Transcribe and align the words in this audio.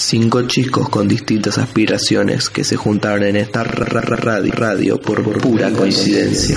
Cinco 0.00 0.42
chicos 0.42 0.88
con 0.90 1.08
distintas 1.08 1.58
aspiraciones 1.58 2.50
que 2.50 2.62
se 2.62 2.76
juntaron 2.76 3.24
en 3.24 3.34
esta 3.34 3.64
ra- 3.64 4.00
ra- 4.00 4.16
radio, 4.16 4.52
radio 4.54 5.00
por 5.00 5.22
pura 5.40 5.70
coincidencia. 5.72 6.56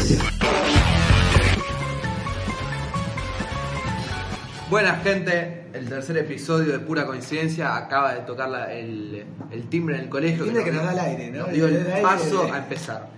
Buenas 4.69 5.01
gente, 5.03 5.65
el 5.73 5.89
tercer 5.89 6.17
episodio 6.19 6.71
de 6.73 6.79
Pura 6.79 7.07
Coincidencia 7.07 7.75
acaba 7.75 8.13
de 8.13 8.21
tocar 8.21 8.47
la- 8.47 8.71
el, 8.71 9.25
el 9.49 9.63
timbre 9.69 9.95
en 9.95 10.01
el 10.03 10.09
colegio. 10.09 10.43
timbre 10.45 10.63
que 10.63 10.71
nos 10.71 10.83
da 10.83 10.93
el 10.93 10.99
aire, 10.99 11.31
¿no? 11.31 11.39
Nos 11.39 11.51
dio 11.51 11.65
el 11.67 12.01
paso 12.03 12.43
a 12.53 12.59
empezar. 12.59 13.09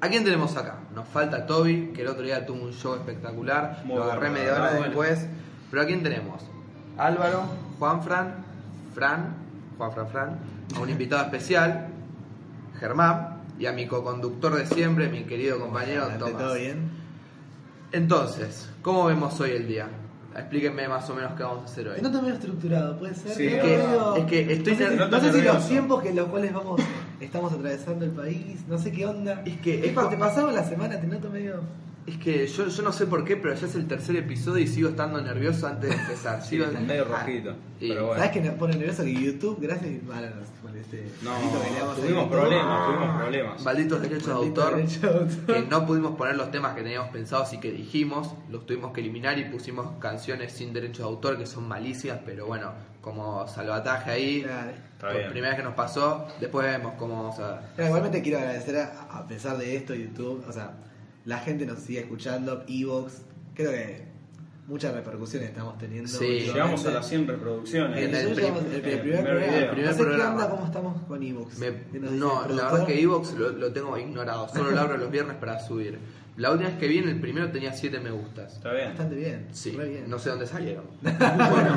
¿A 0.00 0.08
quién 0.08 0.24
tenemos 0.24 0.56
acá? 0.56 0.80
Nos 0.96 1.06
falta 1.08 1.46
Toby, 1.46 1.92
que 1.94 2.02
el 2.02 2.08
otro 2.08 2.24
día 2.24 2.44
tuvo 2.44 2.64
un 2.64 2.72
show 2.72 2.96
espectacular. 2.96 3.82
Muy 3.84 3.96
lo 3.98 4.02
agarré 4.02 4.30
bueno, 4.30 4.34
media 4.34 4.52
hora 4.54 4.70
bueno. 4.72 4.84
después. 4.86 5.26
Pero 5.70 5.82
¿a 5.82 5.86
quién 5.86 6.02
tenemos? 6.02 6.42
Álvaro, 6.98 7.44
Juan 7.78 8.02
Fran, 8.94 9.34
Juan 9.78 9.92
Fran 9.92 10.08
Fran, 10.08 10.38
a 10.76 10.80
un 10.80 10.88
invitado 10.90 11.22
especial, 11.24 11.88
Germán, 12.78 13.42
y 13.58 13.66
a 13.66 13.72
mi 13.72 13.86
co-conductor 13.86 14.54
de 14.54 14.66
siempre, 14.66 15.08
mi 15.08 15.24
querido 15.24 15.58
compañero 15.60 16.08
Tomás. 16.18 16.38
todo 16.38 16.54
bien. 16.54 16.90
Entonces, 17.92 18.70
¿cómo 18.82 19.04
vemos 19.06 19.38
hoy 19.40 19.50
el 19.50 19.66
día? 19.66 19.88
Explíquenme 20.34 20.88
más 20.88 21.08
o 21.10 21.14
menos 21.14 21.32
qué 21.36 21.42
vamos 21.42 21.62
a 21.62 21.64
hacer 21.66 21.88
hoy. 21.88 22.00
No 22.00 22.08
está 22.08 22.22
medio 22.22 22.34
estructurado, 22.34 22.98
puede 22.98 23.14
ser. 23.14 23.32
Sí, 23.32 23.46
es 23.48 23.62
que- 23.62 23.76
medio- 23.76 24.16
es 24.16 24.24
que 24.24 24.52
estoy 24.54 24.72
no 24.72 24.78
sé, 24.78 24.84
si- 24.88 24.90
ner- 24.90 24.98
no 24.98 25.06
noto 25.08 25.20
sé 25.20 25.32
si 25.32 25.42
los 25.42 25.68
tiempos 25.68 26.02
que 26.02 26.08
en 26.08 26.16
los 26.16 26.28
cuales 26.28 26.52
vamos 26.54 26.80
estamos 27.20 27.52
atravesando 27.52 28.04
el 28.06 28.10
país, 28.12 28.64
no 28.66 28.78
sé 28.78 28.92
qué 28.92 29.04
onda. 29.06 29.42
Es 29.44 29.58
que- 29.60 29.80
es 29.80 29.84
es 29.94 30.08
te 30.08 30.16
pasaba 30.16 30.50
la 30.52 30.64
semana, 30.64 30.98
te 30.98 31.06
noto 31.06 31.28
medio. 31.28 31.60
Es 32.04 32.18
que 32.18 32.46
yo, 32.48 32.66
yo 32.66 32.82
no 32.82 32.92
sé 32.92 33.06
por 33.06 33.24
qué, 33.24 33.36
pero 33.36 33.54
ya 33.54 33.66
es 33.66 33.74
el 33.76 33.86
tercer 33.86 34.16
episodio 34.16 34.62
y 34.64 34.66
sigo 34.66 34.88
estando 34.88 35.20
nervioso 35.20 35.68
antes 35.68 35.90
de 35.90 35.96
empezar. 35.96 36.42
Sí, 36.42 36.50
Sigo 36.56 36.66
medio 36.80 37.04
rojito. 37.04 37.54
y- 37.78 37.88
Pero 37.90 38.06
bueno. 38.08 38.22
¿Sabes 38.22 38.30
que 38.32 38.40
me 38.40 38.50
pone 38.50 38.74
nervioso 38.76 39.04
que 39.04 39.14
YouTube, 39.14 39.58
gracias 39.60 40.04
bueno, 40.04 40.26
este 40.80 41.04
No, 41.22 41.30
tuvimos 41.94 42.28
problemas, 42.28 42.86
tuvimos 42.88 43.20
problemas. 43.20 43.62
Malditos 43.62 44.02
derechos 44.02 44.26
de 44.26 44.32
autor. 44.32 44.76
derecho 44.76 45.00
de 45.00 45.08
autor. 45.20 45.46
Que 45.54 45.62
no 45.62 45.86
pudimos 45.86 46.16
poner 46.16 46.34
los 46.36 46.50
temas 46.50 46.74
que 46.74 46.82
teníamos 46.82 47.10
pensados 47.10 47.52
y 47.52 47.58
que 47.60 47.70
dijimos, 47.70 48.34
los 48.50 48.66
tuvimos 48.66 48.92
que 48.92 49.00
eliminar 49.00 49.38
y 49.38 49.44
pusimos 49.44 49.86
canciones 50.00 50.52
sin 50.52 50.72
derechos 50.72 50.98
de 50.98 51.04
autor 51.04 51.38
que 51.38 51.46
son 51.46 51.68
malísimas, 51.68 52.18
pero 52.26 52.46
bueno, 52.46 52.72
como 53.00 53.46
salvataje 53.46 54.10
ahí, 54.10 54.42
Claro. 54.42 54.70
Está 54.70 55.06
por 55.08 55.16
bien. 55.18 55.30
primera 55.30 55.50
vez 55.50 55.58
que 55.58 55.64
nos 55.64 55.74
pasó, 55.74 56.26
después 56.40 56.66
vemos 56.66 56.94
cómo 56.98 57.16
vamos 57.22 57.38
a... 57.40 57.60
Pero 57.76 57.88
igualmente 57.88 58.22
quiero 58.22 58.38
agradecer 58.38 58.76
a, 58.76 59.02
a 59.10 59.26
pesar 59.26 59.56
de 59.58 59.76
esto 59.76 59.94
YouTube, 59.94 60.44
o 60.48 60.52
sea, 60.52 60.72
la 61.24 61.38
gente 61.38 61.66
nos 61.66 61.78
sigue 61.80 62.00
escuchando, 62.00 62.64
Evox, 62.68 63.22
creo 63.54 63.70
que 63.70 64.02
muchas 64.66 64.94
repercusiones 64.94 65.50
estamos 65.50 65.76
teniendo. 65.78 66.08
Sí. 66.08 66.26
Llegamos 66.46 66.84
a 66.86 66.90
las 66.92 67.08
100 67.08 67.26
reproducciones. 67.28 67.98
En 68.02 68.14
el 68.14 68.28
el, 68.28 68.34
prim- 68.34 68.54
el, 68.56 68.74
el 68.74 68.80
primer, 68.80 69.00
primer. 69.00 69.24
El 69.64 69.70
primer 69.70 69.96
programa. 69.96 70.32
onda, 70.34 70.50
cómo 70.50 70.66
estamos 70.66 71.02
con 71.02 71.22
Evox. 71.22 71.58
Me- 71.58 71.82
¿Qué 71.92 71.98
nos 72.00 72.12
dice 72.12 72.24
no, 72.24 72.34
la 72.42 72.46
verdad 72.48 72.56
productor? 72.68 72.86
que 72.86 73.00
Evox 73.02 73.32
lo, 73.34 73.50
lo 73.50 73.72
tengo 73.72 73.98
ignorado, 73.98 74.48
solo 74.48 74.70
lo 74.70 74.80
abro 74.80 74.96
los 74.96 75.10
viernes 75.10 75.36
para 75.36 75.58
subir. 75.60 75.98
La 76.38 76.50
última 76.50 76.70
vez 76.70 76.78
que 76.78 76.88
vi 76.88 76.98
en 76.98 77.08
el 77.10 77.20
primero 77.20 77.50
tenía 77.52 77.72
7 77.74 78.00
me 78.00 78.10
gustas. 78.10 78.54
Está 78.54 78.72
bien. 78.72 78.88
Bastante 78.88 79.14
bien. 79.16 79.48
Sí, 79.52 79.70
bien. 79.72 80.04
no 80.08 80.18
sé 80.18 80.30
dónde 80.30 80.46
salieron. 80.46 80.84
bueno, 81.02 81.76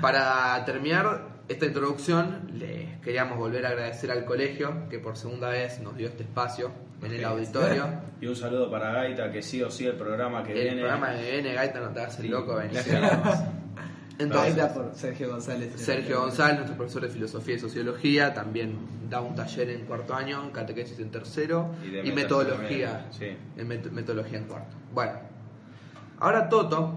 para 0.00 0.64
terminar 0.64 1.31
esta 1.48 1.66
introducción, 1.66 2.48
les 2.54 2.98
queríamos 3.00 3.36
volver 3.38 3.66
a 3.66 3.70
agradecer 3.70 4.10
al 4.10 4.24
colegio 4.24 4.88
que 4.88 4.98
por 4.98 5.16
segunda 5.16 5.48
vez 5.48 5.80
nos 5.80 5.96
dio 5.96 6.08
este 6.08 6.22
espacio 6.22 6.70
en 7.02 7.12
el 7.12 7.24
auditorio. 7.24 7.86
Y 8.20 8.26
un 8.26 8.36
saludo 8.36 8.70
para 8.70 8.92
Gaita, 8.92 9.30
que 9.32 9.42
sí 9.42 9.60
o 9.62 9.70
sí 9.70 9.86
el 9.86 9.96
programa 9.96 10.42
que 10.44 10.52
El 10.52 10.60
viene. 10.62 10.80
programa 10.80 11.10
de 11.10 11.30
viene, 11.32 11.52
Gaita, 11.54 11.80
no 11.80 11.88
te 11.90 12.00
hagas 12.00 12.16
el 12.18 12.22
Sí, 12.26 12.28
loco, 12.30 12.60
esperamos. 12.60 13.38
Entonces, 14.18 14.50
está 14.50 14.72
por 14.74 14.92
Sergio 14.94 15.30
González. 15.30 15.72
Sergio 15.76 16.20
González, 16.20 16.56
nuestro 16.56 16.76
profesor 16.76 17.02
de 17.02 17.08
filosofía 17.08 17.56
y 17.56 17.58
sociología, 17.58 18.32
también 18.34 18.76
da 19.10 19.20
un 19.20 19.34
taller 19.34 19.70
en 19.70 19.84
cuarto 19.86 20.14
año, 20.14 20.52
catequesis 20.52 21.00
en 21.00 21.10
tercero 21.10 21.70
Y 22.04 22.12
metodología, 22.12 23.06
también, 23.10 23.38
en 23.56 23.68
met- 23.68 23.90
metodología 23.90 24.38
en 24.38 24.44
cuarto. 24.44 24.76
Bueno, 24.94 25.14
ahora 26.20 26.48
Toto 26.48 26.92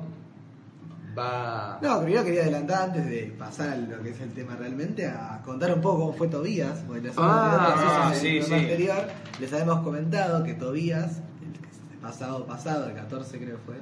va. 1.18 1.80
No, 1.82 2.02
primero 2.02 2.24
quería 2.24 2.42
adelantar 2.42 2.84
antes 2.90 3.06
de 3.08 3.34
pasar 3.38 3.70
a 3.70 3.76
lo 3.78 4.02
que 4.04 4.10
es 4.10 4.20
el 4.22 4.34
tema 4.34 4.56
realmente, 4.56 5.08
a 5.08 5.42
contar 5.44 5.74
un 5.74 5.82
poco 5.82 6.00
cómo 6.00 6.14
fue 6.14 6.28
Tobías. 6.28 6.80
Porque 6.88 7.08
la 7.08 7.14
semana 7.14 7.34
Ah, 7.36 7.72
anterior, 7.74 8.06
en 8.06 8.12
el 8.14 8.20
sí, 8.44 8.48
sí. 8.48 8.54
anterior, 8.54 9.06
les 9.40 9.54
habíamos 9.54 9.80
comentado 9.84 10.44
que 10.44 10.54
Tobías, 10.54 11.20
el 11.94 11.98
pasado 12.00 12.46
pasado, 12.46 12.88
el 12.88 12.96
14 12.96 13.38
creo 13.40 13.58
fue, 13.66 13.76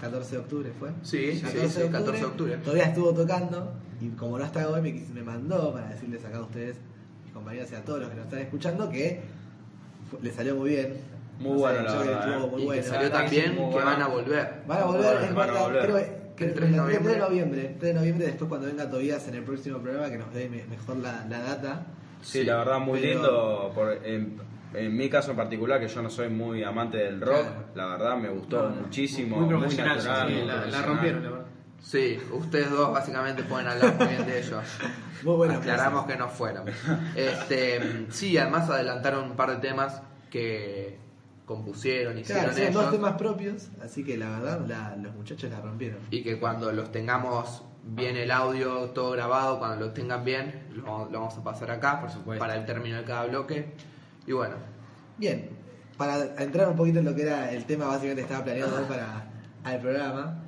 14 0.00 0.30
de 0.32 0.38
octubre 0.38 0.72
fue. 0.78 0.90
Sí, 1.02 1.32
sí, 1.34 1.40
14 1.42 1.68
sí, 1.68 1.80
de 1.82 1.90
14 1.90 2.18
de 2.20 2.24
octubre. 2.26 2.56
Todavía 2.58 2.84
estuvo 2.86 3.12
tocando 3.12 3.72
y 4.00 4.08
como 4.10 4.38
no 4.38 4.44
está 4.44 4.68
hoy 4.68 4.80
me, 4.82 4.92
me 5.14 5.22
mandó 5.22 5.72
para 5.72 5.88
decirles 5.90 6.24
acá 6.24 6.38
a 6.38 6.42
ustedes, 6.42 6.76
mis 7.24 7.32
compañeros 7.32 7.70
y 7.70 7.74
a 7.76 7.84
todos 7.84 8.00
los 8.00 8.08
que 8.08 8.16
nos 8.16 8.24
están 8.24 8.40
escuchando, 8.40 8.90
que 8.90 9.20
fue- 10.10 10.20
le 10.22 10.32
salió 10.32 10.56
muy 10.56 10.70
bien. 10.70 10.96
Muy 11.38 11.56
bueno, 11.58 11.82
la 11.82 11.94
verdad, 11.98 12.28
estuvo 12.28 12.46
¿eh? 12.46 12.50
muy 12.50 12.62
y 12.62 12.64
bueno. 12.66 12.82
que 12.82 12.88
salió 12.88 13.10
también 13.10 13.52
sí, 13.52 13.56
que 13.70 13.84
van 13.84 14.02
a 14.02 14.06
volver. 14.08 14.62
Van 14.66 14.78
a 14.80 14.84
volver, 14.84 15.04
Van 15.14 15.22
a 15.22 15.26
es 15.26 15.34
verdad, 15.34 15.62
volver. 15.62 16.21
El 16.42 16.48
el 16.50 16.54
3 16.54 16.54
de 16.54 16.60
3 16.60 16.70
de 16.70 16.76
noviembre. 16.76 17.18
noviembre. 17.18 17.76
3 17.78 17.80
de 17.80 17.94
noviembre, 18.00 18.26
después 18.26 18.48
cuando 18.48 18.66
venga 18.66 18.88
Tobías 18.90 19.26
en 19.28 19.34
el 19.34 19.42
próximo 19.44 19.78
programa 19.78 20.10
que 20.10 20.18
nos 20.18 20.32
dé 20.34 20.48
me- 20.48 20.64
mejor 20.64 20.96
la, 20.96 21.24
la 21.28 21.38
data. 21.40 21.86
Sí, 22.22 22.44
la 22.44 22.56
verdad, 22.58 22.78
muy 22.78 23.00
Pero- 23.00 23.12
lindo. 23.14 23.72
Por, 23.74 23.92
en, 24.06 24.36
en 24.74 24.96
mi 24.96 25.08
caso 25.10 25.32
en 25.32 25.36
particular, 25.36 25.80
que 25.80 25.88
yo 25.88 26.02
no 26.02 26.08
soy 26.10 26.28
muy 26.28 26.62
amante 26.62 26.96
del 26.98 27.20
rock, 27.20 27.42
Claro. 27.42 27.64
la 27.74 27.86
verdad 27.86 28.16
me 28.16 28.28
gustó 28.30 28.68
muchísimo. 28.70 29.36
Muy 29.38 29.46
Muy, 29.46 29.54
profesional, 29.58 29.96
natural. 29.98 30.28
sí, 30.28 30.34
muy 30.34 30.44
la, 30.46 30.82
rompieron, 30.82 31.22
la 31.24 31.30
verdad. 31.30 31.46
Sí, 31.80 32.16
ustedes 32.30 32.70
dos 32.70 32.92
básicamente 32.92 33.42
pueden 33.42 33.66
hablar 33.66 33.96
muy 33.98 34.06
bien 34.06 34.24
de 34.26 34.38
ellos. 34.38 34.62
Muy 35.24 35.36
buena 35.36 35.56
Aclaramos 35.56 36.06
que 36.06 36.16
no 36.16 36.28
fueron. 36.28 36.64
Este, 37.16 38.06
sí, 38.10 38.36
además 38.38 38.68
adelantaron 38.70 39.30
un 39.30 39.36
par 39.36 39.50
de 39.50 39.56
temas 39.56 40.02
que 40.30 40.98
compusieron, 41.44 42.18
hicieron 42.18 42.44
Claro, 42.44 42.56
son 42.56 42.62
ellos. 42.68 42.82
dos 42.82 42.92
temas 42.92 43.12
propios, 43.14 43.68
así 43.82 44.04
que 44.04 44.16
la 44.16 44.30
verdad 44.30 44.64
la- 44.66 44.96
los 44.96 45.14
muchachos 45.14 45.50
la 45.50 45.60
rompieron. 45.60 45.98
y 46.10 46.22
que 46.22 46.38
cuando 46.38 46.72
los 46.72 46.90
tengamos 46.92 47.62
bien 47.84 48.16
el 48.16 48.30
audio 48.30 48.90
todo 48.90 49.10
grabado, 49.10 49.58
cuando 49.58 49.84
los 49.86 49.94
tengan 49.94 50.24
bien, 50.24 50.68
lo, 50.74 50.84
vamos- 50.84 51.10
lo 51.10 51.18
vamos 51.20 51.36
a 51.36 51.42
pasar 51.44 51.70
acá, 51.72 52.00
por 52.00 52.10
supuesto. 52.10 52.38
para 52.40 52.56
el 52.56 52.64
término 52.64 52.96
de 52.96 53.04
cada 53.04 53.26
bloque. 53.26 53.74
Y 54.26 54.32
bueno, 54.32 54.54
Bien, 55.18 55.50
para 55.98 56.16
entrar 56.42 56.68
un 56.68 56.76
poquito 56.76 57.00
en 57.00 57.04
lo 57.04 57.14
que 57.14 57.22
era 57.22 57.52
el 57.52 57.64
tema 57.64 57.86
básicamente 57.86 58.22
estaba 58.22 58.42
planeado 58.44 58.76
hoy 58.78 58.84
para 58.84 59.30
el 59.74 59.80
programa. 59.80 60.42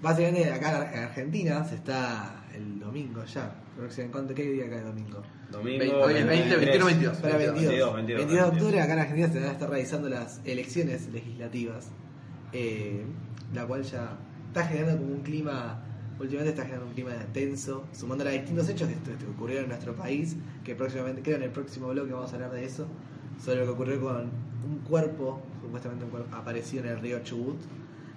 Básicamente 0.00 0.50
acá 0.52 0.90
en 0.92 1.02
Argentina 1.04 1.64
se 1.64 1.74
está 1.76 2.44
el 2.54 2.78
domingo 2.78 3.24
ya. 3.24 3.50
Próximo, 3.76 4.12
¿cuánto- 4.12 4.34
¿Qué 4.34 4.42
día 4.44 4.66
acá 4.66 4.76
el 4.78 4.84
domingo? 4.84 5.22
Domingo. 5.50 5.78
Veinte- 5.78 5.96
hoy 5.96 6.14
es 6.14 6.26
20, 6.26 6.56
21, 6.56 6.84
22. 6.86 7.16
Para 7.18 7.36
22, 7.36 7.62
22, 7.68 7.94
22, 7.94 8.18
22, 8.18 8.28
de 8.28 8.42
octubre 8.56 8.80
acá 8.80 8.92
en 8.94 8.98
Argentina 8.98 9.28
se 9.28 9.38
van 9.40 9.48
a 9.48 9.52
estar 9.52 9.70
realizando 9.70 10.08
las 10.08 10.40
elecciones 10.44 11.08
legislativas, 11.12 11.88
eh, 12.52 13.04
la 13.54 13.66
cual 13.66 13.82
ya 13.84 14.16
está 14.48 14.64
generando 14.66 15.02
como 15.02 15.14
un 15.14 15.22
clima, 15.22 15.82
últimamente 16.18 16.50
está 16.50 16.62
generando 16.62 16.88
un 16.88 16.94
clima 16.94 17.12
tenso, 17.32 17.84
sumando 17.92 18.24
a 18.24 18.30
distintos 18.30 18.68
hechos 18.68 18.88
que, 18.88 18.94
que 18.94 19.26
ocurrieron 19.30 19.64
en 19.64 19.70
nuestro 19.70 19.94
país, 19.94 20.36
que 20.64 20.74
próximamente, 20.74 21.22
creo 21.22 21.36
en 21.36 21.44
el 21.44 21.50
próximo 21.50 21.88
bloque 21.88 22.12
vamos 22.12 22.32
a 22.32 22.34
hablar 22.34 22.50
de 22.52 22.64
eso, 22.64 22.86
sobre 23.42 23.60
lo 23.60 23.64
que 23.66 23.70
ocurrió 23.72 24.00
con 24.00 24.16
un 24.68 24.78
cuerpo, 24.88 25.40
supuestamente 25.62 26.04
un 26.04 26.10
cuerpo 26.10 26.34
apareció 26.36 26.80
en 26.80 26.86
el 26.86 27.00
río 27.00 27.20
Chubut, 27.22 27.60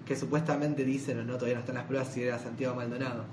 que 0.06 0.16
supuestamente 0.16 0.84
dicen, 0.84 1.20
o 1.20 1.24
no, 1.24 1.34
todavía 1.34 1.56
no 1.56 1.60
están 1.60 1.76
las 1.76 1.84
pruebas, 1.86 2.08
si 2.12 2.24
era 2.24 2.40
Santiago 2.40 2.74
Maldonado. 2.76 3.26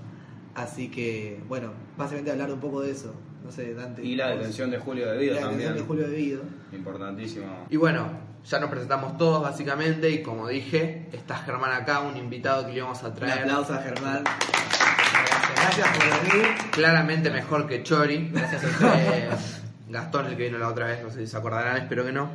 Así 0.55 0.89
que, 0.91 1.41
bueno, 1.49 1.73
básicamente 1.97 2.31
hablar 2.31 2.51
un 2.53 2.61
poco 2.61 2.83
de 2.83 2.91
eso. 2.91 3.15
No 3.47 3.53
sé, 3.53 3.75
Dante. 3.75 4.03
Y 4.05 4.17
la 4.17 4.31
detención 4.31 4.71
de 4.71 4.79
Julio 4.79 5.09
de 5.11 5.17
y 5.17 5.19
Vida 5.21 5.35
la 5.35 5.41
detención 5.43 5.61
también. 5.69 5.75
de 5.75 5.87
Julio 5.89 6.09
Devido. 6.09 6.43
Importantísimo. 6.73 7.67
y 7.71 7.77
bueno, 7.77 8.09
ya 8.45 8.59
nos 8.59 8.69
presentamos 8.71 9.17
todos 9.19 9.41
básicamente 9.43 10.11
y 10.11 10.23
como 10.23 10.49
dije, 10.49 11.09
está 11.13 11.37
Germán 11.37 11.73
acá, 11.73 12.01
un 12.01 12.17
invitado 12.17 12.67
que 12.67 12.73
le 12.73 12.83
vamos 12.83 13.03
a 13.05 13.09
Un 13.09 13.15
traer. 13.15 13.39
aplauso 13.41 13.73
a 13.75 13.79
Germán. 13.79 14.25
Gracias 15.55 15.89
por 15.97 16.33
venir. 16.33 16.47
Claramente 16.73 17.31
mejor 17.31 17.67
que 17.69 17.83
Chori. 17.83 18.31
Gracias 18.33 18.65
a 18.65 18.67
ustedes. 18.87 19.63
Gastón, 19.89 20.27
el 20.27 20.37
que 20.37 20.45
vino 20.45 20.59
la 20.59 20.69
otra 20.69 20.87
vez, 20.87 21.03
no 21.03 21.11
sé 21.11 21.21
si 21.21 21.27
se 21.29 21.37
acordarán, 21.37 21.77
espero 21.77 22.05
que 22.05 22.13
no. 22.13 22.29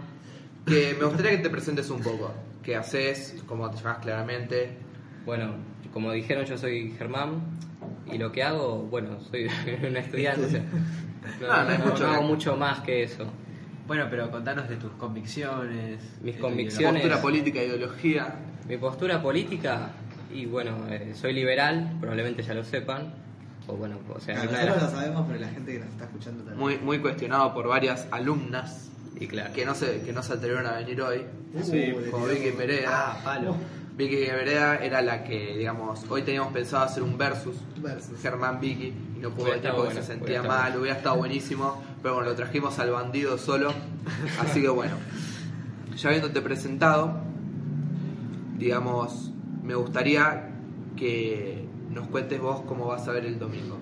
Que 0.66 0.96
me 0.98 1.06
gustaría 1.06 1.32
que 1.32 1.38
te 1.40 1.50
presentes 1.50 1.90
un 1.90 2.02
poco. 2.02 2.34
¿Qué 2.64 2.76
haces? 2.78 3.36
¿Cómo 3.48 3.70
te 3.70 3.78
llamas 3.78 3.98
claramente? 4.00 4.78
Bueno, 5.26 5.56
como 5.92 6.12
dijeron, 6.14 6.46
yo 6.46 6.58
soy 6.58 6.92
Germán 6.98 7.42
y 8.12 8.18
lo 8.18 8.32
que 8.32 8.44
hago, 8.44 8.84
bueno, 8.90 9.20
soy 9.30 9.48
un 9.88 9.98
estudiante, 9.98 10.46
o 10.46 10.50
sea, 10.50 10.64
no, 11.42 11.48
No, 11.48 11.64
no 11.64 11.70
hay 11.70 11.78
no- 11.78 11.86
mucho 11.86 12.04
no 12.08 12.14
hago 12.14 12.24
mucho 12.24 12.58
más 12.58 12.80
que 12.82 13.04
eso. 13.04 13.26
Bueno, 13.88 14.08
pero 14.10 14.32
contanos 14.32 14.70
de 14.70 14.78
tus 14.78 14.92
convicciones. 14.94 16.00
Mis 16.22 16.38
convicciones. 16.38 17.02
Postura 17.02 17.22
política, 17.22 17.64
ideología. 17.64 18.36
Mi 18.68 18.78
postura 18.78 19.22
política, 19.22 19.90
y 20.34 20.46
bueno, 20.46 20.78
eh, 20.90 21.14
soy 21.14 21.34
liberal, 21.34 21.98
probablemente 22.00 22.42
ya 22.44 22.54
lo 22.54 22.64
sepan, 22.64 23.14
o 23.68 23.74
bueno, 23.74 23.98
o 24.14 24.20
sea, 24.20 24.40
Claro, 24.48 24.74
una 24.74 24.84
lo 24.84 24.90
sabemos, 24.92 25.26
pero 25.28 25.40
la 25.40 25.48
gente 25.50 25.74
que 25.74 25.80
nos 25.80 25.90
está 25.90 26.06
escuchando 26.06 26.44
también. 26.44 26.60
Muy, 26.60 26.78
muy 26.78 27.00
cuestionado 27.00 27.54
por 27.54 27.68
varias 27.68 28.08
alumnas 28.12 28.90
y 29.20 29.28
claro, 29.28 29.52
que 29.54 29.66
no 29.66 29.76
se, 29.76 30.02
que 30.02 30.14
no 30.14 30.24
se 30.24 30.34
atrevieron 30.34 30.66
a 30.68 30.74
venir 30.78 31.02
hoy. 31.02 31.26
Uh, 31.54 31.62
Sí, 31.64 31.94
Como 32.12 32.28
Vicky 32.28 32.52
Perea. 32.52 32.90
Ah, 32.90 33.22
palo. 33.24 33.56
Vicky 33.96 34.16
Vereda 34.16 34.78
era 34.78 35.02
la 35.02 35.24
que, 35.24 35.58
digamos, 35.58 36.06
hoy 36.10 36.22
teníamos 36.22 36.54
pensado 36.54 36.84
hacer 36.84 37.04
un 37.04 37.18
versus. 37.18 37.58
Versus. 37.78 38.20
Germán 38.22 38.60
Vicky 38.60 38.94
y 39.18 39.20
no 39.20 39.32
pudo 39.32 39.52
venir 39.52 39.62
porque 39.62 39.78
bueno, 39.78 40.02
se 40.02 40.04
sentía 40.04 40.42
mal, 40.44 40.78
hubiera 40.78 40.98
estado 40.98 41.18
buenísimo, 41.18 41.82
pero 42.02 42.16
bueno, 42.16 42.30
lo 42.30 42.36
trajimos 42.36 42.80
al 42.80 42.92
bandido 42.92 43.38
solo, 43.38 43.74
así 44.40 44.62
que 44.62 44.70
bueno, 44.70 44.96
ya 45.96 46.10
habiéndote 46.10 46.42
presentado, 46.42 47.20
digamos, 48.58 49.32
me 49.64 49.76
gustaría 49.76 50.50
que 50.96 51.66
nos 51.90 52.08
cuentes 52.08 52.40
vos 52.40 52.62
cómo 52.62 52.88
vas 52.88 53.08
a 53.08 53.12
ver 53.12 53.26
el 53.26 53.38
domingo. 53.38 53.78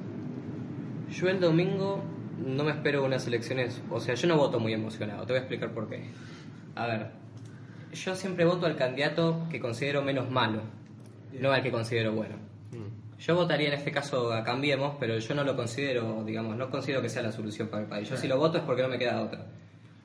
Yo 1.12 1.30
el 1.30 1.40
domingo 1.40 2.04
no 2.46 2.64
me 2.64 2.72
espero 2.72 3.04
unas 3.06 3.28
elecciones, 3.28 3.82
o 3.90 4.00
sea, 4.00 4.16
yo 4.16 4.28
no 4.28 4.38
voto 4.38 4.60
muy 4.60 4.74
emocionado, 4.74 5.26
te 5.26 5.34
voy 5.34 5.38
a 5.38 5.42
explicar 5.42 5.72
por 5.72 5.88
qué. 5.88 6.10
A 6.76 6.88
ver, 6.88 7.12
yo 7.94 8.15
siempre 8.15 8.45
voto 8.45 8.65
al 8.65 8.75
candidato 8.75 9.45
que 9.50 9.59
considero 9.59 10.01
menos 10.01 10.30
malo, 10.30 10.62
no 11.39 11.51
al 11.51 11.62
que 11.63 11.71
considero 11.71 12.12
bueno. 12.13 12.36
Yo 13.19 13.36
votaría 13.36 13.68
en 13.68 13.74
este 13.74 13.91
caso 13.91 14.31
a 14.31 14.45
Cambiemos, 14.45 14.95
pero 14.97 15.18
yo 15.18 15.36
no 15.36 15.44
lo 15.44 15.56
considero, 15.57 16.24
digamos, 16.24 16.56
no 16.56 16.69
considero 16.69 17.01
que 17.01 17.09
sea 17.09 17.21
la 17.21 17.33
solución 17.33 17.68
para 17.68 17.83
el 17.83 17.89
país. 17.89 18.09
Yo 18.09 18.15
si 18.15 18.27
lo 18.30 18.38
voto 18.38 18.57
es 18.59 18.63
porque 18.63 18.81
no 18.81 18.88
me 18.88 18.97
queda 18.97 19.21
otra. 19.21 19.41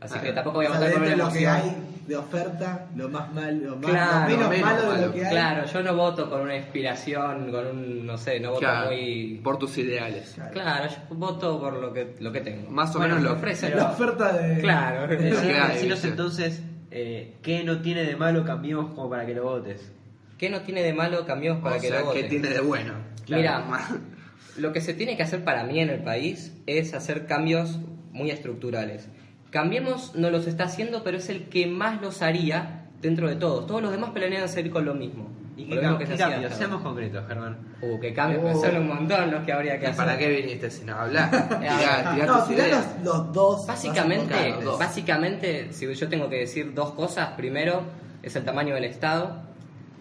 Así 0.00 0.19
que 0.19 0.32
tampoco 0.32 0.56
voy 0.56 0.66
a 0.66 0.70
votar 0.70 0.92
con 0.92 1.02
dentro 1.04 1.06
una 1.06 1.10
de 1.10 1.16
lo 1.16 1.38
que 1.38 1.46
hay 1.46 1.76
de 2.08 2.16
oferta, 2.16 2.86
lo 2.96 3.08
más 3.08 3.32
malo, 3.32 3.70
lo, 3.70 3.76
más, 3.76 3.90
Claro, 3.90 4.20
lo 4.31 4.36
menos, 4.36 4.50
menos 4.50 4.66
malo 4.72 4.92
de 4.92 5.06
lo 5.06 5.12
que 5.14 5.25
hay. 5.25 5.31
Claro, 5.31 5.64
yo 5.72 5.82
no 5.82 5.94
voto 5.96 6.28
con 6.28 6.40
una 6.42 6.56
inspiración, 6.56 7.50
con 7.52 7.66
un, 7.69 8.04
no 8.06 8.19
sé, 8.19 8.40
no 8.40 8.48
voto 8.50 8.60
Claro, 8.60 8.90
muy... 8.90 9.40
por 9.44 9.58
tus 9.58 9.78
ideales. 9.78 10.36
Claro, 10.52 10.90
yo 10.90 11.14
voto 11.14 11.58
por 11.60 11.75
lo 11.75 11.92
que, 11.92 12.16
lo 12.19 12.32
que 12.32 12.40
tengo. 12.40 12.69
Más 12.69 12.94
o 12.96 12.98
Bueno, 12.98 13.14
menos 13.14 13.22
me 13.31 13.34
lo- 13.34 13.36
ofrecen. 13.36 13.76
La 13.76 13.90
oferta 13.92 14.32
de. 14.36 14.60
Claro. 14.60 15.08
Hay, 15.08 15.16
Decinos 15.16 15.81
¿viste? 15.81 16.08
entonces 16.08 16.62
eh, 16.96 17.35
qué 17.43 17.64
no 17.64 17.82
tiene 17.82 18.05
de 18.05 18.14
malo 18.14 18.44
cambiemos 18.44 18.94
como 18.94 19.11
para 19.11 19.26
que 19.26 19.35
lo 19.35 19.43
votes. 19.43 19.91
¿Qué 20.38 20.49
no 20.49 20.61
tiene 20.61 20.81
de 20.81 20.94
malo 20.94 21.26
cambiemos 21.26 21.61
para 21.61 21.76
o 21.76 21.81
que 21.81 21.88
sea, 21.88 22.00
lo 22.00 22.06
vote? 22.06 22.23
¿qué 22.23 22.29
tiene 22.29 22.49
de 22.50 22.61
bueno? 22.61 22.94
Mira, 23.29 23.64
lo 24.56 24.73
que 24.73 24.81
se 24.81 24.94
tiene 24.94 25.17
que 25.17 25.25
hacer 25.25 25.43
para 25.43 25.64
mí 25.64 25.81
en 25.81 25.91
el 25.91 26.05
país 26.05 26.56
es 26.67 26.94
hacer 26.94 27.26
cambios 27.26 27.81
muy 28.12 28.31
estructurales. 28.31 29.08
Cambiemos 29.50 30.14
no 30.14 30.31
los 30.31 30.46
está 30.46 30.64
haciendo, 30.64 31.02
pero 31.02 31.17
es 31.17 31.29
el 31.31 31.49
que 31.49 31.67
más 31.67 32.00
los 32.00 32.23
haría 32.23 32.87
dentro 33.02 33.29
de 33.29 33.35
todos. 33.35 33.67
Todos 33.67 33.82
los 33.82 33.91
demás 33.91 34.11
planean 34.11 34.49
seguir 34.49 34.70
con 34.70 34.85
lo 34.85 34.94
mismo. 34.94 35.29
¿Y 35.56 35.67
qué, 35.69 35.77
qué 35.77 36.17
cambios? 36.17 36.45
hasta 36.45 36.56
Seamos 36.56 36.83
concretos, 36.83 37.25
Germán. 37.29 37.56
Uh, 37.81 38.01
que 38.01 38.12
cambios, 38.12 38.43
Oh. 38.56 38.61
son 38.61 38.77
un 38.77 38.89
montón 38.89 39.31
los 39.31 39.45
que 39.45 39.53
habría 39.53 39.79
que 39.79 39.87
¿Y 39.87 39.89
hacer. 39.91 40.05
para 40.05 40.19
qué 40.19 40.29
viniste 40.29 40.71
si 40.71 40.85
no 40.85 40.97
hablar? 40.97 41.31
Tirá, 41.61 42.12
tirá 42.15 42.27
No, 42.27 42.45
tirá 42.45 42.67
los, 42.69 42.85
los 43.05 43.33
dos. 43.33 43.67
Básicamente, 43.67 44.35
dos. 44.65 44.79
básicamente, 44.79 45.73
si 45.73 45.93
yo 45.95 46.09
tengo 46.09 46.29
que 46.29 46.37
decir 46.41 46.75
dos 46.75 46.91
cosas, 46.93 47.29
primero 47.37 47.83
es 48.23 48.35
el 48.35 48.45
tamaño 48.45 48.75
del 48.75 48.85
Estado, 48.85 49.43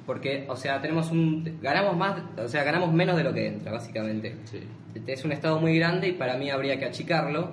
porque, 0.08 0.46
o 0.50 0.56
sea, 0.56 0.82
tenemos 0.82 1.12
un, 1.12 1.60
ganamos 1.62 1.96
más, 1.98 2.16
o 2.38 2.48
sea, 2.48 2.64
ganamos 2.64 2.92
menos 2.92 3.16
de 3.16 3.24
lo 3.24 3.34
que 3.34 3.48
entra, 3.48 3.72
básicamente. 3.72 4.36
Sí. 4.46 4.64
Es 5.08 5.24
un 5.24 5.32
Estado 5.32 5.60
muy 5.60 5.78
grande 5.78 6.08
y 6.10 6.12
para 6.14 6.36
mí 6.38 6.50
habría 6.50 6.80
que 6.80 6.86
achicarlo, 6.86 7.52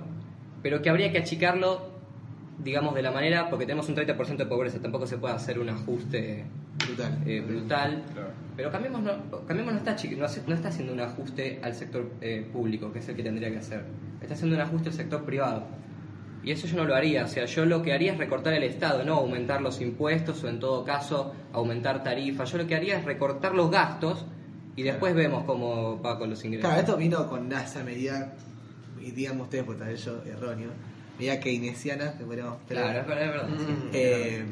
pero 0.63 0.81
que 0.83 0.89
habría 0.91 1.13
que 1.13 1.19
achicarlo, 1.19 1.91
digamos, 2.59 2.95
de 2.95 3.03
la 3.03 3.11
manera, 3.13 3.51
porque 3.51 3.67
tenemos 3.67 3.89
un 3.89 3.97
30% 3.97 4.37
de 4.37 4.47
pobreza, 4.47 4.79
tampoco 4.81 5.07
se 5.07 5.19
puede 5.19 5.35
hacer 5.35 5.59
un 5.59 5.69
ajuste 5.69 6.45
Brutal. 6.87 7.19
eh, 7.27 7.41
brutal. 7.41 8.03
Claro. 8.13 8.29
Pero 8.57 8.71
Cambiemos 8.71 9.03
no, 9.03 9.47
Cambiemos 9.47 9.73
no, 9.73 9.79
está, 9.79 9.97
no, 10.17 10.27
no 10.47 10.55
está 10.55 10.69
haciendo 10.69 10.93
un 10.93 11.01
ajuste 11.01 11.61
al 11.63 11.75
sector 11.75 12.11
eh, 12.21 12.47
público, 12.53 12.93
que 12.93 12.99
es 12.99 13.09
el 13.09 13.17
que 13.17 13.23
tendría 13.23 13.51
que 13.51 13.59
hacer. 13.59 13.85
Está 14.21 14.35
haciendo 14.35 14.57
un 14.57 14.63
ajuste 14.63 14.89
al 14.91 14.95
sector 14.95 15.25
privado. 15.25 15.65
Y 16.43 16.53
eso 16.53 16.67
yo 16.67 16.77
no 16.77 16.85
lo 16.85 16.95
haría. 16.95 17.25
O 17.25 17.29
sea, 17.29 17.45
yo 17.45 17.65
lo 17.67 17.83
que 17.83 17.93
haría 17.93 18.13
es 18.13 18.19
recortar 18.19 18.55
el 18.55 18.63
Estado, 18.63 19.05
no 19.05 19.15
aumentar 19.15 19.61
los 19.61 19.81
impuestos 19.81 20.43
o 20.45 20.49
en 20.49 20.59
todo 20.59 20.85
caso 20.85 21.35
aumentar 21.53 22.03
tarifas. 22.03 22.51
Yo 22.53 22.59
lo 22.59 22.67
que 22.67 22.75
haría 22.75 22.99
es 22.99 23.05
recortar 23.05 23.55
los 23.55 23.71
gastos 23.71 24.25
y 24.77 24.83
después 24.83 25.15
vemos 25.15 25.45
cómo 25.45 26.01
va 26.01 26.19
con 26.19 26.31
los 26.31 26.43
ingresos. 26.45 26.67
Claro, 26.69 26.81
esto 26.81 26.97
vino 26.97 27.29
con 27.29 27.53
esa 27.53 27.85
medida, 27.85 28.35
y 29.01 29.11
digamos 29.11 29.45
ustedes, 29.45 29.65
pues 29.65 29.79
tal 29.79 29.89
vez 29.89 30.03
yo 30.05 30.23
erróneo, 30.25 30.71
medida 31.19 31.39
keynesiana, 31.41 32.17
que 32.17 32.25
podríamos 32.25 32.57
Claro, 32.69 33.01
es 33.01 33.07
verdad. 33.07 33.23
es 33.25 33.31
verdad, 33.31 33.49
sí. 33.59 33.73
Mm. 33.73 33.91
eh, 33.93 34.45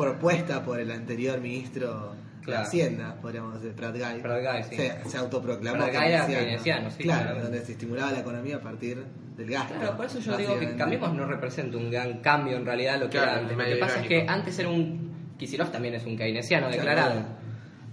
propuesta 0.00 0.62
por 0.62 0.80
el 0.80 0.90
anterior 0.90 1.40
ministro 1.40 2.14
de. 2.46 2.56
Hacienda, 2.56 3.16
podríamos 3.20 3.54
decir, 3.54 3.76
Prat 3.76 3.92
Guy. 3.96 4.22
Prat 4.22 4.42
Guy, 4.42 4.62
sí. 4.70 4.76
se, 4.76 5.08
se 5.08 5.18
autoproclamó 5.18 5.78
Prat 5.84 5.94
Guy 5.94 6.04
era 6.12 6.26
keynesiano, 6.26 6.90
sí, 6.90 7.02
claro, 7.04 7.40
donde 7.42 7.60
se 7.64 7.72
estimulaba 7.72 8.10
la 8.10 8.20
economía 8.20 8.56
a 8.56 8.60
partir 8.60 9.04
del 9.36 9.50
gasto. 9.50 9.74
Claro, 9.74 9.96
por 9.96 10.06
eso 10.06 10.18
yo 10.18 10.36
digo 10.36 10.58
que. 10.58 10.74
Cambiemos 10.76 11.14
no 11.14 11.26
representa 11.26 11.76
un 11.76 11.90
gran 11.90 12.18
cambio 12.20 12.56
en 12.56 12.64
realidad 12.66 12.98
lo 12.98 13.06
que 13.06 13.18
Claro, 13.18 13.30
era 13.32 13.40
antes. 13.40 13.56
Lo 13.56 13.64
que 13.64 13.76
pasa 13.76 14.00
es 14.00 14.08
que 14.08 14.26
antes 14.26 14.58
era 14.58 14.68
un. 14.68 15.10
Kicillof 15.38 15.70
también 15.70 15.94
es 15.94 16.04
un 16.04 16.16
keynesiano 16.16 16.66
Claro. 16.66 16.76
declarado. 16.82 17.22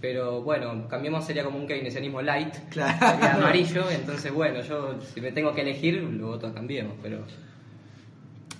Pero 0.01 0.41
bueno, 0.41 0.87
Cambiemos 0.87 1.25
sería 1.25 1.43
como 1.43 1.57
un 1.59 1.67
keynesianismo 1.67 2.21
light. 2.21 2.55
Claro. 2.69 2.97
Sería 2.99 3.33
amarillo, 3.35 3.89
entonces 3.91 4.31
bueno, 4.33 4.61
yo 4.61 4.99
si 5.01 5.21
me 5.21 5.31
tengo 5.31 5.53
que 5.53 5.61
elegir, 5.61 6.01
lo 6.01 6.27
voto 6.27 6.47
a 6.47 6.53
Cambiemos, 6.53 6.95
pero. 7.01 7.19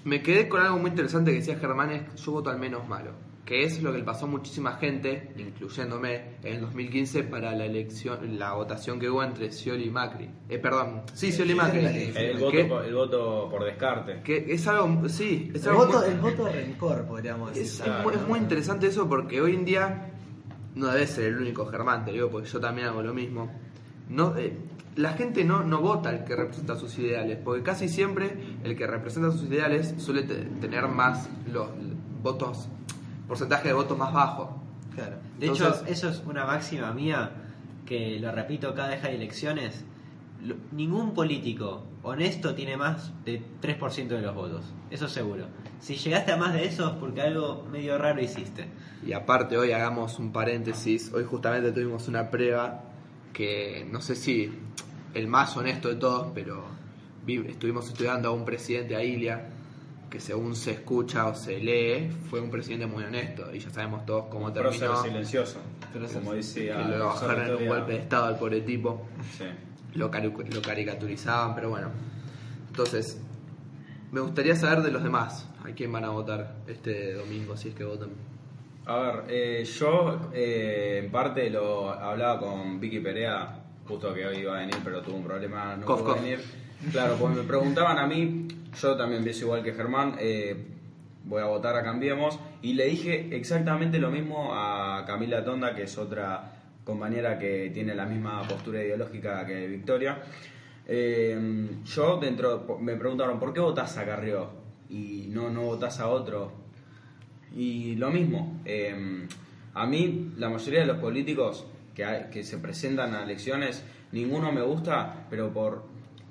Me 0.04 0.22
quedé 0.22 0.48
con 0.48 0.62
algo 0.62 0.78
muy 0.78 0.90
interesante 0.92 1.32
que 1.32 1.38
decía 1.38 1.58
Germán, 1.58 1.92
es 1.92 2.24
yo 2.24 2.32
voto 2.34 2.50
al 2.50 2.60
menos 2.60 2.88
malo. 2.88 3.12
Que 3.48 3.64
es 3.64 3.82
lo 3.82 3.94
que 3.94 4.00
le 4.00 4.04
pasó 4.04 4.26
a 4.26 4.28
muchísima 4.28 4.74
gente, 4.74 5.32
incluyéndome, 5.38 6.36
en 6.44 6.56
el 6.56 6.62
2015 6.62 7.24
para 7.24 7.56
la 7.56 7.64
elección, 7.66 8.38
la 8.38 8.52
votación 8.54 9.00
que 9.00 9.10
hubo 9.10 9.24
entre 9.24 9.54
Scioli 9.54 9.86
y 9.86 9.90
Macri. 9.90 10.30
Eh, 10.50 10.58
perdón, 10.58 11.04
sí, 11.14 11.32
Scioli 11.32 11.54
y 11.54 11.56
Macri. 11.56 11.80
El, 11.86 12.38
voto, 12.40 12.68
por- 12.68 12.86
el 12.86 12.94
voto 12.94 13.48
por 13.50 13.64
descarte. 13.64 14.22
Que 14.22 14.46
es 14.50 14.68
algo, 14.68 15.08
sí, 15.08 15.50
es 15.56 15.64
El 15.64 15.70
algo 15.70 15.86
voto, 15.86 16.00
muy- 16.00 16.08
el 16.10 16.20
voto 16.20 16.50
rencor, 16.52 17.06
podríamos 17.06 17.50
decir. 17.56 17.64
Es, 17.64 17.82
Claro, 17.82 18.04
muy, 18.04 18.14
es 18.16 18.22
¿no? 18.22 18.28
muy 18.28 18.40
interesante 18.40 18.88
eso 18.88 19.08
porque 19.08 19.40
hoy 19.40 19.56
en 19.56 19.64
día 19.64 20.12
no 20.76 20.88
debe 20.88 21.08
ser 21.08 21.28
el 21.28 21.38
único 21.38 21.66
Germán, 21.68 22.04
te 22.04 22.12
digo, 22.12 22.30
porque 22.30 22.50
yo 22.50 22.60
también 22.60 22.88
hago 22.90 23.02
lo 23.02 23.14
mismo. 23.14 23.50
No, 24.10 24.36
eh, 24.38 24.58
la 24.98 25.14
gente 25.14 25.46
no, 25.46 25.64
no 25.64 25.80
vota 25.80 26.10
al 26.10 26.26
que 26.26 26.36
representa 26.36 26.76
sus 26.76 27.00
ideales, 27.00 27.40
porque 27.42 27.64
casi 27.64 27.88
siempre 27.88 28.30
el 28.66 28.76
que 28.76 28.86
representa 28.86 29.32
sus 29.32 29.44
ideales 29.44 29.96
suele 30.00 30.24
te- 30.24 30.36
tener 30.60 30.88
más 30.90 31.30
los 31.50 31.70
votos, 32.22 32.68
porcentaje 33.28 33.68
de 33.70 33.74
votos 33.74 33.98
más 33.98 34.14
bajo. 34.14 34.62
Claro. 34.94 35.18
De 35.40 35.48
Entonces- 35.48 35.82
hecho, 35.84 35.92
eso 35.92 36.10
es 36.10 36.24
una 36.26 36.46
máxima 36.46 36.92
mía 36.94 37.32
que 37.86 38.20
lo 38.20 38.32
repito 38.32 38.74
cada 38.74 38.90
vez 38.90 39.02
que 39.02 39.08
hay 39.08 39.16
elecciones. 39.16 39.86
Lo- 40.44 40.56
ningún 40.72 41.14
político 41.14 41.84
honesto 42.04 42.54
tiene 42.56 42.78
más 42.78 43.12
de 43.26 43.42
3% 43.62 44.16
de 44.16 44.22
los 44.22 44.36
votos, 44.36 44.74
eso 44.92 45.08
seguro. 45.08 45.46
Si 45.80 45.96
llegaste 45.96 46.32
a 46.32 46.38
más 46.38 46.54
de 46.54 46.66
eso 46.66 46.88
es 46.88 46.94
porque 46.96 47.22
algo 47.22 47.66
medio 47.72 47.98
raro 47.98 48.22
hiciste. 48.22 48.68
Y 49.06 49.14
aparte 49.14 49.58
hoy 49.58 49.72
hagamos 49.72 50.18
un 50.20 50.32
paréntesis, 50.32 51.12
hoy 51.14 51.24
justamente 51.24 51.72
tuvimos 51.72 52.08
una 52.08 52.30
prueba 52.30 52.84
que 53.34 53.88
no 53.92 54.02
sé 54.02 54.16
si 54.16 54.52
el 55.14 55.28
más 55.28 55.56
honesto 55.58 55.90
de 55.90 55.96
todos, 55.96 56.28
pero 56.34 56.64
vi- 57.26 57.46
estuvimos 57.48 57.88
estudiando 57.88 58.30
a 58.30 58.32
un 58.32 58.46
presidente 58.46 58.96
a 58.96 59.04
Ilia 59.04 59.50
que 60.18 60.24
según 60.24 60.56
se 60.56 60.72
escucha 60.72 61.28
o 61.28 61.36
se 61.36 61.60
lee 61.60 62.10
fue 62.28 62.42
un 62.42 62.50
presidente 62.50 62.88
muy 62.88 63.04
honesto 63.04 63.54
y 63.54 63.60
ya 63.60 63.70
sabemos 63.70 64.04
todos 64.04 64.26
cómo 64.32 64.52
Prócer 64.52 64.80
terminó. 64.80 65.04
silencioso. 65.04 65.60
Como 66.12 66.32
Que 66.32 66.38
decía. 66.38 66.80
lo 66.80 66.96
el 66.96 67.00
bajaron 67.04 67.46
en 67.48 67.56
un 67.56 67.68
golpe 67.68 67.92
de 67.92 67.98
estado 68.00 68.26
al 68.26 68.40
pobre 68.40 68.62
tipo, 68.62 69.06
Sí. 69.38 69.44
lo, 69.94 70.10
lo 70.10 70.62
caricaturizaban, 70.64 71.54
pero 71.54 71.70
bueno. 71.70 71.90
Entonces, 72.70 73.22
me 74.12 74.20
gustaría 74.22 74.56
saber 74.56 74.82
de 74.82 74.90
los 74.92 75.04
demás, 75.04 75.48
a 75.64 75.70
quién 75.74 75.92
van 75.92 76.06
a 76.06 76.10
votar 76.10 76.56
este 76.68 77.14
domingo, 77.14 77.56
si 77.56 77.70
es 77.70 77.76
que 77.76 77.84
votan. 77.84 78.10
A 78.88 78.98
ver, 78.98 79.24
eh, 79.28 79.66
yo 79.66 80.32
eh, 80.34 81.02
en 81.04 81.12
parte 81.12 81.48
lo 81.52 81.90
hablaba 81.92 82.40
con 82.40 82.80
Vicky 82.80 83.02
Perea, 83.02 83.60
justo 83.88 84.12
que 84.16 84.26
hoy 84.26 84.38
iba 84.38 84.56
a 84.58 84.62
venir, 84.62 84.78
pero 84.84 85.00
tuvo 85.04 85.18
un 85.18 85.24
problema, 85.26 85.76
no 85.76 85.86
Cof, 85.86 86.02
pudo 86.02 86.14
cof. 86.14 86.22
venir. 86.24 86.40
Claro, 86.92 87.16
pues 87.20 87.36
me 87.36 87.44
preguntaban 87.44 87.98
a 88.00 88.08
mí, 88.08 88.48
yo 88.82 88.96
también 88.96 89.24
pienso 89.24 89.46
igual 89.46 89.64
que 89.64 89.74
Germán, 89.74 90.16
eh, 90.20 90.56
voy 91.24 91.42
a 91.42 91.46
votar 91.46 91.76
a 91.76 91.84
Cambiemos, 91.84 92.40
y 92.62 92.74
le 92.74 92.86
dije 92.86 93.36
exactamente 93.36 94.00
lo 94.00 94.12
mismo 94.12 94.52
a 94.54 95.04
Camila 95.06 95.44
Tonda, 95.44 95.76
que 95.76 95.84
es 95.84 95.98
otra 95.98 96.54
compañera 96.84 97.38
que 97.38 97.70
tiene 97.74 97.96
la 97.96 98.06
misma 98.06 98.42
postura 98.48 98.82
ideológica 98.82 99.46
que 99.46 99.68
Victoria. 99.68 100.20
Eh, 100.86 101.68
yo 101.86 102.18
dentro, 102.18 102.78
me 102.80 102.96
preguntaron, 102.96 103.40
¿por 103.40 103.54
qué 103.54 103.60
votás 103.60 103.98
a 103.98 104.06
Carrió? 104.06 104.50
Y 104.90 105.28
no, 105.30 105.50
no 105.50 105.64
votás 105.64 106.00
a 106.00 106.08
otro. 106.08 106.52
Y 107.54 107.96
lo 107.96 108.10
mismo, 108.10 108.62
eh, 108.64 109.28
a 109.74 109.86
mí 109.86 110.34
la 110.38 110.50
mayoría 110.50 110.82
de 110.82 110.86
los 110.86 110.98
políticos 110.98 111.66
que, 111.94 112.28
que 112.32 112.44
se 112.44 112.58
presentan 112.58 113.16
a 113.16 113.24
elecciones, 113.24 113.84
ninguno 114.12 114.52
me 114.52 114.62
gusta, 114.62 115.26
pero 115.30 115.52
por, 115.52 115.84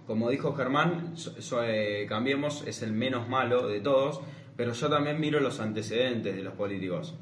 como 0.07 0.31
dijo 0.31 0.55
Germán, 0.55 1.17
so- 1.17 1.41
so- 1.41 1.63
eh, 1.65 2.07
Cambiemos 2.09 2.65
es 2.67 2.83
el 2.83 2.93
menos 2.93 3.29
malo 3.29 3.67
de 3.69 3.81
todos, 3.81 4.21
pero 4.57 4.73
yo 4.73 4.89
también 4.89 5.21
miro 5.21 5.41
los 5.41 5.61
antecedentes 5.61 6.35
de 6.37 6.43
los 6.43 6.55
políticos. 6.55 7.15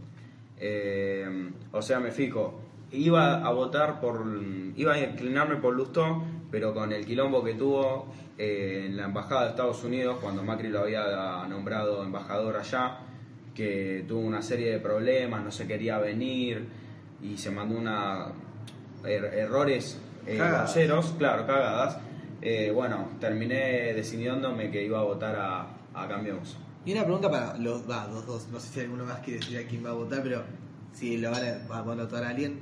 Eh, 0.60 1.50
o 1.72 1.82
sea, 1.82 1.98
me 2.00 2.10
fijo, 2.12 2.60
iba 2.92 3.44
a 3.44 3.50
votar 3.52 4.00
por, 4.00 4.24
iba 4.76 4.92
a 4.94 5.00
inclinarme 5.00 5.56
por 5.56 5.74
Lustó, 5.74 6.22
pero 6.50 6.72
con 6.72 6.92
el 6.92 7.04
quilombo 7.04 7.42
que 7.42 7.54
tuvo 7.54 8.06
eh, 8.38 8.84
en 8.86 8.96
la 8.96 9.04
embajada 9.06 9.44
de 9.44 9.50
Estados 9.50 9.82
Unidos, 9.84 10.18
cuando 10.20 10.42
Macri 10.42 10.68
lo 10.68 10.80
había 10.80 11.44
nombrado 11.48 12.02
embajador 12.04 12.56
allá, 12.56 12.98
que 13.54 14.04
tuvo 14.06 14.20
una 14.20 14.42
serie 14.42 14.70
de 14.70 14.78
problemas, 14.78 15.42
no 15.44 15.50
se 15.50 15.66
quería 15.66 15.98
venir, 15.98 16.66
y 17.22 17.36
se 17.38 17.50
mandó 17.50 17.76
una 17.78 18.26
er- 19.04 19.32
errores 19.34 20.00
eh, 20.26 20.36
groseros, 20.58 21.14
claro, 21.18 21.46
cagadas. 21.46 21.98
Eh, 22.46 22.70
bueno, 22.72 23.08
terminé 23.18 23.94
decidiéndome 23.94 24.70
que 24.70 24.84
iba 24.84 25.00
a 25.00 25.02
votar 25.02 25.34
a, 25.36 25.66
a 25.94 26.06
Cambiemos. 26.08 26.56
Y 26.84 26.92
una 26.92 27.04
pregunta 27.04 27.30
para 27.30 27.56
los, 27.56 27.88
va, 27.88 28.06
los 28.08 28.26
dos, 28.26 28.48
no 28.52 28.60
sé 28.60 28.68
si 28.68 28.80
alguno 28.80 29.04
más 29.06 29.20
quiere 29.20 29.40
decir 29.40 29.56
a 29.58 29.66
quién 29.66 29.82
va 29.84 29.90
a 29.90 29.94
votar, 29.94 30.22
pero 30.22 30.42
si 30.92 31.16
lo 31.16 31.30
van 31.30 31.42
a, 31.42 31.66
van 31.66 31.98
a 32.00 32.04
votar 32.04 32.22
a 32.24 32.28
alguien. 32.28 32.58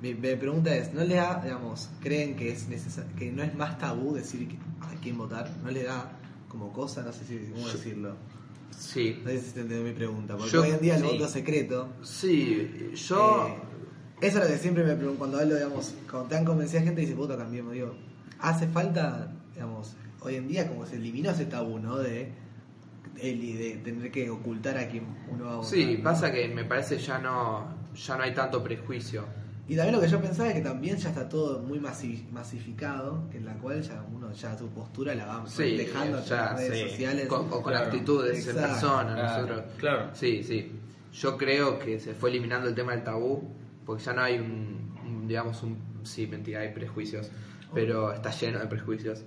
Mi, 0.00 0.14
mi 0.14 0.34
pregunta 0.36 0.74
es, 0.74 0.94
¿no 0.94 1.04
les 1.04 1.16
da, 1.18 1.42
digamos, 1.44 1.90
creen 2.00 2.34
que 2.34 2.50
es 2.50 2.70
necesa- 2.70 3.06
que 3.18 3.30
no 3.30 3.42
es 3.42 3.54
más 3.54 3.76
tabú 3.76 4.14
decir 4.14 4.48
que- 4.48 4.56
a 4.80 4.98
quién 5.02 5.18
votar? 5.18 5.50
¿No 5.62 5.70
les 5.70 5.84
da 5.84 6.12
como 6.48 6.72
cosa, 6.72 7.02
no 7.02 7.12
sé 7.12 7.22
si, 7.26 7.36
cómo 7.52 7.68
decirlo? 7.68 8.16
Sí. 8.70 9.20
No 9.22 9.28
sé 9.30 9.40
si 9.40 9.50
se 9.50 9.60
entendió 9.60 9.84
mi 9.84 9.92
pregunta, 9.92 10.38
porque 10.38 10.52
Yo- 10.52 10.62
hoy 10.62 10.70
en 10.70 10.80
día 10.80 10.96
el 10.96 11.02
sí. 11.02 11.06
voto 11.08 11.28
secreto... 11.28 11.88
Sí, 12.02 12.90
yo. 12.94 13.48
eh, 13.48 14.26
eso 14.26 14.38
es 14.38 14.44
lo 14.44 14.50
que 14.50 14.58
siempre 14.58 14.84
me 14.84 14.94
pregunto 14.94 15.18
cuando 15.18 15.38
hablo, 15.38 15.54
digamos, 15.56 15.94
cuando 16.10 16.30
te 16.30 16.36
han 16.38 16.46
convencido 16.46 16.80
a 16.80 16.84
gente 16.84 17.02
y 17.02 17.04
dice, 17.04 17.16
puta, 17.16 17.36
cambiemos, 17.36 17.74
digo, 17.74 17.94
hace 18.40 18.66
falta, 18.68 19.32
digamos, 19.54 19.96
hoy 20.20 20.36
en 20.36 20.48
día 20.48 20.68
como 20.68 20.86
se 20.86 20.96
eliminó 20.96 21.30
ese 21.30 21.46
tabú, 21.46 21.78
¿no? 21.78 21.96
De, 21.98 22.32
el- 23.20 23.58
de 23.58 23.80
tener 23.84 24.10
que 24.10 24.30
ocultar 24.30 24.78
a 24.78 24.88
quien 24.88 25.04
uno 25.30 25.44
va 25.44 25.52
a 25.52 25.56
votar. 25.56 25.70
Sí, 25.70 25.96
¿no? 25.98 26.04
pasa 26.04 26.32
que 26.32 26.48
me 26.48 26.64
parece 26.64 26.98
ya 26.98 27.18
no, 27.18 27.66
ya 27.94 28.16
no 28.16 28.22
hay 28.22 28.34
tanto 28.34 28.62
prejuicio. 28.62 29.24
Y 29.68 29.76
también 29.76 29.94
lo 29.94 30.00
que 30.00 30.08
yo 30.08 30.20
pensaba 30.20 30.48
es 30.48 30.54
que 30.56 30.62
también 30.62 30.96
ya 30.96 31.10
está 31.10 31.28
todo 31.28 31.60
muy 31.60 31.78
masi- 31.78 32.28
masificado, 32.32 33.28
que 33.30 33.38
en 33.38 33.44
la 33.44 33.54
cual 33.54 33.80
ya 33.82 34.04
uno 34.12 34.32
ya 34.32 34.58
su 34.58 34.68
postura 34.70 35.14
la 35.14 35.26
va 35.26 35.46
Sí, 35.46 35.76
dejando 35.76 36.18
en 36.18 36.24
ya, 36.24 36.36
las 36.36 36.56
redes 36.56 36.82
sí. 36.84 36.90
sociales. 36.90 37.28
Con, 37.28 37.46
o 37.46 37.50
con 37.62 37.62
Claro. 37.72 37.84
actitudes 37.86 38.48
en 38.48 38.56
persona. 38.56 39.14
Claro. 39.14 39.42
Nosotros. 39.46 39.72
Claro. 39.78 40.10
Sí, 40.14 40.42
sí. 40.42 40.72
Yo 41.12 41.36
creo 41.36 41.78
que 41.78 42.00
se 42.00 42.14
fue 42.14 42.30
eliminando 42.30 42.68
el 42.68 42.74
tema 42.74 42.92
del 42.92 43.04
tabú, 43.04 43.48
porque 43.86 44.02
ya 44.02 44.12
no 44.12 44.22
hay 44.22 44.38
un, 44.38 44.92
un, 45.06 45.28
digamos, 45.28 45.62
un... 45.62 45.76
Sí, 46.02 46.26
mentira, 46.26 46.60
hay 46.60 46.72
prejuicios, 46.72 47.30
pero 47.74 48.12
está 48.12 48.30
lleno 48.30 48.58
de 48.58 48.66
prejuicios. 48.66 49.24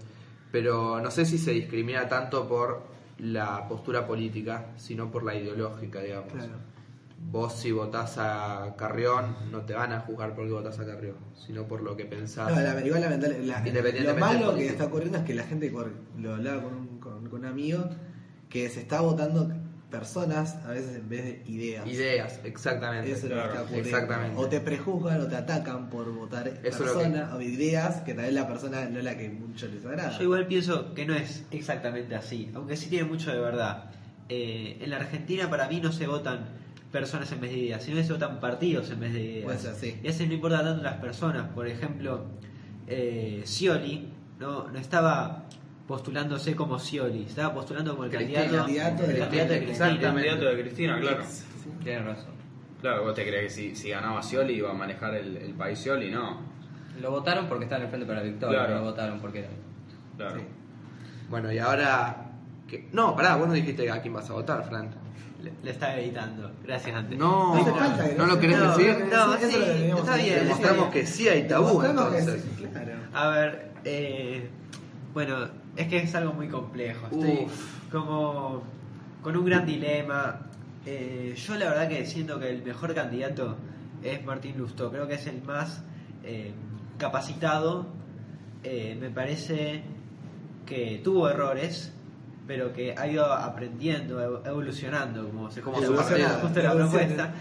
Pero 0.51 0.99
no 1.01 1.09
sé 1.11 1.25
si 1.25 1.37
se 1.37 1.51
discrimina 1.51 2.07
tanto 2.07 2.47
por 2.47 2.83
la 3.17 3.67
postura 3.67 4.05
política, 4.05 4.67
sino 4.77 5.11
por 5.11 5.23
la 5.23 5.35
ideológica, 5.35 6.01
digamos. 6.01 6.31
Claro. 6.31 6.73
Vos 7.31 7.53
si 7.53 7.71
votás 7.71 8.17
a 8.17 8.75
Carrión, 8.77 9.35
no 9.51 9.61
te 9.61 9.73
van 9.73 9.93
a 9.93 10.01
juzgar 10.01 10.35
porque 10.35 10.51
votás 10.51 10.77
a 10.79 10.85
Carrión, 10.85 11.15
sino 11.35 11.63
por 11.63 11.81
lo 11.81 11.95
que 11.95 12.05
pensás. 12.05 12.49
No, 12.53 12.61
la, 12.61 12.85
igual 12.85 13.01
lamentable, 13.01 13.45
la- 13.45 13.65
Independientemente 13.65 14.19
lo 14.19 14.25
malo 14.45 14.55
que 14.55 14.67
está 14.67 14.85
ocurriendo 14.85 15.19
es 15.19 15.23
que 15.23 15.33
la 15.33 15.43
gente, 15.43 15.73
lo 16.19 16.33
hablaba 16.35 16.63
con 16.63 16.73
un, 16.75 16.99
con, 16.99 17.29
con 17.29 17.39
un 17.39 17.45
amigo, 17.45 17.89
que 18.49 18.69
se 18.69 18.81
está 18.81 19.01
votando 19.01 19.49
personas 19.93 20.55
a 20.65 20.69
veces 20.71 20.95
en 20.95 21.07
vez 21.07 21.23
de 21.23 21.43
ideas. 21.45 21.87
Ideas, 21.87 22.39
exactamente. 22.43 23.11
Eso 23.11 23.27
es 23.27 23.29
lo 23.29 23.29
que 23.29 23.33
Claro, 23.35 23.51
está 23.53 23.61
ocurriendo. 23.63 23.89
exactamente. 23.89 24.37
O 24.41 24.47
te 24.49 24.59
prejuzgan 24.59 25.21
o 25.21 25.27
te 25.27 25.35
atacan 25.35 25.89
por 25.89 26.11
votar 26.11 26.47
Eso 26.47 26.59
es 26.63 26.79
lo 26.79 26.85
personas 26.85 27.33
o 27.33 27.41
ideas 27.41 28.01
que 28.01 28.15
tal 28.15 28.25
vez 28.25 28.33
la 28.33 28.47
persona 28.47 28.85
no 28.89 28.97
es 28.97 29.05
la 29.05 29.15
que 29.15 29.29
mucho 29.29 29.67
les 29.67 29.85
agrada. 29.85 30.17
Yo 30.17 30.23
igual 30.23 30.47
pienso 30.47 30.93
que 30.95 31.05
no 31.05 31.13
es 31.13 31.43
exactamente 31.51 32.15
así, 32.15 32.51
aunque 32.55 32.75
sí 32.75 32.89
tiene 32.89 33.07
mucho 33.07 33.31
de 33.31 33.39
verdad. 33.39 33.91
Eh, 34.29 34.79
en 34.81 34.89
la 34.89 34.97
Argentina 34.97 35.47
para 35.49 35.67
mí 35.67 35.79
no 35.79 35.91
se 35.91 36.07
votan 36.07 36.47
personas 36.91 37.31
en 37.31 37.39
vez 37.41 37.51
de 37.51 37.57
ideas, 37.59 37.83
sino 37.83 37.97
que 37.97 38.03
se 38.03 38.13
votan 38.13 38.39
partidos 38.39 38.89
en 38.89 38.99
vez 38.99 39.13
de 39.13 39.21
ideas. 39.21 39.43
Puede 39.45 39.59
ser, 39.59 39.75
sí. 39.75 39.95
Y 40.01 40.07
a 40.07 40.11
veces 40.11 40.27
no 40.27 40.33
importa 40.33 40.63
tanto 40.63 40.81
las 40.81 40.97
personas. 40.97 41.49
Por 41.53 41.67
ejemplo, 41.67 42.25
eh, 42.87 43.43
Scioli 43.45 44.09
no, 44.39 44.69
no 44.69 44.79
estaba 44.79 45.45
postulándose 45.87 46.55
como 46.55 46.79
Scioli, 46.79 47.23
estaba 47.23 47.53
postulando 47.53 47.91
como 47.91 48.05
el 48.05 48.11
Cristina, 48.11 48.39
candidato, 48.41 48.65
candidato 48.65 49.03
el 49.03 49.13
de- 49.13 49.19
candidato 49.19 49.53
de 49.53 49.63
Cristina. 49.63 49.85
Exactamente. 49.87 50.29
Candidato 50.29 50.55
de 50.55 50.61
Cristina, 50.63 50.99
claro. 50.99 51.23
Tienes 51.83 52.05
razón. 52.05 52.33
Claro, 52.81 53.03
vos 53.03 53.13
te 53.13 53.25
crees 53.27 53.43
que 53.43 53.49
si, 53.49 53.75
si 53.75 53.89
ganaba 53.89 54.21
Scioli 54.23 54.53
iba 54.55 54.71
a 54.71 54.73
manejar 54.73 55.15
el, 55.15 55.37
el 55.37 55.53
país 55.53 55.79
Scioli, 55.79 56.11
no. 56.11 56.41
Lo 57.01 57.11
votaron 57.11 57.47
porque 57.47 57.63
estaban 57.65 57.83
en 57.85 57.89
frente 57.89 58.05
para 58.05 58.19
la 58.19 58.25
victoria, 58.25 58.59
Claro. 58.59 58.75
lo 58.75 58.81
votaron 58.83 59.19
porque... 59.19 59.45
Claro. 60.17 60.35
Sí. 60.39 60.41
Bueno, 61.29 61.51
y 61.51 61.57
ahora. 61.59 62.31
que- 62.67 62.87
No, 62.91 63.15
pará, 63.15 63.35
vos 63.35 63.47
no 63.47 63.53
dijiste 63.53 63.89
a 63.89 64.01
quién 64.01 64.13
vas 64.13 64.29
a 64.29 64.33
votar, 64.33 64.63
Fran. 64.67 64.89
Le, 65.41 65.51
le 65.63 65.71
estaba 65.71 65.95
editando. 65.97 66.51
Gracias, 66.63 66.95
antes. 66.95 67.17
No, 67.17 67.55
No 67.55 67.65
falta 67.75 68.07
que 68.09 68.15
¿no 68.15 68.25
no 68.27 68.33
lo 68.35 68.39
querés 68.39 68.59
no, 68.59 68.77
decir? 68.77 69.05
no, 69.11 69.33
sí, 69.33 69.39
que 69.39 69.89
está 69.89 70.15
que 70.15 70.23
bien. 70.23 70.39
Demostramos 70.43 70.89
que 70.89 71.05
sí 71.05 71.27
hay 71.27 71.47
tabú, 71.47 71.81
que 71.81 71.87
entonces. 71.87 72.41
sí, 72.57 72.65
claro. 72.71 72.91
A 73.13 73.27
ver, 73.29 73.71
eh, 73.83 74.49
bueno, 75.13 75.47
es 75.75 75.87
que 75.87 75.97
es 75.97 76.15
algo 76.15 76.33
muy 76.33 76.47
complejo. 76.47 77.05
Estoy 77.11 77.45
Uf. 77.45 77.89
como 77.91 78.63
con 79.21 79.35
un 79.37 79.45
gran 79.45 79.65
dilema. 79.65 80.39
Eh, 80.85 81.33
yo 81.35 81.55
la 81.55 81.65
verdad 81.69 81.87
que 81.87 82.05
siento 82.05 82.39
que 82.39 82.49
el 82.49 82.61
mejor 82.63 82.93
candidato 82.93 83.57
es 84.03 84.23
Martín 84.25 84.57
Lustó. 84.57 84.91
Creo 84.91 85.07
que 85.07 85.15
es 85.15 85.25
el 85.27 85.41
más 85.43 85.81
eh, 86.23 86.51
capacitado. 86.97 87.87
Eh, 88.63 88.97
me 88.99 89.09
parece 89.09 89.83
que 90.65 91.01
tuvo 91.03 91.29
errores, 91.29 91.91
pero 92.47 92.71
que 92.73 92.95
ha 92.97 93.07
ido 93.07 93.25
aprendiendo, 93.31 94.19
ev- 94.21 94.47
evolucionando, 94.47 95.27
como 95.27 95.49
se 95.51 95.61
como 95.61 95.77
justo 95.77 96.61
la 96.61 96.73
propuesta. 96.73 97.33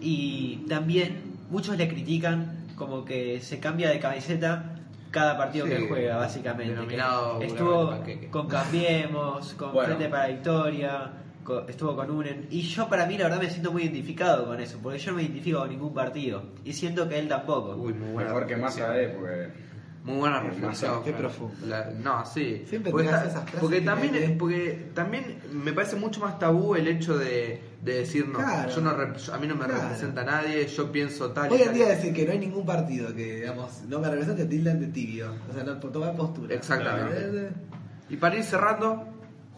Y 0.00 0.64
también 0.68 1.36
muchos 1.50 1.76
le 1.76 1.88
critican 1.88 2.64
como 2.76 3.04
que 3.04 3.40
se 3.40 3.58
cambia 3.58 3.90
de 3.90 3.98
camiseta 3.98 4.74
cada 5.10 5.36
partido 5.36 5.66
Sí, 5.66 5.72
que 5.72 5.88
juega, 5.88 6.16
básicamente. 6.16 6.86
Que 6.86 7.46
estuvo 7.46 7.94
con 8.30 8.48
Cambiemos, 8.48 9.54
con 9.54 9.72
Bueno. 9.72 9.86
Frente 9.94 10.08
para 10.08 10.26
Victoria, 10.28 11.10
co- 11.44 11.66
estuvo 11.68 11.96
con 11.96 12.10
UNEN. 12.10 12.46
Y 12.50 12.62
yo 12.62 12.88
para 12.88 13.06
mí 13.06 13.16
la 13.16 13.24
verdad 13.24 13.40
me 13.40 13.50
siento 13.50 13.72
muy 13.72 13.82
identificado 13.82 14.46
con 14.46 14.60
eso, 14.60 14.78
porque 14.82 14.98
yo 14.98 15.10
no 15.12 15.16
me 15.16 15.22
identifico 15.22 15.60
con 15.60 15.68
ningún 15.70 15.94
partido. 15.94 16.42
Y 16.64 16.72
siento 16.72 17.08
que 17.08 17.18
él 17.18 17.28
tampoco. 17.28 17.74
Uy, 17.76 17.92
muy 17.94 18.12
buena. 18.12 18.30
Mejor 18.30 18.46
que 18.46 18.56
más 18.56 18.76
reflexión. 18.76 18.86
sabe 18.88 19.08
porque. 19.08 19.68
Muy 20.04 20.16
buena 20.18 20.40
Qué 20.40 20.48
reflexión. 20.48 21.02
qué 21.04 21.10
Fran. 21.10 21.22
profundo. 21.22 21.66
La- 21.66 21.90
no, 21.90 22.24
sí. 22.24 22.64
Siempre 22.68 22.90
porque, 22.90 23.08
esas 23.08 23.32
frases 23.32 23.60
porque 23.60 23.80
que 23.80 23.84
también, 23.84 24.38
porque 24.38 24.90
también 24.94 25.38
me 25.52 25.72
parece 25.72 25.96
mucho 25.96 26.20
más 26.20 26.38
tabú 26.38 26.74
el 26.76 26.88
hecho 26.88 27.18
de, 27.18 27.60
de 27.82 27.92
decir 27.98 28.26
no, 28.26 28.38
Claro. 28.38 28.70
yo 28.70 28.80
no 28.80 28.90
a 28.90 29.38
mí 29.38 29.46
no 29.46 29.54
me 29.56 29.64
Claro. 29.66 29.82
representa 29.82 30.22
a 30.22 30.24
nadie, 30.24 30.66
yo 30.66 30.90
pienso 30.90 31.30
tal 31.32 31.50
Hoy 31.52 31.60
en 31.62 31.74
día 31.74 31.88
decir 31.88 32.14
que 32.14 32.24
no 32.24 32.32
hay 32.32 32.38
ningún 32.38 32.64
partido 32.64 33.14
que, 33.14 33.36
digamos, 33.36 33.82
no 33.88 33.98
me 34.00 34.08
represente 34.08 34.46
tildan 34.46 34.80
de 34.80 34.86
tibio. 34.86 35.34
O 35.50 35.52
sea, 35.52 35.64
no 35.64 35.76
tomar 35.78 36.16
postura. 36.16 36.54
Exactamente. 36.54 37.50
Y 38.08 38.16
para 38.16 38.36
ir 38.36 38.44
cerrando, 38.44 39.04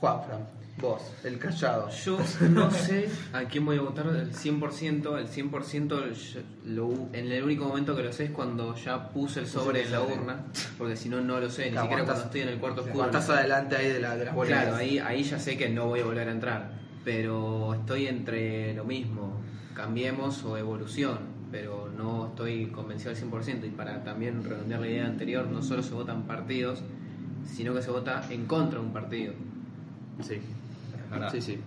Juanfran, 0.00 0.40
vos, 0.80 1.02
el 1.24 1.38
callado. 1.38 1.88
Yo 1.90 2.18
no 2.50 2.70
sé 2.70 3.08
a 3.32 3.44
quién 3.44 3.64
voy 3.66 3.76
a 3.78 3.82
votar 3.82 4.06
el 4.08 4.32
100%. 4.34 5.18
El 5.18 5.28
100% 5.28 6.12
yo 6.12 6.40
lo- 6.64 7.08
en 7.12 7.30
el 7.30 7.42
único 7.44 7.64
momento 7.66 7.94
que 7.96 8.02
lo 8.02 8.12
sé 8.12 8.24
es 8.24 8.30
cuando 8.30 8.74
ya 8.76 9.08
puse 9.10 9.40
el 9.40 9.46
sobre 9.46 9.82
en 9.84 9.92
la 9.92 10.00
urna. 10.02 10.44
Porque 10.78 10.96
si 10.96 11.08
no, 11.08 11.20
no 11.20 11.38
lo 11.40 11.50
sé. 11.50 11.66
Ni 11.66 11.70
Claro, 11.72 11.86
siquiera 11.86 12.04
cuando 12.04 12.12
estás- 12.12 12.26
estoy 12.26 12.40
en 12.42 12.48
el 12.48 12.58
cuarto 12.58 12.82
oscuro. 12.82 13.04
Estás 13.06 13.30
adelante 13.30 13.76
ahí 13.76 13.88
de, 13.88 14.00
la, 14.00 14.16
de 14.16 14.24
las 14.24 14.34
bolitas. 14.34 14.62
Claro, 14.62 14.76
ahí, 14.76 14.98
ahí 14.98 15.22
ya 15.22 15.38
sé 15.38 15.56
que 15.56 15.68
no 15.68 15.86
voy 15.86 16.00
a 16.00 16.04
volver 16.04 16.28
a 16.28 16.32
entrar. 16.32 16.80
Pero 17.04 17.74
estoy 17.74 18.06
entre 18.06 18.74
lo 18.74 18.84
mismo, 18.84 19.40
cambiemos 19.74 20.44
o 20.44 20.56
evolución. 20.56 21.18
Pero 21.50 21.90
no 21.96 22.28
estoy 22.28 22.66
convencido 22.68 23.10
al 23.10 23.16
100%. 23.16 23.66
Y 23.66 23.70
para 23.70 24.04
también 24.04 24.44
redondear 24.44 24.80
la 24.80 24.86
idea 24.86 25.06
anterior, 25.06 25.46
no 25.46 25.62
solo 25.62 25.82
se 25.82 25.92
votan 25.94 26.22
partidos, 26.24 26.82
sino 27.44 27.74
que 27.74 27.82
se 27.82 27.90
vota 27.90 28.22
en 28.30 28.46
contra 28.46 28.78
de 28.78 28.84
un 28.86 28.92
partido. 28.92 29.32
Sí. 30.22 30.40
Verdad. 31.10 31.30
Sí, 31.32 31.40
sí. 31.40 31.60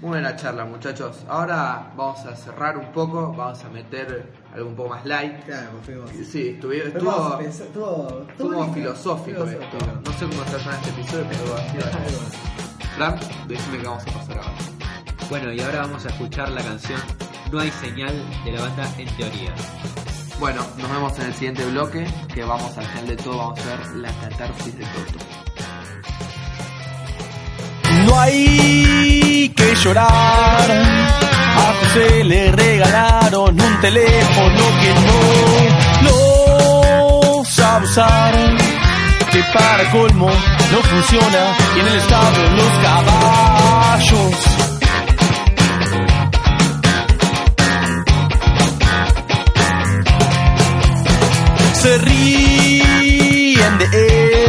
Muy 0.00 0.10
buena 0.10 0.34
charla, 0.34 0.64
muchachos. 0.64 1.24
Ahora 1.28 1.92
vamos 1.96 2.18
a 2.26 2.34
cerrar 2.34 2.76
un 2.76 2.90
poco, 2.92 3.32
vamos 3.32 3.62
a 3.64 3.68
meter 3.68 4.32
algo 4.52 4.68
un 4.70 4.74
poco 4.74 4.88
más 4.90 5.06
light. 5.06 5.44
Claro, 5.44 5.70
fuimos. 5.84 6.10
Sí, 6.10 6.48
a 6.48 6.52
estuvo, 6.88 7.38
pensar- 7.38 7.42
estuvo, 7.42 7.62
estuvo 7.62 8.20
estuvo 8.30 8.52
bonito. 8.54 8.74
filosófico 8.74 9.44
esto. 9.44 9.78
No 10.04 10.12
sé 10.18 10.26
cómo 10.26 10.44
se 10.44 10.58
llama 10.58 10.74
este 10.76 10.90
episodio, 10.90 11.24
pero 11.28 11.54
ha 11.54 11.68
sido 11.70 11.84
Algo 11.84 12.20
así. 12.26 12.38
Fran, 12.96 13.18
decime 13.48 13.78
qué 13.78 13.86
vamos 13.86 14.02
a 14.06 14.12
pasar 14.12 14.38
ahora. 14.38 14.52
Bueno, 15.30 15.52
y 15.52 15.60
ahora 15.60 15.78
vamos 15.82 16.04
a 16.04 16.08
escuchar 16.08 16.48
la 16.50 16.62
canción 16.62 17.00
No 17.52 17.60
hay 17.60 17.70
señal 17.70 18.12
de 18.44 18.52
la 18.52 18.60
banda 18.62 18.84
En 18.98 19.08
Teoría. 19.16 19.54
Bueno, 20.40 20.62
nos 20.78 20.90
vemos 20.90 21.16
en 21.20 21.26
el 21.26 21.34
siguiente 21.34 21.64
bloque, 21.66 22.04
que 22.34 22.42
vamos 22.42 22.76
al 22.76 22.84
final 22.86 23.06
de 23.06 23.16
todo, 23.16 23.38
vamos 23.38 23.60
a 23.60 23.76
ver 23.76 23.86
la 23.96 24.10
catarsis 24.20 24.76
de 24.76 24.84
Toto. 24.84 25.24
No 28.06 28.20
hay 28.20 29.52
que 29.54 29.74
llorar. 29.76 30.70
A 31.54 31.74
José 31.80 32.24
le 32.24 32.52
regalaron 32.52 33.60
un 33.60 33.80
teléfono 33.80 34.62
que 34.80 34.94
no 35.06 36.10
lo 36.10 36.32
sabe. 37.86 38.56
Que 39.30 39.42
para 39.54 39.90
colmo 39.90 40.28
no 40.28 40.78
funciona 40.82 41.56
y 41.76 41.80
en 41.80 41.86
el 41.86 41.94
establo 41.96 42.50
los 42.50 42.72
caballos. 42.82 44.34
Se 51.74 51.98
ríen 51.98 53.78
de 53.78 53.86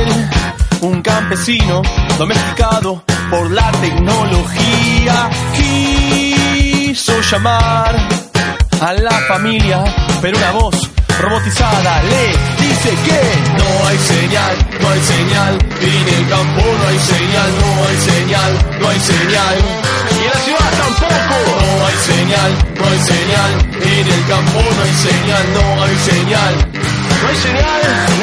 él, 0.04 0.30
un 0.82 1.02
campesino 1.02 1.82
domesticado 2.18 3.04
por 3.30 3.52
la 3.52 3.72
tecnología. 3.72 5.30
Quiso 5.56 7.22
llamar 7.22 7.96
a 8.82 8.94
la 8.94 9.12
familia, 9.28 9.84
pero 10.22 10.38
una 10.38 10.52
voz 10.52 10.90
robotizada 11.22 12.04
le 12.04 12.28
dice 12.66 12.90
que 13.06 13.22
no 13.58 13.88
hay 13.88 13.98
señal, 13.98 14.56
no 14.82 14.90
hay 14.90 15.02
señal, 15.02 15.58
en 15.82 16.08
el 16.16 16.30
campo 16.30 16.62
no 16.62 16.88
hay 16.88 17.00
señal, 17.00 17.52
no 17.60 17.86
hay 17.88 17.98
señal, 17.98 18.52
no 18.80 18.90
hay 18.90 19.00
señal, 19.00 19.58
y 20.12 20.24
en 20.24 20.30
la 20.30 20.40
ciudad 20.40 20.72
tampoco, 20.84 21.38
no 21.78 21.88
hay 21.88 21.98
señal, 22.12 22.52
no 22.78 22.86
hay 22.90 23.00
señal, 23.00 23.52
en 23.82 24.08
el 24.08 24.26
campo 24.28 24.60
no 24.76 24.84
hay 24.84 24.94
señal, 25.08 25.46
no 25.54 25.84
hay 25.84 25.98
señal, 25.98 26.54
no 27.22 27.28
hay 27.30 27.36
señal, 27.36 28.23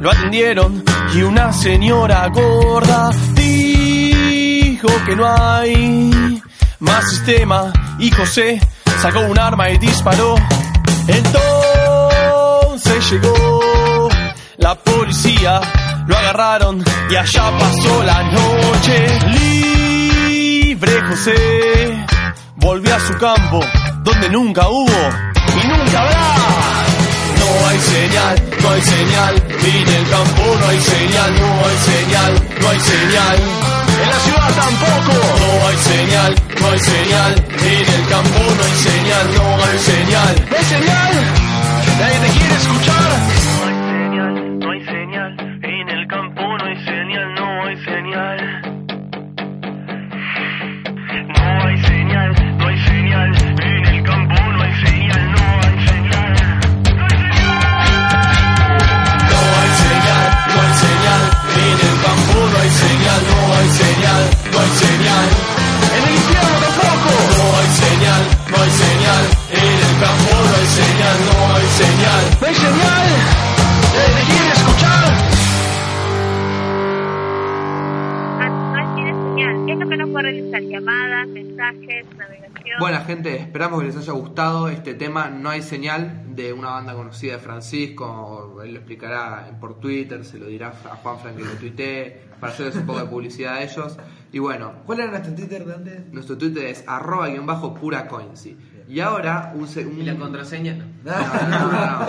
lo 0.00 0.10
atendieron 0.10 0.82
y 1.14 1.20
una 1.20 1.52
señora 1.52 2.26
gorda 2.28 3.10
dijo 3.34 4.88
que 5.04 5.14
no 5.14 5.26
hay 5.26 6.42
más 6.78 7.10
sistema. 7.10 7.70
Y 7.98 8.10
José 8.10 8.58
sacó 8.98 9.20
un 9.20 9.38
arma 9.38 9.68
y 9.68 9.76
disparó. 9.76 10.36
Entonces 11.06 13.10
llegó 13.10 14.08
la 14.56 14.74
policía 14.74 15.60
lo 16.06 16.16
agarraron 16.16 16.82
y 17.10 17.16
allá 17.16 17.52
pasó 17.58 18.02
la 18.02 18.22
noche. 18.22 19.06
Libre 19.28 21.02
José 21.08 22.06
volvió 22.56 22.94
a 22.94 23.00
su 23.00 23.18
campo 23.18 23.60
donde 24.02 24.30
nunca 24.30 24.66
hubo 24.68 25.10
y 25.62 25.66
nunca 25.68 26.00
habrá. 26.00 26.36
No 27.38 27.68
hay 27.68 27.78
señal, 27.80 28.49
no 28.70 28.76
hay 28.76 28.82
señal, 28.82 29.34
en 29.64 29.88
el 29.88 30.10
campo 30.10 30.42
no 30.60 30.68
hay 30.68 30.80
señal, 30.80 31.40
no 31.40 31.66
hay 31.66 31.76
señal, 31.90 32.34
no 32.60 32.68
hay 32.68 32.80
señal. 32.80 33.36
En 34.00 34.10
la 34.10 34.20
ciudad 34.20 34.54
tampoco, 34.54 35.12
no 35.40 35.66
hay 35.66 35.76
señal, 35.76 36.34
no 36.60 36.70
hay 36.70 36.78
señal, 36.78 37.34
en 37.50 37.94
el 37.94 38.08
campo 38.08 38.38
no 38.38 38.64
hay 38.64 38.76
señal, 38.76 39.34
no 39.34 39.64
hay 39.64 39.78
señal. 39.78 40.46
No 40.50 40.56
hay 40.56 40.64
señal, 40.64 41.34
nadie 41.98 42.18
te 42.20 42.38
quiere 42.38 42.54
escuchar. 42.54 43.69
Esperamos 83.50 83.80
que 83.80 83.86
les 83.88 83.96
haya 83.96 84.12
gustado 84.12 84.68
este 84.68 84.94
tema. 84.94 85.28
No 85.28 85.50
hay 85.50 85.60
señal 85.62 86.22
de 86.36 86.52
una 86.52 86.70
banda 86.70 86.94
conocida 86.94 87.32
de 87.32 87.38
Francisco. 87.40 88.60
Él 88.64 88.72
lo 88.74 88.78
explicará 88.78 89.56
por 89.60 89.80
Twitter, 89.80 90.24
se 90.24 90.38
lo 90.38 90.46
dirá 90.46 90.68
a 90.68 90.94
Juan 90.96 91.18
Frank 91.18 91.36
que 91.36 91.44
lo 91.44 91.50
tuitee, 91.54 92.22
para 92.38 92.52
hacerles 92.52 92.76
un 92.76 92.86
poco 92.86 93.00
de 93.00 93.06
publicidad 93.06 93.54
a 93.54 93.62
ellos. 93.64 93.96
Y 94.32 94.38
bueno, 94.38 94.72
¿Cuál 94.86 95.00
era 95.00 95.10
nuestro 95.10 95.34
Twitter 95.34 95.64
de 95.64 95.74
antes? 95.74 96.12
nuestro 96.12 96.38
Twitter 96.38 96.66
es 96.66 96.84
arroba 96.86 97.26
guion 97.28 97.44
bajo 97.44 97.74
pura 97.74 98.06
coincy. 98.06 98.56
Y 98.88 99.00
ahora 99.00 99.52
un, 99.56 99.66
se- 99.66 99.84
un- 99.84 100.00
¿Y 100.00 100.04
la 100.04 100.16
contraseña? 100.16 100.74
No, 101.04 101.12
no, 101.12 101.72
no. 101.72 102.06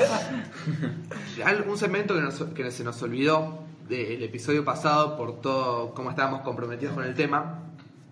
Al- 1.45 1.65
Un 1.67 1.77
segmento 1.77 2.13
que, 2.13 2.21
nos- 2.21 2.43
que 2.53 2.69
se 2.71 2.83
nos 2.83 3.01
olvidó 3.01 3.63
del 3.89 4.21
episodio 4.23 4.63
pasado 4.63 5.17
por 5.17 5.41
todo 5.41 5.93
cómo 5.95 6.11
estábamos 6.11 6.41
comprometidos 6.41 6.93
con 6.93 7.03
el 7.03 7.13
tema 7.15 7.63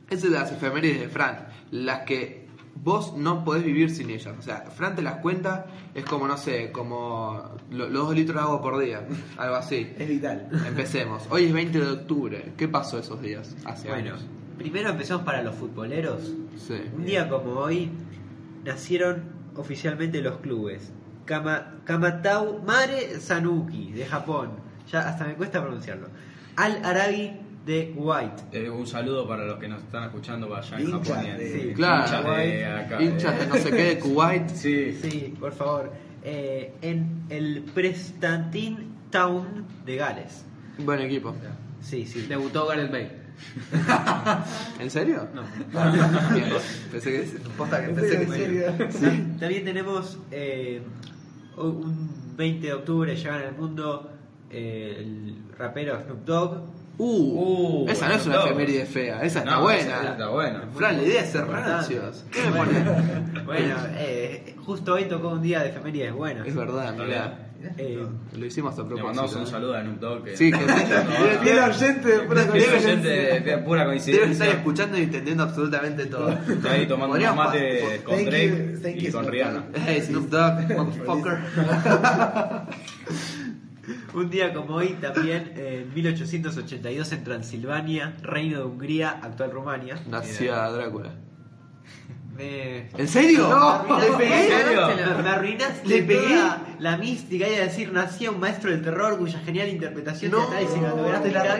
es 0.09 0.23
el 0.23 0.31
de 0.31 0.39
las 0.39 0.51
efemérides 0.51 0.99
de 1.01 1.07
Fran, 1.09 1.47
las 1.71 1.99
que 2.01 2.48
vos 2.75 3.15
no 3.17 3.43
podés 3.43 3.63
vivir 3.63 3.89
sin 3.91 4.09
ellas. 4.09 4.33
O 4.37 4.41
sea, 4.41 4.61
Fran 4.75 4.95
te 4.95 5.01
las 5.01 5.15
cuenta, 5.17 5.65
es 5.93 6.05
como, 6.05 6.27
no 6.27 6.37
sé, 6.37 6.71
como 6.71 7.43
lo- 7.71 7.89
los 7.89 8.05
dos 8.07 8.15
litros 8.15 8.35
de 8.35 8.41
agua 8.41 8.61
por 8.61 8.79
día, 8.79 9.05
algo 9.37 9.55
así. 9.55 9.93
Es 9.97 10.07
vital. 10.07 10.47
Empecemos. 10.67 11.23
Hoy 11.29 11.45
es 11.45 11.53
20 11.53 11.79
de 11.79 11.91
octubre. 11.91 12.53
¿Qué 12.57 12.67
pasó 12.67 12.99
esos 12.99 13.21
días? 13.21 13.55
Hace 13.65 13.89
Bueno, 13.89 14.11
años. 14.15 14.25
primero 14.57 14.89
empezamos 14.89 15.23
para 15.23 15.41
los 15.43 15.55
futboleros. 15.55 16.33
Sí. 16.57 16.81
Un 16.95 17.05
día 17.05 17.27
como 17.29 17.51
hoy 17.53 17.91
nacieron 18.63 19.23
oficialmente 19.55 20.21
los 20.21 20.37
clubes. 20.37 20.91
Kama- 21.25 21.75
Kamatau 21.85 22.61
Mare 22.63 23.19
Sanuki 23.19 23.91
de 23.91 24.05
Japón. 24.05 24.51
Ya 24.91 25.07
hasta 25.07 25.25
me 25.25 25.35
cuesta 25.35 25.61
pronunciarlo. 25.61 26.07
Al 26.55 26.83
Arabi 26.83 27.33
de 27.65 27.91
Kuwait. 27.95 28.31
Eh, 28.51 28.69
un 28.69 28.87
saludo 28.87 29.27
para 29.27 29.45
los 29.45 29.59
que 29.59 29.67
nos 29.67 29.81
están 29.83 30.05
escuchando 30.05 30.53
allá 30.55 30.79
en 30.79 30.91
Japón. 30.91 31.17
y 31.23 31.27
en- 31.27 31.37
de- 31.37 31.61
Sí, 31.61 31.73
Claro. 31.75 32.03
hinchas 32.05 32.37
de 32.37 32.65
acá, 32.65 33.01
Hinchas 33.03 33.37
de 33.37 33.43
eh. 33.43 33.47
no 33.49 33.55
sé 33.55 33.69
qué 33.71 33.83
de 33.83 33.99
Kuwait. 33.99 34.49
Sí. 34.49 34.99
Sí, 35.01 35.33
por 35.39 35.51
favor. 35.53 35.91
Eh, 36.23 36.73
en 36.81 37.23
el 37.29 37.63
Prestantin 37.73 38.77
Town 39.11 39.65
de 39.85 39.95
Gales. 39.95 40.45
Buen 40.79 40.99
equipo. 41.01 41.35
Sí, 41.81 42.05
sí. 42.05 42.25
Debutó 42.27 42.65
Gareth 42.67 42.91
Bale. 42.91 43.19
¿En 44.79 44.89
serio? 44.91 45.27
No. 45.33 45.43
Bien, 46.33 46.49
pensé 46.91 47.11
que 47.11 47.39
posta 47.57 47.81
que 47.85 47.93
pensé 47.93 48.25
que 48.27 48.65
¿En 48.65 48.91
sí. 48.91 49.23
También 49.39 49.63
tenemos 49.65 50.17
eh, 50.31 50.81
un 51.57 52.35
20 52.35 52.67
de 52.67 52.73
octubre 52.73 53.15
llega 53.15 53.37
en 53.41 53.47
el 53.49 53.55
mundo 53.55 54.11
eh, 54.49 54.95
el 54.99 55.35
rapero 55.57 56.01
Snoop 56.01 56.25
Dogg. 56.25 56.63
Uh, 57.01 57.85
Uh, 57.85 57.89
esa 57.89 58.09
no 58.09 58.15
es 58.15 58.25
una 58.27 58.43
efeméride 58.43 58.85
fea, 58.85 59.23
esa 59.23 59.39
está 59.39 59.51
No, 59.55 59.61
buena. 59.61 59.79
esa 59.79 60.11
está 60.11 60.27
buena. 60.27 60.63
Fran, 60.75 60.97
la 60.97 61.03
idea 61.03 61.21
es 61.23 61.29
ser 61.31 61.47
rancios. 61.47 62.25
¿Qué 62.31 62.41
me 62.43 62.51
pone? 62.57 63.43
Bueno, 63.45 63.75
eh, 63.97 64.55
justo 64.65 64.93
hoy 64.93 65.05
tocó 65.05 65.29
un 65.29 65.41
día 65.41 65.61
de 65.63 65.69
efemérides 65.69 66.13
buenas. 66.13 66.45
Es 66.45 66.53
verdad, 66.55 66.93
mirá. 66.95 67.45
Eh, 67.77 68.05
Lo 68.37 68.45
hicimos 68.45 68.73
a 68.75 68.77
Le 68.83 68.87
propósito. 68.87 69.05
mandamos 69.07 69.35
un 69.35 69.43
¿eh? 69.43 69.45
saludo 69.47 69.75
a 69.75 69.81
Snoop 69.81 69.99
Dogg. 69.99 70.23
Que 70.25 70.37
Sí, 70.37 70.51
que 70.51 70.59
era 71.51 71.65
oyente 71.67 72.07
de 72.07 72.19
pura 72.19 72.47
coincidencia. 72.47 72.89
oyente 72.89 73.09
de, 73.09 73.57
pura 73.57 73.81
Deben 73.81 73.97
estar 73.97 74.15
coincidencia. 74.15 74.45
escuchando 74.51 74.97
y 74.97 75.01
entendiendo 75.03 75.43
absolutamente 75.43 76.05
todo. 76.05 76.29
Está 76.31 76.71
ahí 76.71 76.85
tomando 76.87 77.17
pa- 77.19 77.33
mates 77.33 78.01
con 78.01 78.15
Thank 78.15 78.25
you, 78.25 78.29
Drake 78.81 78.97
y 78.99 79.11
con 79.11 79.25
Rihanna. 79.27 79.63
Hey, 79.87 80.01
Snoop 80.05 80.29
Dogg, 80.29 80.77
motherfucker. 80.77 81.37
Un 84.13 84.29
día 84.29 84.53
como 84.53 84.75
hoy 84.75 84.93
también, 85.01 85.53
en 85.55 85.93
1882 85.93 87.11
en 87.11 87.23
Transilvania, 87.23 88.17
Reino 88.21 88.59
de 88.59 88.63
Hungría, 88.65 89.19
actual 89.21 89.51
Rumania. 89.51 89.97
Nacía 90.07 90.69
Drácula. 90.69 91.11
Me, 92.35 92.89
¿En 92.97 93.07
serio? 93.07 93.49
No, 93.49 93.99
¿Le 93.99 94.11
pegué? 94.13 94.43
¿En 94.43 94.65
serio? 94.65 94.87
me, 95.21 95.29
arruinaste 95.29 95.87
¿Le 95.87 96.03
pegué? 96.03 96.39
la 96.79 96.95
mística 96.95 97.45
y 97.49 97.55
a 97.55 97.63
decir, 97.63 97.91
nacía 97.91 98.31
un 98.31 98.39
maestro 98.39 98.71
del 98.71 98.81
terror 98.81 99.17
cuya 99.17 99.39
genial 99.39 99.67
interpretación 99.67 100.31
No, 100.31 100.47
teatral 100.47 100.63
y 100.63 100.67
cinematográfica. 100.67 101.57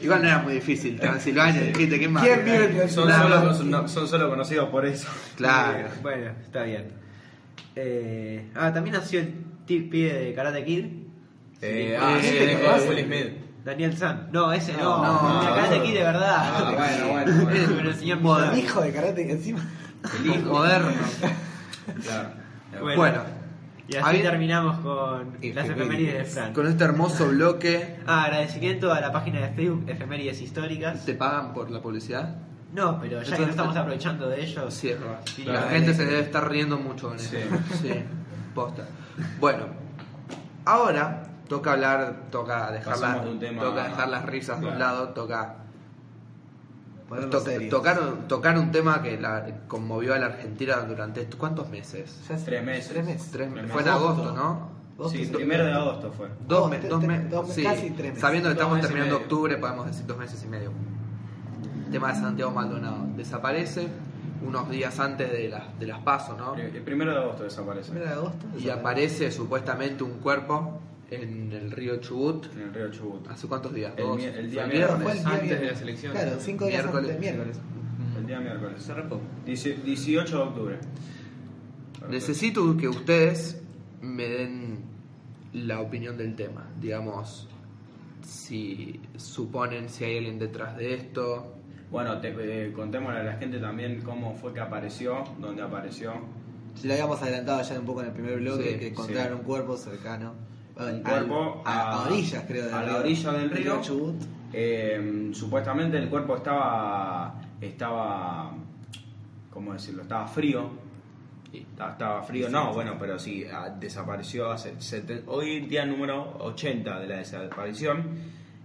Igual 0.00 0.22
no 0.22 0.28
era 0.28 0.38
muy 0.38 0.54
difícil. 0.54 1.00
Transilvania, 1.00 1.62
dijiste, 1.62 1.98
¿qué 1.98 2.08
más? 2.08 2.22
¿Quién 2.22 2.44
vive 2.44 2.82
en 2.82 2.88
Son 2.88 3.10
solo, 3.10 3.64
no, 3.64 3.88
son 3.88 4.06
solo 4.06 4.30
conocidos 4.30 4.68
por 4.68 4.86
eso. 4.86 5.08
Claro. 5.36 5.88
Eh, 5.88 5.90
bueno, 6.02 6.30
está 6.40 6.62
bien. 6.62 6.92
Eh, 7.74 8.50
ah, 8.54 8.72
también 8.72 8.94
nació 8.94 9.20
el 9.20 9.34
pibe 9.66 10.12
de 10.12 10.34
Karate 10.34 10.64
Kid, 10.64 10.84
Eh, 11.62 11.96
ah, 12.00 12.18
sí, 12.20 12.26
sí, 12.26 12.32
¿qué 12.34 12.44
el 12.44 12.50
hijo 12.60 12.72
de 12.80 12.88
Will 12.88 13.04
Smith. 13.06 13.38
Daniel 13.64 13.96
San. 13.96 14.28
No, 14.32 14.52
ese 14.52 14.72
no. 14.72 15.02
No, 15.02 15.40
el 15.40 15.44
de 15.46 15.50
no. 15.50 15.54
Karate 15.56 15.82
Kid 15.82 15.94
de 15.94 16.02
verdad. 16.02 16.36
Ah, 16.36 16.72
bueno, 16.76 17.08
bueno, 17.12 17.44
bueno. 17.44 17.72
Pero 17.76 17.90
el 17.90 17.94
señor 17.96 18.20
Moderno. 18.20 18.50
Miyagi. 18.52 18.66
Hijo 18.66 18.80
de 18.80 18.92
karate 18.92 19.26
que 19.26 19.32
encima. 19.32 19.60
El 20.20 20.26
hijo 20.26 20.50
moderno. 20.50 20.88
Claro. 22.04 22.28
Bueno. 22.80 22.96
Bueno, 22.96 23.22
Y 23.88 23.96
así 23.96 24.18
terminamos 24.20 24.78
con 24.80 25.36
las 25.42 25.68
efemérides 25.68 26.14
de 26.14 26.24
Frank. 26.24 26.52
con 26.54 26.66
este 26.68 26.84
hermoso 26.84 27.26
bloque, 27.28 27.98
Ah, 28.06 28.24
agradecimiento 28.24 28.92
a 28.92 29.00
la 29.00 29.10
página 29.10 29.40
de 29.40 29.48
Facebook 29.52 29.84
Efemérides 29.88 30.40
Históricas. 30.40 31.04
¿te 31.04 31.14
pagan 31.14 31.52
por 31.52 31.70
la 31.72 31.82
publicidad? 31.82 32.36
No, 32.72 33.00
pero 33.00 33.20
ya 33.22 33.36
que 33.36 33.42
no 33.42 33.50
estamos 33.50 33.76
aprovechando 33.76 34.28
de 34.28 34.42
ellos. 34.42 34.72
Sí. 34.72 34.94
Sí, 35.34 35.44
la 35.44 35.62
gente 35.62 35.92
se 35.92 36.06
debe 36.06 36.20
estar 36.20 36.48
riendo 36.48 36.78
mucho 36.78 37.08
con 37.08 37.16
eso. 37.16 37.30
Sí. 37.30 37.38
Sí, 37.82 38.02
posta. 38.54 38.84
Bueno, 39.40 39.66
ahora 40.64 41.24
toca 41.56 41.72
hablar, 41.72 42.14
toca 42.30 42.70
dejar, 42.72 42.98
las- 42.98 43.24
de 43.24 43.30
un 43.30 43.38
tema 43.38 43.62
toca 43.62 43.84
a- 43.84 43.88
dejar 43.88 44.08
las 44.08 44.24
risas 44.26 44.58
de 44.60 44.66
un 44.66 44.74
Claro. 44.74 44.94
lado, 44.94 45.08
toca 45.10 45.56
to- 47.30 47.42
tocar, 47.68 48.00
tocar 48.26 48.58
un 48.58 48.70
tema 48.72 49.02
que 49.02 49.20
la, 49.20 49.44
conmovió 49.68 50.14
a 50.14 50.18
la 50.18 50.26
Argentina 50.26 50.76
durante 50.76 51.26
¿cuántos 51.36 51.68
meses? 51.68 52.22
Ya 52.28 52.36
hace- 52.36 52.44
Tres 52.46 52.64
meses. 52.64 52.88
Tres 52.88 53.04
meses. 53.04 53.30
Tres 53.30 53.32
Tres 53.32 53.50
meses. 53.52 53.70
Fue 53.72 53.82
en 53.82 53.88
Agosto. 53.88 54.22
agosto, 54.22 54.32
¿no? 54.98 55.08
Sí, 55.10 55.26
primero 55.26 55.64
de 55.64 55.72
agosto 55.72 56.12
fue. 56.12 56.28
Dos, 56.28 56.60
Dos, 56.60 56.70
me- 56.70 56.78
tres- 56.78 56.90
dos 56.90 57.02
me- 57.04 57.18
dos- 57.24 57.48
sí. 57.52 57.62
casi 57.64 57.90
tres 57.90 58.08
meses. 58.10 58.20
Sabiendo 58.20 58.48
que 58.48 58.54
Dos 58.54 58.60
estamos 58.62 58.76
meses 58.76 58.88
terminando 58.90 59.16
octubre, 59.16 59.56
podemos 59.58 59.86
decir 59.86 60.06
dos 60.06 60.16
meses 60.16 60.42
y 60.44 60.48
medio. 60.48 60.70
Tema 61.90 62.12
de 62.12 62.20
Santiago 62.20 62.50
Maldonado. 62.52 62.98
Desaparece 63.16 63.88
unos 64.46 64.70
días 64.70 64.98
antes 64.98 65.30
de, 65.30 65.48
las 65.48 65.78
de 65.78 65.86
las 65.86 65.98
pasos, 66.00 66.38
¿no? 66.38 66.54
El 66.54 66.70
primero 66.82 67.10
de 67.12 67.18
agosto 67.18 67.42
desaparece. 67.42 67.90
Primero 67.90 68.10
de 68.10 68.16
agosto. 68.16 68.46
Y 68.58 68.70
aparece 68.70 69.30
supuestamente 69.30 70.02
un 70.04 70.18
cuerpo 70.20 70.80
en 71.12 71.52
el 71.52 71.70
río 71.70 71.96
Chubut. 71.98 72.46
En 72.54 72.62
el 72.62 72.74
río 72.74 72.90
Chubut. 72.90 73.28
¿Hace 73.28 73.46
cuántos 73.46 73.74
días? 73.74 73.92
El 73.96 74.06
mi- 74.14 74.24
el 74.24 74.50
día 74.50 74.66
día 74.66 74.88
Antes 74.94 75.24
de 75.24 75.40
viernes. 75.42 75.70
las 75.72 75.82
elecciones. 75.82 76.22
Claro, 76.22 76.36
cinco 76.40 76.66
días 76.66 76.82
Miércoles. 76.82 77.10
antes, 77.10 77.20
miércoles. 77.20 77.60
El 78.18 78.26
día 78.26 78.40
miércoles. 78.40 78.82
Se. 78.82 78.92
Dieci- 79.46 79.82
18 79.82 80.36
de 80.36 80.42
octubre. 80.42 80.78
Necesito 82.08 82.76
que 82.76 82.88
ustedes 82.88 83.60
me 84.00 84.24
den 84.28 84.78
la 85.52 85.80
opinión 85.80 86.16
del 86.16 86.34
tema. 86.34 86.66
Digamos, 86.80 87.48
si 88.22 89.00
suponen 89.16 89.88
si 89.88 90.04
hay 90.04 90.18
alguien 90.18 90.38
detrás 90.38 90.76
de 90.76 90.94
esto. 90.94 91.54
Bueno, 91.90 92.18
te, 92.20 92.28
eh, 92.38 92.72
contémosle 92.72 93.20
a 93.20 93.22
la 93.22 93.32
gente 93.34 93.58
también 93.58 94.00
cómo 94.02 94.34
fue 94.34 94.52
que 94.54 94.60
apareció, 94.60 95.24
dónde 95.38 95.62
apareció. 95.62 96.14
Si 96.74 96.86
lo 96.88 96.94
habíamos 96.94 97.20
adelantado 97.22 97.62
ya 97.62 97.78
un 97.78 97.84
poco 97.84 98.00
en 98.00 98.06
el 98.06 98.12
primer 98.14 98.38
bloque, 98.40 98.62
Sí, 98.72 98.74
que 98.78 98.80
sí. 98.80 98.86
encontraron 98.86 99.38
un 99.40 99.44
cuerpo 99.44 99.76
cercano. 99.76 100.32
Cuerpo 101.02 101.62
a, 101.64 101.72
a 101.80 101.92
a- 102.04 102.06
orillas, 102.08 102.44
creo. 102.46 102.64
del 102.64 102.74
a 102.74 102.82
la 102.82 102.96
orilla 102.98 103.32
del 103.32 103.50
río. 103.50 103.80
Eh, 104.52 105.30
supuestamente 105.32 105.96
el 105.98 106.08
cuerpo 106.08 106.36
estaba, 106.36 107.40
estaba, 107.60 108.52
¿cómo 109.50 109.72
decirlo? 109.72 110.02
Estaba 110.02 110.26
frío. 110.26 110.68
Estaba, 111.52 111.92
estaba 111.92 112.22
frío, 112.22 112.48
no, 112.48 112.72
bueno, 112.72 112.96
pero 112.98 113.18
sí, 113.18 113.44
ah, 113.52 113.68
desapareció 113.78 114.50
hace, 114.50 114.72
hoy 115.26 115.60
día 115.60 115.84
número 115.84 116.36
80 116.40 117.00
de 117.00 117.06
la 117.06 117.16
desaparición. 117.18 118.04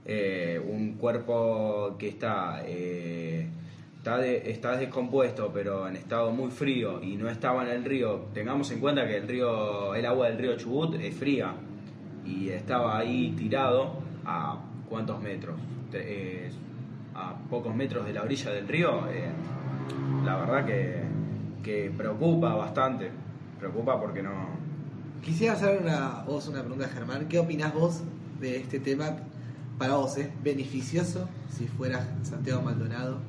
Eh, 0.05 0.57
un 0.65 0.93
cuerpo 0.93 1.95
que 1.99 2.07
está, 2.07 2.61
eh, 2.65 3.45
está, 3.97 4.17
de- 4.19 4.49
está 4.49 4.77
descompuesto, 4.77 5.51
pero 5.53 5.85
en 5.85 5.97
estado 5.97 6.31
muy 6.31 6.49
frío 6.49 7.03
y 7.03 7.17
no 7.17 7.29
estaba 7.29 7.63
en 7.63 7.71
el 7.71 7.83
río. 7.83 8.27
Tengamos 8.33 8.71
en 8.71 8.79
cuenta 8.79 9.05
que 9.05 9.17
el 9.17 9.27
río, 9.27 9.93
el 9.93 10.05
agua 10.05 10.29
del 10.29 10.37
río 10.37 10.55
Chubut 10.55 10.95
es 10.95 11.13
fría 11.13 11.53
y 12.27 12.49
estaba 12.49 12.97
ahí 12.97 13.33
tirado 13.37 13.93
a 14.25 14.57
cuántos 14.89 15.21
metros, 15.21 15.55
Te- 15.91 16.45
eh, 16.47 16.51
a 17.15 17.35
pocos 17.49 17.73
metros 17.75 18.05
de 18.05 18.13
la 18.13 18.21
orilla 18.23 18.51
del 18.51 18.67
río. 18.67 19.07
eh, 19.09 19.29
la 20.25 20.35
verdad 20.37 20.65
que, 20.65 21.01
que 21.63 21.91
preocupa 21.95 22.53
bastante, 22.55 23.09
preocupa 23.59 23.99
porque 23.99 24.21
no. 24.21 24.31
Quisiera 25.21 25.53
hacer 25.53 25.79
una, 25.81 26.23
vos 26.25 26.47
una 26.47 26.59
pregunta, 26.61 26.87
Germán. 26.89 27.27
¿Qué 27.27 27.39
opinás 27.39 27.73
vos 27.73 28.03
de 28.39 28.57
este 28.57 28.79
tema? 28.79 29.17
Para 29.77 29.95
vos, 29.95 30.17
¿es 30.17 30.29
beneficioso 30.43 31.27
si 31.49 31.67
fuera 31.67 32.05
Santiago 32.23 32.61
Maldonado 32.61 33.19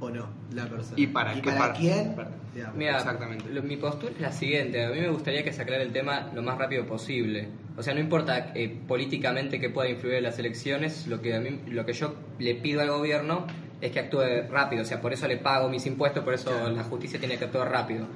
o 0.00 0.10
no 0.10 0.26
la 0.54 0.66
persona? 0.66 0.94
¿Y 1.00 1.06
para 1.06 1.34
qué 1.40 1.50
par- 1.52 1.72
quién? 1.74 2.14
para- 2.14 2.30
Digamos. 2.54 2.76
Mira, 2.76 2.96
Exactamente. 2.96 3.50
lo- 3.52 3.62
mi 3.62 3.76
postura 3.76 4.12
es 4.12 4.20
la 4.20 4.32
siguiente. 4.32 4.84
A 4.84 4.88
mí 4.90 5.00
me 5.00 5.10
gustaría 5.10 5.44
que 5.44 5.52
se 5.52 5.60
aclare 5.62 5.82
el 5.82 5.92
tema 5.92 6.30
lo 6.34 6.42
más 6.42 6.56
rápido 6.58 6.86
posible. 6.86 7.48
O 7.78 7.82
sea, 7.82 7.92
no 7.94 8.00
importa 8.00 8.52
eh, 8.54 8.74
políticamente 8.88 9.60
que 9.60 9.68
pueda 9.68 9.88
influir 9.88 10.16
en 10.16 10.22
las 10.22 10.38
elecciones, 10.38 11.06
lo 11.06 11.20
que, 11.20 11.34
a 11.34 11.40
mí, 11.40 11.60
lo 11.68 11.84
que 11.84 11.92
yo 11.92 12.14
le 12.38 12.54
pido 12.54 12.80
al 12.80 12.90
gobierno 12.90 13.46
es 13.80 13.90
que 13.92 14.00
actúe 14.00 14.22
rápido. 14.50 14.82
O 14.82 14.84
sea, 14.86 15.00
por 15.00 15.12
eso 15.12 15.28
le 15.28 15.36
pago 15.36 15.68
mis 15.68 15.84
impuestos, 15.86 16.24
por 16.24 16.34
eso 16.34 16.50
Claro. 16.50 16.70
la 16.70 16.84
justicia 16.84 17.18
tiene 17.18 17.36
que 17.36 17.44
actuar 17.44 17.70
rápido. 17.70 18.06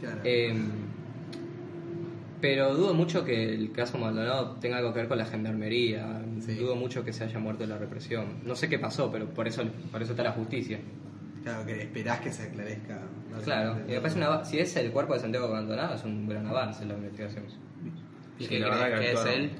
Claro. 0.00 0.20
Eh, 0.24 0.54
pero 2.40 2.74
dudo 2.74 2.92
mucho 2.92 3.24
que 3.24 3.54
el 3.54 3.70
caso 3.70 3.98
Maldonado 3.98 4.56
tenga 4.60 4.78
algo 4.78 4.92
que 4.92 4.98
ver 5.00 5.08
con 5.08 5.18
la 5.18 5.26
gendarmería. 5.26 6.22
Sí. 6.40 6.54
Dudo 6.54 6.74
mucho 6.74 7.04
que 7.04 7.12
se 7.12 7.22
haya 7.24 7.38
muerto 7.38 7.62
en 7.62 7.70
la 7.70 7.78
represión. 7.78 8.40
No 8.44 8.56
sé 8.56 8.68
qué 8.68 8.80
pasó, 8.80 9.12
pero 9.12 9.26
por 9.28 9.46
eso, 9.46 9.62
por 9.92 10.02
eso 10.02 10.12
está 10.12 10.24
la 10.24 10.32
justicia. 10.32 10.80
Claro, 11.44 11.64
que 11.64 11.82
esperás 11.82 12.20
que 12.20 12.32
se 12.32 12.44
aclarezca. 12.44 13.00
¿no? 13.30 13.38
Claro, 13.42 13.76
y 13.86 13.92
me 13.92 14.00
parece 14.00 14.18
una 14.18 14.44
si 14.44 14.58
es 14.58 14.74
el 14.76 14.90
cuerpo 14.90 15.14
de 15.14 15.20
Santiago 15.20 15.46
abandonado, 15.46 15.94
es 15.94 16.04
un 16.04 16.28
gran 16.28 16.46
avance 16.46 16.82
en 16.82 16.88
la 16.88 16.94
investigación. 16.94 17.44
¿Y 18.42 18.46
Sí, 18.46 18.48
qué 18.48 18.60
crees 18.62 18.94
que 18.94 19.00
que 19.00 19.12
es 19.12 19.24
él? 19.26 19.50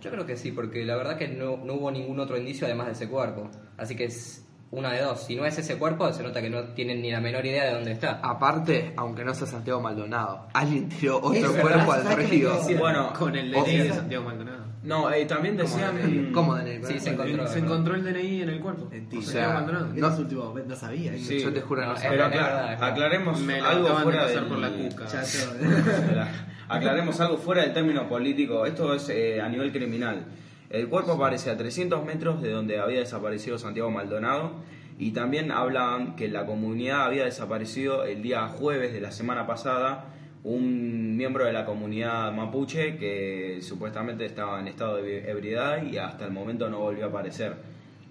Yo 0.00 0.10
creo 0.10 0.26
que 0.26 0.36
sí, 0.36 0.52
porque 0.52 0.84
la 0.84 0.96
verdad 0.96 1.16
que 1.16 1.28
no, 1.28 1.56
no 1.58 1.74
hubo 1.74 1.90
ningún 1.90 2.20
otro 2.20 2.36
indicio 2.36 2.66
además 2.66 2.86
de 2.86 2.92
ese 2.92 3.08
cuerpo. 3.08 3.50
Así 3.76 3.96
que 3.96 4.04
es 4.04 4.44
una 4.70 4.92
de 4.92 5.00
dos. 5.02 5.22
Si 5.24 5.34
no 5.36 5.44
es 5.46 5.58
ese 5.58 5.76
cuerpo, 5.78 6.12
se 6.12 6.22
nota 6.22 6.40
que 6.42 6.50
no 6.50 6.62
tienen 6.74 7.00
ni 7.02 7.10
la 7.10 7.20
menor 7.20 7.44
idea 7.44 7.64
de 7.64 7.72
dónde 7.72 7.92
está. 7.92 8.20
Aparte, 8.22 8.92
aunque 8.96 9.24
no 9.24 9.34
sea 9.34 9.46
Santiago 9.46 9.80
Maldonado, 9.80 10.46
alguien 10.52 10.88
tiró 10.88 11.18
otro 11.22 11.52
cuerpo 11.60 11.92
al 11.92 12.02
¿sabes 12.02 12.30
río. 12.30 12.52
Bueno, 12.78 13.12
Con 13.18 13.34
el 13.36 13.54
o- 13.54 13.64
DNI 13.64 13.78
de 13.78 13.92
Santiago 13.92 14.24
Maldonado. 14.24 14.55
No, 14.86 15.10
eh, 15.12 15.26
también 15.26 15.56
decían. 15.56 16.30
¿Cómo 16.32 16.54
DNI? 16.54 16.84
Sí, 16.84 16.98
se 17.00 17.10
encontró. 17.10 17.46
Se 17.46 17.58
encontró 17.58 17.94
el 17.94 18.04
DNI 18.04 18.42
en 18.42 18.48
el 18.48 18.60
cuerpo. 18.60 18.88
Mentira. 18.90 19.20
de 19.22 19.26
O 19.26 19.30
sea, 19.30 19.42
Santiago 19.44 19.54
Maldonado. 19.54 19.94
En 19.94 20.00
No. 20.00 20.08
los 20.08 20.18
últimos 20.18 20.44
momentos 20.46 20.70
no 20.70 20.76
sabía. 20.76 21.12
Sí. 21.18 21.40
Yo 21.40 21.52
te 21.52 21.60
juro 21.60 21.80
que 21.82 21.86
no, 21.88 21.92
No, 21.94 21.98
sé. 21.98 22.06
Pero 22.08 22.24
acla- 22.24 22.78
aclaremos 22.80 23.40
Me 23.40 23.60
lo 23.60 23.66
algo 23.66 23.88
de 23.88 23.94
fuera 23.96 24.22
pasar 24.22 24.34
del- 24.40 24.44
por 24.48 24.58
la 24.58 24.70
cuca. 24.70 25.06
Chato. 25.06 25.28
Aclaremos 26.68 27.20
algo 27.20 27.36
fuera 27.36 27.62
del 27.62 27.72
término 27.72 28.08
político. 28.08 28.66
Esto 28.66 28.94
es 28.94 29.08
eh, 29.08 29.40
a 29.40 29.48
nivel 29.48 29.72
criminal. 29.72 30.24
El 30.70 30.88
cuerpo 30.88 31.12
aparece 31.12 31.50
a 31.50 31.56
300 31.56 32.04
metros 32.04 32.42
de 32.42 32.50
donde 32.50 32.80
había 32.80 32.98
desaparecido 32.98 33.56
Santiago 33.58 33.90
Maldonado 33.90 34.52
y 34.98 35.12
también 35.12 35.52
hablan 35.52 36.16
que 36.16 36.26
la 36.28 36.44
comunidad 36.44 37.04
había 37.04 37.24
desaparecido 37.24 38.04
el 38.04 38.22
día 38.22 38.48
jueves 38.48 38.92
de 38.92 39.00
la 39.00 39.12
semana 39.12 39.46
pasada 39.46 40.06
un 40.48 41.16
miembro 41.16 41.44
de 41.44 41.52
la 41.52 41.64
comunidad 41.64 42.32
mapuche 42.32 42.96
que 42.96 43.58
supuestamente 43.62 44.26
estaba 44.26 44.60
en 44.60 44.68
estado 44.68 44.96
de 44.98 45.28
ebriedad 45.28 45.82
y 45.82 45.98
hasta 45.98 46.24
el 46.24 46.30
momento 46.32 46.68
no 46.70 46.78
volvió 46.78 47.06
a 47.06 47.08
aparecer. 47.08 47.56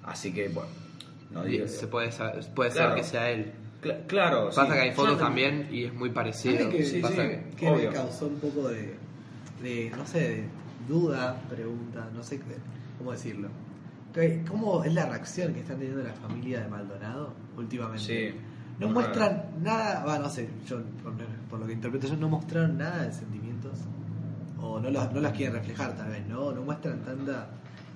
Así 0.03 0.33
que, 0.33 0.49
bueno, 0.49 0.69
no 1.31 1.43
digo- 1.45 1.67
Se 1.67 1.87
puede, 1.87 2.11
sa- 2.11 2.33
puede 2.53 2.71
Claro. 2.71 2.89
ser 2.89 2.97
que 3.01 3.03
sea 3.07 3.31
él. 3.31 3.51
Cla- 3.81 4.05
claro, 4.07 4.47
Pasa 4.47 4.65
sí. 4.65 4.71
que 4.73 4.79
hay 4.79 4.91
fotos 4.91 5.17
también 5.17 5.69
y 5.71 5.85
es 5.85 5.93
muy 5.93 6.09
parecido. 6.09 6.57
¿Sabes 6.57 6.75
que, 6.75 6.83
Sí, 6.83 6.99
Pasa 6.99 7.15
sí. 7.23 7.29
que- 7.29 7.43
que 7.55 7.69
obvio. 7.69 7.89
me 7.91 7.95
causó 7.95 8.27
un 8.27 8.39
poco 8.39 8.67
de, 8.67 8.95
de, 9.63 9.91
no 9.95 10.05
sé, 10.05 10.19
de 10.19 10.43
duda, 10.89 11.41
pregunta, 11.49 12.09
no 12.13 12.21
sé 12.21 12.41
cómo 12.97 13.11
decirlo. 13.13 13.47
¿Cómo 14.47 14.83
es 14.83 14.93
la 14.93 15.05
reacción 15.07 15.53
que 15.53 15.59
están 15.61 15.77
teniendo 15.77 16.01
la 16.03 16.13
familia 16.13 16.61
de 16.61 16.67
Maldonado 16.69 17.33
últimamente? 17.57 18.03
Sí, 18.31 18.35
No 18.79 18.89
muestran 18.89 19.51
nada, 19.61 20.03
va, 20.05 20.19
no 20.19 20.29
sé, 20.29 20.49
yo 20.67 20.81
por, 21.55 21.59
lo 21.61 21.67
que 21.67 21.73
interpreto 21.73 22.07
yo, 22.07 22.15
no 22.17 22.29
mostraron 22.29 22.77
nada 22.77 23.03
de 23.03 23.11
sentimientos. 23.11 23.73
O 24.61 24.79
no 24.79 24.89
los, 24.89 25.11
no 25.11 25.21
las 25.21 25.31
quieren 25.33 25.55
reflejar 25.55 25.95
tal 25.95 26.09
vez, 26.09 26.25
¿no? 26.27 26.51
No 26.51 26.61
muestran 26.61 26.99
tanta 27.03 27.47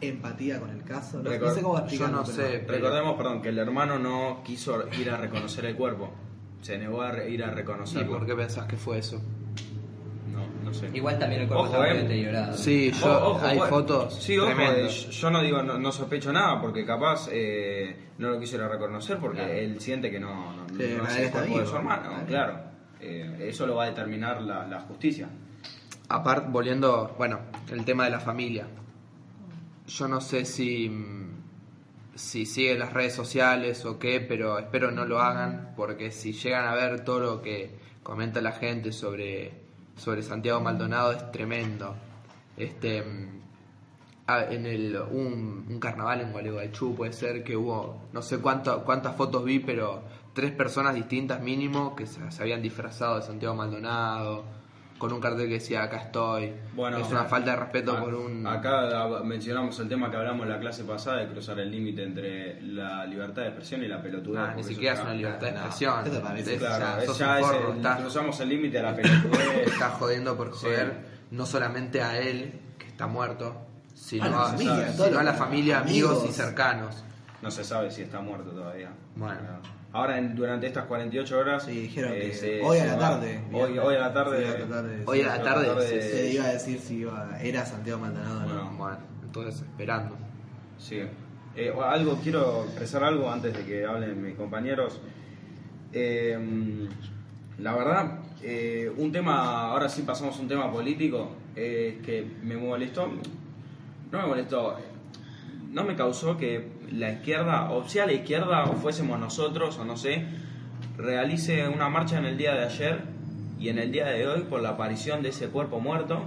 empatía 0.01 0.59
con 0.59 0.69
el 0.69 0.83
caso. 0.83 1.21
No, 1.21 1.29
sé 1.53 1.61
cómo 1.61 1.85
yo 1.87 2.07
no 2.07 2.23
pero- 2.23 2.35
sé. 2.35 2.65
Recordemos, 2.67 3.15
perdón, 3.15 3.41
que 3.41 3.49
el 3.49 3.57
hermano 3.57 3.97
no 3.99 4.41
quiso 4.43 4.83
ir 4.99 5.09
a 5.09 5.17
reconocer 5.17 5.65
el 5.65 5.75
cuerpo. 5.75 6.11
Se 6.61 6.77
negó 6.77 7.01
a 7.01 7.11
re- 7.11 7.29
ir 7.29 7.43
a 7.43 7.47
¿Y 7.51 7.55
reconocerlo. 7.55 8.11
por 8.17 8.25
qué 8.25 8.35
pensás 8.35 8.65
que 8.67 8.75
fue 8.77 8.99
eso? 8.99 9.21
No, 10.31 10.45
no 10.63 10.73
sé. 10.73 10.89
Igual 10.93 11.17
también 11.17 11.41
el 11.41 11.47
cuerpo 11.47 11.63
Ojo, 11.65 11.73
está 11.75 11.87
eh. 11.89 11.93
muy 11.93 12.01
deteriorado. 12.03 12.53
Sí, 12.57 12.91
yo, 12.91 13.05
O- 13.07 13.31
ojo, 13.31 13.45
hay 13.45 13.57
bueno, 13.57 13.75
fotos. 13.75 14.13
Sí, 14.21 14.37
ojo, 14.37 14.51
eh, 14.51 14.87
yo 14.89 15.29
no 15.31 15.41
digo, 15.41 15.63
no, 15.63 15.79
no 15.79 15.91
sospecho 15.91 16.31
nada, 16.31 16.61
porque 16.61 16.85
capaz 16.85 17.29
eh, 17.31 18.09
no 18.19 18.29
lo 18.29 18.39
quisiera 18.39 18.67
reconocer 18.67 19.17
porque 19.17 19.37
Claro. 19.39 19.53
él 19.53 19.79
siente 19.79 20.11
que 20.11 20.19
no, 20.19 20.53
no, 20.55 20.67
Sí, 20.69 20.93
no 20.97 21.07
es 21.07 21.17
el 21.17 21.31
cuerpo 21.31 21.59
de 21.59 21.65
su 21.65 21.75
hermano, 21.75 22.03
claro. 22.09 22.25
claro. 22.27 22.68
Eh, 22.99 23.47
eso 23.49 23.65
lo 23.65 23.75
va 23.75 23.85
a 23.85 23.87
determinar 23.87 24.41
la, 24.41 24.79
justicia. 24.81 25.29
Aparte, 26.09 26.47
volviendo, 26.49 27.15
bueno, 27.17 27.39
el 27.71 27.85
tema 27.85 28.05
de 28.05 28.11
la 28.11 28.19
familia. 28.19 28.67
Yo 29.87 30.07
no 30.07 30.21
sé 30.21 30.45
si, 30.45 30.91
si 32.15 32.45
sigue 32.45 32.77
las 32.77 32.93
redes 32.93 33.13
sociales 33.13 33.85
o 33.85 33.97
qué, 33.97 34.19
pero 34.19 34.59
espero 34.59 34.91
no 34.91 35.05
lo 35.05 35.19
hagan, 35.19 35.73
porque 35.75 36.11
si 36.11 36.33
llegan 36.33 36.67
a 36.67 36.75
ver 36.75 37.03
todo 37.03 37.19
lo 37.19 37.41
que 37.41 37.77
comenta 38.03 38.41
la 38.41 38.51
gente 38.51 38.91
sobre, 38.91 39.53
sobre 39.95 40.21
Santiago 40.21 40.59
Maldonado 40.61 41.11
es 41.11 41.31
tremendo. 41.31 41.95
Este, 42.57 42.97
en 42.99 44.65
el, 44.65 44.99
un, 45.11 45.79
carnaval 45.79 46.21
en 46.21 46.31
Gualeguaychú 46.31 46.95
puede 46.95 47.13
ser 47.13 47.43
que 47.43 47.55
hubo, 47.55 48.03
no 48.13 48.21
sé 48.21 48.39
cuántas 48.39 49.15
fotos 49.15 49.43
vi, 49.43 49.59
pero 49.59 50.03
tres 50.33 50.51
personas 50.51 50.93
distintas 50.95 51.41
mínimo 51.41 51.95
que 51.95 52.05
se, 52.05 52.31
se 52.31 52.41
habían 52.41 52.61
disfrazado 52.61 53.17
de 53.17 53.21
Santiago 53.23 53.55
Maldonado, 53.55 54.43
con 54.97 55.13
un 55.13 55.21
cartel 55.21 55.47
que 55.47 55.53
decía 55.53 55.83
acá 55.83 55.95
estoy. 55.97 56.53
Bueno, 56.75 56.97
es 56.97 57.09
una 57.09 57.23
falta 57.23 57.51
de 57.51 57.57
respeto 57.57 57.93
a- 57.95 57.99
por 58.01 58.13
un... 58.13 58.45
Acá 58.45 59.07
mencionamos 59.23 59.79
el 59.79 59.87
tema 59.87 60.11
que 60.11 60.17
hablamos 60.17 60.43
en 60.43 60.49
la 60.51 60.59
clase 60.59 60.83
pasada 60.83 61.17
de 61.19 61.27
cruzar 61.29 61.57
el 61.59 61.71
límite 61.71 62.03
entre 62.03 62.61
la 62.61 63.05
libertad 63.05 63.43
de 63.43 63.47
expresión 63.47 63.81
y 63.83 63.87
la 63.87 64.01
pelotudez. 64.01 64.41
Ah, 64.41 64.53
ni 64.57 64.63
siquiera 64.63 64.95
es 64.95 65.01
una 65.01 65.13
libertad 65.13 65.47
de 65.47 65.49
expresión. 65.53 66.05
Es- 66.05 66.59
Claro, 66.59 67.05
sos 67.05 67.19
un 67.21 67.71
el- 67.71 67.77
estás- 67.77 68.01
cruzamos 68.01 68.39
el 68.41 68.49
límite 68.49 68.79
a 68.79 68.83
la 68.83 68.95
pelotudez. 68.95 69.67
está 69.67 69.89
jodiendo 69.91 70.35
por 70.35 70.53
Sí. 70.53 70.65
joder 70.65 71.19
no 71.31 71.45
solamente 71.45 72.01
a 72.01 72.19
él, 72.19 72.59
que 72.77 72.87
está 72.87 73.07
muerto, 73.07 73.55
sino, 73.93 74.25
A 74.25 74.29
la 74.29 74.41
a, 74.41 74.45
familia, 74.49 74.89
sino 74.93 75.19
a 75.19 75.23
la 75.23 75.33
familia, 75.33 75.79
amigos, 75.79 76.25
y 76.29 76.33
cercanos. 76.33 77.03
No 77.41 77.49
se 77.51 77.63
sabe 77.63 77.89
si 77.89 78.01
está 78.01 78.19
muerto 78.19 78.49
todavía. 78.51 78.89
Bueno. 79.15 79.39
Ahora, 79.91 80.17
en- 80.19 80.35
durante 80.35 80.67
estas 80.67 80.85
48 80.85 81.39
horas. 81.39 81.63
Sí, 81.65 81.71
dijeron 81.71 82.13
eh, 82.13 82.19
que 82.19 82.33
se- 82.33 82.61
hoy 82.61 82.77
a 82.77 82.81
se 82.81 82.87
la 82.87 82.93
va- 82.95 82.99
tarde. 82.99 83.41
Hoy, 83.51 83.77
hoy 83.79 83.95
a 83.95 83.99
la 83.99 84.13
tarde. 84.13 84.37
Hoy 84.37 84.43
a 84.45 84.57
la 84.59 84.65
tarde. 84.67 85.03
Hoy 85.05 85.21
a 85.21 85.27
la 85.37 85.43
tarde, 85.43 85.87
Se 86.01 86.31
iba 86.33 86.45
a 86.45 86.49
decir 86.53 86.79
si 86.79 86.95
iba, 86.97 87.37
era 87.41 87.65
Santiago 87.65 87.99
Maldonado 87.99 88.37
o 88.37 88.41
no. 88.41 88.47
Bueno, 88.47 88.77
Bueno, 88.77 88.97
entonces 89.23 89.61
esperando. 89.61 90.15
Sí. 90.77 91.01
Eh, 91.55 91.73
algo, 91.83 92.19
quiero 92.23 92.65
expresar 92.65 93.03
algo 93.03 93.31
antes 93.31 93.53
de 93.57 93.65
que 93.65 93.85
hablen 93.85 94.21
mis 94.21 94.35
compañeros. 94.35 95.01
Eh, 95.91 96.87
la 97.57 97.75
verdad, 97.75 98.19
eh, 98.43 98.91
un 98.95 99.11
tema, 99.11 99.71
ahora 99.71 99.89
sí 99.89 100.03
pasamos 100.03 100.37
a 100.37 100.41
un 100.41 100.47
tema 100.47 100.71
político, 100.71 101.31
eh, 101.55 101.99
que 102.05 102.25
me 102.43 102.55
molestó, 102.55 103.07
no 104.11 104.19
me 104.21 104.25
molestó, 104.27 104.77
no 105.71 105.83
me 105.83 105.95
causó 105.95 106.37
que 106.37 106.78
la 106.91 107.11
izquierda, 107.11 107.71
o 107.71 107.87
sea 107.87 108.05
la 108.05 108.13
izquierda, 108.13 108.63
o 108.65 108.73
fuésemos 108.73 109.19
nosotros, 109.19 109.77
o 109.77 109.85
no 109.85 109.97
sé, 109.97 110.25
realice 110.97 111.67
una 111.67 111.89
marcha 111.89 112.17
en 112.17 112.25
el 112.25 112.37
día 112.37 112.53
de 112.53 112.65
ayer 112.65 113.01
y 113.59 113.69
en 113.69 113.79
el 113.79 113.91
día 113.91 114.07
de 114.07 114.27
hoy 114.27 114.41
por 114.41 114.61
la 114.61 114.69
aparición 114.69 115.21
de 115.21 115.29
ese 115.29 115.47
cuerpo 115.47 115.79
muerto 115.79 116.23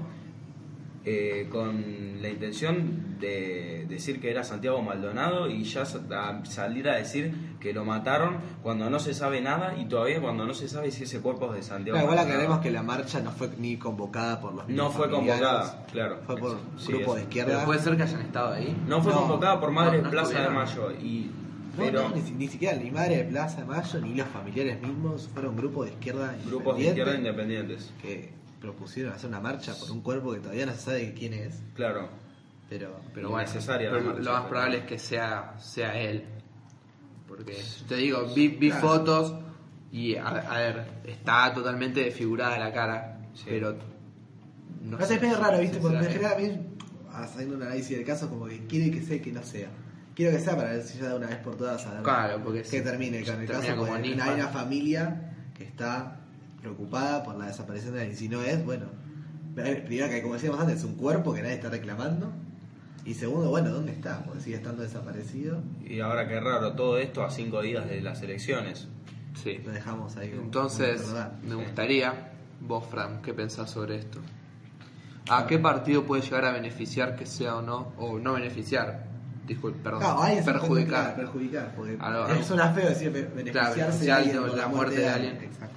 eh, 1.04 1.48
con 1.50 2.20
la 2.22 2.28
intención 2.28 3.18
de 3.18 3.86
decir 3.88 4.20
que 4.20 4.30
era 4.30 4.44
Santiago 4.44 4.82
Maldonado 4.82 5.48
y 5.48 5.64
ya 5.64 5.84
salir 5.84 6.88
a 6.88 6.96
decir 6.96 7.34
que 7.60 7.72
lo 7.72 7.84
mataron 7.84 8.36
cuando 8.62 8.88
no 8.90 8.98
se 9.00 9.12
sabe 9.14 9.40
nada 9.40 9.74
y 9.78 9.86
todavía 9.86 10.20
cuando 10.20 10.44
no 10.46 10.54
se 10.54 10.68
sabe 10.68 10.90
si 10.90 11.04
ese 11.04 11.20
cuerpo 11.20 11.46
es 11.50 11.56
de 11.56 11.62
Santiago 11.62 11.96
Claro, 11.98 12.04
igual 12.12 12.16
Maldonado. 12.18 12.42
aclaremos 12.44 12.62
que 12.64 12.70
la 12.70 12.82
marcha 12.82 13.20
no 13.20 13.30
fue 13.32 13.48
ni 13.58 13.76
convocada 13.76 14.40
por 14.40 14.54
los 14.54 14.68
No 14.68 14.90
fue 14.90 15.10
convocada, 15.10 15.84
claro. 15.92 16.18
Fue 16.26 16.36
por 16.36 16.58
Sí, 16.76 16.88
grupo 16.92 17.04
eso. 17.04 17.14
de 17.16 17.22
izquierda. 17.22 17.52
Pero 17.54 17.66
puede 17.66 17.80
ser 17.80 17.96
que 17.96 18.02
hayan 18.04 18.20
estado 18.22 18.54
ahí. 18.54 18.76
No 18.86 19.02
fue 19.02 19.12
No, 19.12 19.20
convocada 19.20 19.60
por 19.60 19.70
Madre 19.72 19.98
no, 19.98 20.04
no 20.04 20.10
Plaza 20.10 20.40
de. 20.42 20.48
Mayo 20.50 20.90
y 21.02 21.30
No, 21.76 21.84
pero 21.84 22.08
no, 22.08 22.14
ni, 22.14 22.22
si- 22.22 22.32
ni 22.32 22.48
siquiera 22.48 22.76
ni 22.76 22.90
Madre 22.90 23.16
de 23.18 23.24
Plaza 23.24 23.60
de 23.62 23.66
Mayo 23.66 24.00
ni 24.00 24.14
los 24.14 24.26
familiares 24.28 24.80
mismos 24.82 25.28
fueron 25.32 25.52
un 25.52 25.56
grupo 25.56 25.84
de 25.84 25.90
izquierda 25.90 26.34
grupos 26.46 26.76
de 26.76 26.82
independiente 26.84 26.90
izquierda 27.00 27.18
independientes. 27.18 27.92
que 28.02 28.41
propusieron 28.62 29.12
hacer 29.12 29.28
una 29.28 29.40
marcha 29.40 29.74
por 29.74 29.90
un 29.90 30.00
cuerpo 30.00 30.32
que 30.32 30.38
todavía 30.40 30.64
no 30.66 30.72
se 30.72 30.78
sabe 30.80 31.12
quién 31.14 31.34
es. 31.34 31.60
Claro. 31.74 32.08
Pero 32.70 32.92
Pero 33.12 33.28
bueno, 33.28 33.50
pero 33.64 34.00
lo 34.00 34.08
más 34.14 34.22
pero- 34.22 34.48
probable 34.48 34.78
es 34.78 34.84
que 34.84 34.98
sea, 34.98 35.54
sea 35.58 35.98
él. 36.00 36.24
Porque, 37.28 37.56
te 37.88 37.96
digo, 37.96 38.26
vi, 38.34 38.48
vi 38.48 38.70
Claro. 38.70 38.88
fotos 38.88 39.34
y, 39.90 40.16
a, 40.16 40.26
a 40.28 40.58
ver, 40.58 40.84
está 41.04 41.52
totalmente 41.52 42.00
desfigurada 42.04 42.58
la 42.58 42.72
cara, 42.72 43.18
Sí. 43.34 43.44
pero... 43.48 43.76
No 44.82 44.98
sé 45.06 45.14
es 45.14 45.22
medio 45.22 45.38
raro, 45.38 45.58
¿viste? 45.60 45.78
Porque 45.78 45.98
él. 45.98 46.06
general 46.08 46.32
a 46.34 46.38
mí, 46.38 46.66
haciendo 47.12 47.56
un 47.56 47.62
análisis 47.62 47.96
del 47.96 48.06
caso, 48.06 48.28
como 48.28 48.46
que 48.46 48.66
quiere 48.66 48.90
que 48.90 49.02
sea 49.02 49.20
que 49.20 49.32
no 49.32 49.42
sea. 49.42 49.68
Quiero 50.14 50.32
que 50.36 50.42
sea 50.42 50.56
para 50.56 50.70
ver 50.70 50.82
si 50.82 50.98
ya 50.98 51.08
de 51.10 51.16
una 51.16 51.26
vez 51.28 51.38
por 51.38 51.56
todas 51.56 51.86
a 51.86 51.94
ver 51.94 52.02
Claro, 52.02 52.40
porque 52.44 52.62
que 52.62 52.68
si 52.68 52.80
termine 52.82 53.22
con 53.24 53.40
el 53.40 53.46
termina 53.46 53.60
caso. 53.66 53.76
como 53.76 53.94
hay 53.94 54.12
una 54.34 54.48
familia 54.48 55.34
que 55.56 55.64
está 55.64 56.20
preocupada 56.62 57.22
por 57.22 57.36
la 57.36 57.46
desaparición 57.46 57.94
de. 57.94 58.08
Y 58.10 58.14
si 58.14 58.28
no 58.28 58.40
es, 58.42 58.64
bueno, 58.64 58.86
primero 59.54 60.08
que 60.08 60.22
como 60.22 60.34
decíamos 60.34 60.60
antes, 60.60 60.78
es 60.78 60.84
un 60.84 60.94
cuerpo 60.94 61.34
que 61.34 61.42
nadie 61.42 61.54
está 61.56 61.68
reclamando. 61.68 62.32
Y 63.04 63.14
segundo, 63.14 63.50
bueno, 63.50 63.70
¿dónde 63.70 63.90
está? 63.92 64.22
Porque 64.24 64.40
sigue 64.40 64.56
estando 64.56 64.82
desaparecido. 64.82 65.60
Y 65.84 66.00
ahora 66.00 66.26
qué 66.28 66.38
raro 66.38 66.72
todo 66.74 66.98
esto 66.98 67.24
a 67.24 67.30
cinco 67.30 67.60
días 67.60 67.88
de 67.88 68.00
las 68.00 68.22
elecciones. 68.22 68.86
Sí. 69.42 69.58
Lo 69.64 69.72
dejamos 69.72 70.16
ahí. 70.16 70.30
como- 70.30 70.42
Entonces, 70.42 71.02
como 71.02 71.20
me 71.48 71.54
gustaría, 71.56 72.30
vos, 72.60 72.86
Fran, 72.86 73.20
¿qué 73.22 73.34
pensás 73.34 73.70
sobre 73.70 73.96
esto? 73.96 74.20
¿A 75.28 75.46
qué 75.46 75.58
partido 75.58 76.04
puede 76.04 76.22
llegar 76.22 76.44
a 76.44 76.52
beneficiar 76.52 77.16
que 77.16 77.26
sea 77.26 77.56
o 77.56 77.62
no? 77.62 77.92
O 77.96 78.18
no 78.18 78.34
beneficiar, 78.34 79.04
disculpe, 79.46 79.78
perdón, 79.82 80.02
ahí 80.18 80.40
perjudicar. 80.44 80.88
claro, 81.14 81.16
perjudicar, 81.16 81.72
porque 81.76 81.96
A 82.00 82.10
lo- 82.10 82.26
feo 82.74 82.88
decir 82.88 83.10
be- 83.10 83.22
beneficiarse 83.24 83.74
Claro, 83.74 83.98
de 83.98 84.12
alguien 84.12 84.36
alguien- 84.38 84.56
la 84.58 84.68
muerte 84.68 84.96
de 85.00 85.08
alguien. 85.08 85.36
Exacto. 85.42 85.74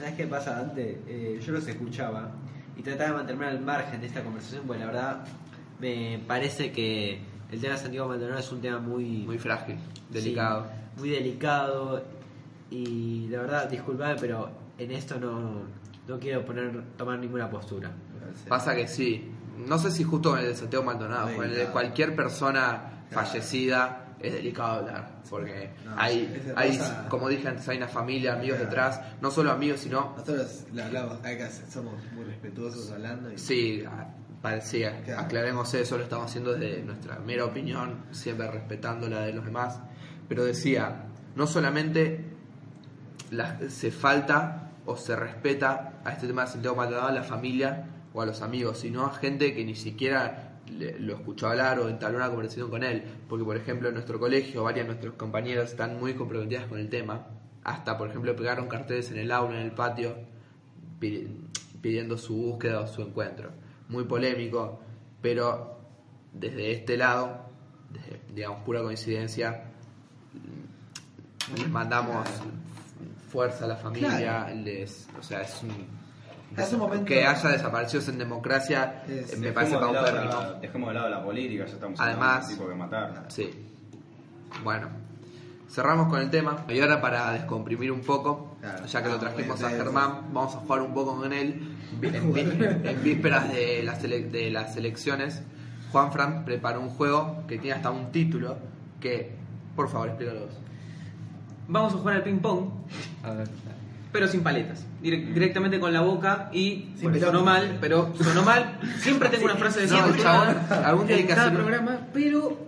¿Sabes 0.00 0.14
qué 0.14 0.26
pasa 0.26 0.58
antes? 0.58 0.96
Eh, 1.06 1.38
yo 1.44 1.52
los 1.52 1.68
escuchaba 1.68 2.30
y 2.74 2.80
trataba 2.82 3.10
de 3.10 3.16
mantenerme 3.16 3.46
al 3.48 3.60
margen 3.60 4.00
de 4.00 4.06
esta 4.06 4.22
conversación, 4.22 4.62
porque 4.66 4.80
la 4.80 4.86
verdad 4.86 5.24
me 5.78 6.18
parece 6.26 6.72
que 6.72 7.20
el 7.52 7.60
tema 7.60 7.74
de 7.74 7.80
Santiago 7.80 8.08
Maldonado 8.08 8.40
es 8.40 8.50
un 8.50 8.62
tema 8.62 8.78
muy, 8.78 9.04
Muy 9.26 9.38
frágil, 9.38 9.76
delicado. 10.08 10.64
sí, 10.94 11.00
muy 11.00 11.10
delicado 11.10 12.02
y 12.70 13.28
la 13.28 13.42
verdad, 13.42 13.68
disculpame, 13.68 14.16
pero 14.18 14.50
en 14.78 14.90
esto 14.90 15.20
no, 15.20 15.64
no 16.08 16.18
quiero 16.18 16.46
poner 16.46 16.82
tomar 16.96 17.18
ninguna 17.18 17.50
postura. 17.50 17.90
Pasa 18.48 18.74
que 18.74 18.88
sí. 18.88 19.30
No 19.68 19.76
sé 19.78 19.90
si 19.90 20.02
justo 20.02 20.30
con 20.30 20.38
el 20.38 20.46
de 20.46 20.54
Santiago 20.56 20.82
Maldonado, 20.82 21.26
Muy 21.26 21.36
con 21.36 21.44
el 21.44 21.54
de 21.54 21.66
cualquier 21.66 22.16
persona 22.16 23.04
fallecida 23.10 24.06
es 24.22 24.32
delicado 24.32 24.80
hablar. 24.80 25.20
Porque 25.28 25.70
No, 25.84 25.94
hay, 25.96 26.52
hay 26.56 26.76
cosa- 26.78 27.06
como 27.08 27.28
dije 27.28 27.48
antes, 27.48 27.68
hay 27.68 27.76
una 27.78 27.88
familia, 27.88 28.34
amigos 28.34 28.56
Claro. 28.58 28.70
detrás. 28.70 29.00
No 29.20 29.30
solo 29.30 29.50
amigos, 29.50 29.80
sino. 29.80 30.14
Nosotros 30.16 30.64
le 30.72 30.82
hablamos, 30.82 31.18
hay 31.24 31.36
que 31.36 31.44
hacer- 31.44 31.66
somos 31.70 31.94
muy 32.12 32.24
respetuosos 32.24 32.90
hablando. 32.90 33.32
Y, 33.32 33.38
Sí, 33.38 33.84
parecía. 34.42 35.02
Claro. 35.04 35.20
Aclaremos 35.22 35.72
eso, 35.74 35.96
lo 35.96 36.04
estamos 36.04 36.26
haciendo 36.26 36.52
desde 36.54 36.82
nuestra 36.82 37.18
mera 37.18 37.44
opinión, 37.44 38.04
siempre 38.10 38.50
respetando 38.50 39.08
la 39.08 39.20
de 39.20 39.32
los 39.32 39.44
demás. 39.44 39.78
Pero 40.28 40.44
decía, 40.44 41.04
no 41.36 41.46
solamente 41.46 42.24
la- 43.30 43.58
se 43.68 43.90
falta 43.90 44.70
o 44.86 44.96
se 44.96 45.14
respeta 45.14 46.00
a 46.04 46.12
este 46.12 46.26
tema 46.26 46.42
de 46.44 46.48
Santiago 46.52 46.76
Maldonado 46.76 47.08
a 47.08 47.12
la 47.12 47.22
familia 47.22 47.84
o 48.12 48.22
a 48.22 48.26
los 48.26 48.42
amigos, 48.42 48.78
sino 48.80 49.06
a 49.06 49.12
gente 49.14 49.54
que 49.54 49.64
ni 49.64 49.74
siquiera 49.76 50.59
lo 50.98 51.14
escuchó 51.14 51.48
hablar 51.48 51.78
o 51.80 51.88
entabló 51.88 52.18
una 52.18 52.28
conversación 52.28 52.70
con 52.70 52.82
él. 52.84 53.02
Porque, 53.28 53.44
por 53.44 53.56
ejemplo, 53.56 53.88
en 53.88 53.94
nuestro 53.94 54.18
colegio, 54.18 54.62
varias 54.62 54.86
de 54.86 54.92
nuestros 54.92 55.14
compañeros 55.14 55.70
están 55.70 55.98
muy 55.98 56.14
comprometidas 56.14 56.66
con 56.66 56.78
el 56.78 56.88
tema. 56.88 57.26
Hasta, 57.64 57.98
por 57.98 58.08
ejemplo, 58.08 58.34
pegaron 58.36 58.68
carteles 58.68 59.10
en 59.10 59.18
el 59.18 59.30
aula, 59.32 59.56
en 59.60 59.66
el 59.66 59.72
patio, 59.72 60.16
pi- 60.98 61.28
pidiendo 61.82 62.16
su 62.16 62.34
búsqueda 62.36 62.80
o 62.80 62.86
su 62.86 63.02
encuentro. 63.02 63.50
Muy 63.88 64.04
polémico, 64.04 64.80
pero 65.20 65.78
desde 66.32 66.72
este 66.72 66.96
lado, 66.96 67.46
desde, 67.92 68.20
digamos, 68.34 68.62
pura 68.64 68.82
coincidencia, 68.82 69.64
les 71.56 71.68
mandamos 71.68 72.26
fuerza 73.30 73.64
a 73.64 73.68
la 73.68 73.76
familia, 73.76 74.18
Claro. 74.46 74.54
les, 74.56 75.08
o 75.18 75.22
sea, 75.22 75.42
es 75.42 75.62
un... 75.62 75.99
Es 76.56 76.72
un 76.72 76.78
momento- 76.80 77.04
que 77.06 77.24
haya 77.26 77.48
desaparecidos 77.50 78.08
en 78.08 78.18
democracia 78.18 79.02
Es- 79.06 79.32
eh, 79.32 79.36
me 79.36 79.48
Dejemos 79.48 79.54
parece 79.54 79.74
de 79.74 79.80
lado 79.80 79.92
paupérrimo. 79.94 80.32
la- 80.42 80.52
Dejemos 80.60 80.88
de 80.88 80.94
lado 80.94 81.08
la 81.10 81.24
política, 81.24 81.64
ya 81.66 81.72
estamos 81.74 82.00
Además- 82.00 82.22
hablando 82.28 82.46
de 82.48 82.52
un 82.52 82.58
tipo 82.58 82.68
que 82.68 82.74
matar. 82.76 83.24
Sí. 83.28 83.50
Bueno, 84.64 84.88
cerramos 85.70 86.08
con 86.08 86.20
el 86.20 86.30
tema. 86.30 86.64
Y 86.68 86.80
ahora 86.80 87.00
para 87.00 87.32
descomprimir 87.32 87.92
un 87.92 88.00
poco, 88.00 88.56
Claro. 88.60 88.84
ya 88.86 89.02
que 89.02 89.08
lo 89.08 89.14
Ah, 89.14 89.20
trajimos 89.20 89.62
a 89.62 89.70
Germán, 89.70 90.12
vamos 90.32 90.54
a 90.56 90.58
jugar 90.58 90.82
un 90.82 90.92
poco 90.94 91.16
con 91.16 91.32
él. 91.32 91.76
En, 92.02 93.02
vísperas 93.02 93.52
de 93.52 93.82
las, 93.82 94.02
ele- 94.04 94.28
de 94.30 94.50
las 94.50 94.76
elecciones, 94.76 95.42
Juan 95.92 96.12
Fran 96.12 96.44
preparó 96.44 96.80
un 96.80 96.90
juego 96.90 97.44
que 97.48 97.58
tiene 97.58 97.76
hasta 97.76 97.90
un 97.90 98.12
título 98.12 98.56
que, 99.00 99.34
por 99.74 99.88
favor, 99.88 100.08
explícalo 100.08 100.40
vos. 100.40 100.50
Vamos 101.68 101.94
a 101.94 101.96
jugar 101.98 102.16
al 102.16 102.22
ping 102.22 102.38
pong, 102.38 102.68
A 103.24 103.30
ver. 103.32 103.48
Pero 104.12 104.28
sin 104.28 104.42
paletas. 104.42 104.84
Direc- 105.02 105.32
directamente 105.32 105.78
con 105.80 105.92
la 105.92 106.00
boca 106.00 106.50
y 106.52 106.90
Sin 106.98 107.18
sonó 107.20 107.42
mal, 107.44 107.78
pero 107.80 108.12
sonó 108.20 108.42
mal. 108.42 108.78
Siempre 109.00 109.28
tengo 109.28 109.44
una 109.44 109.54
frase 109.56 109.80
de 109.80 109.86
No, 109.88 109.96
siempre. 109.96 110.22
chabón, 110.22 110.56
algún 110.84 111.06
día 111.06 111.16
hay 111.16 111.22
en 111.22 111.28
que 111.28 111.34
cada 111.34 111.46
hacer 111.48 111.58
programa, 111.58 111.98
pero 112.12 112.58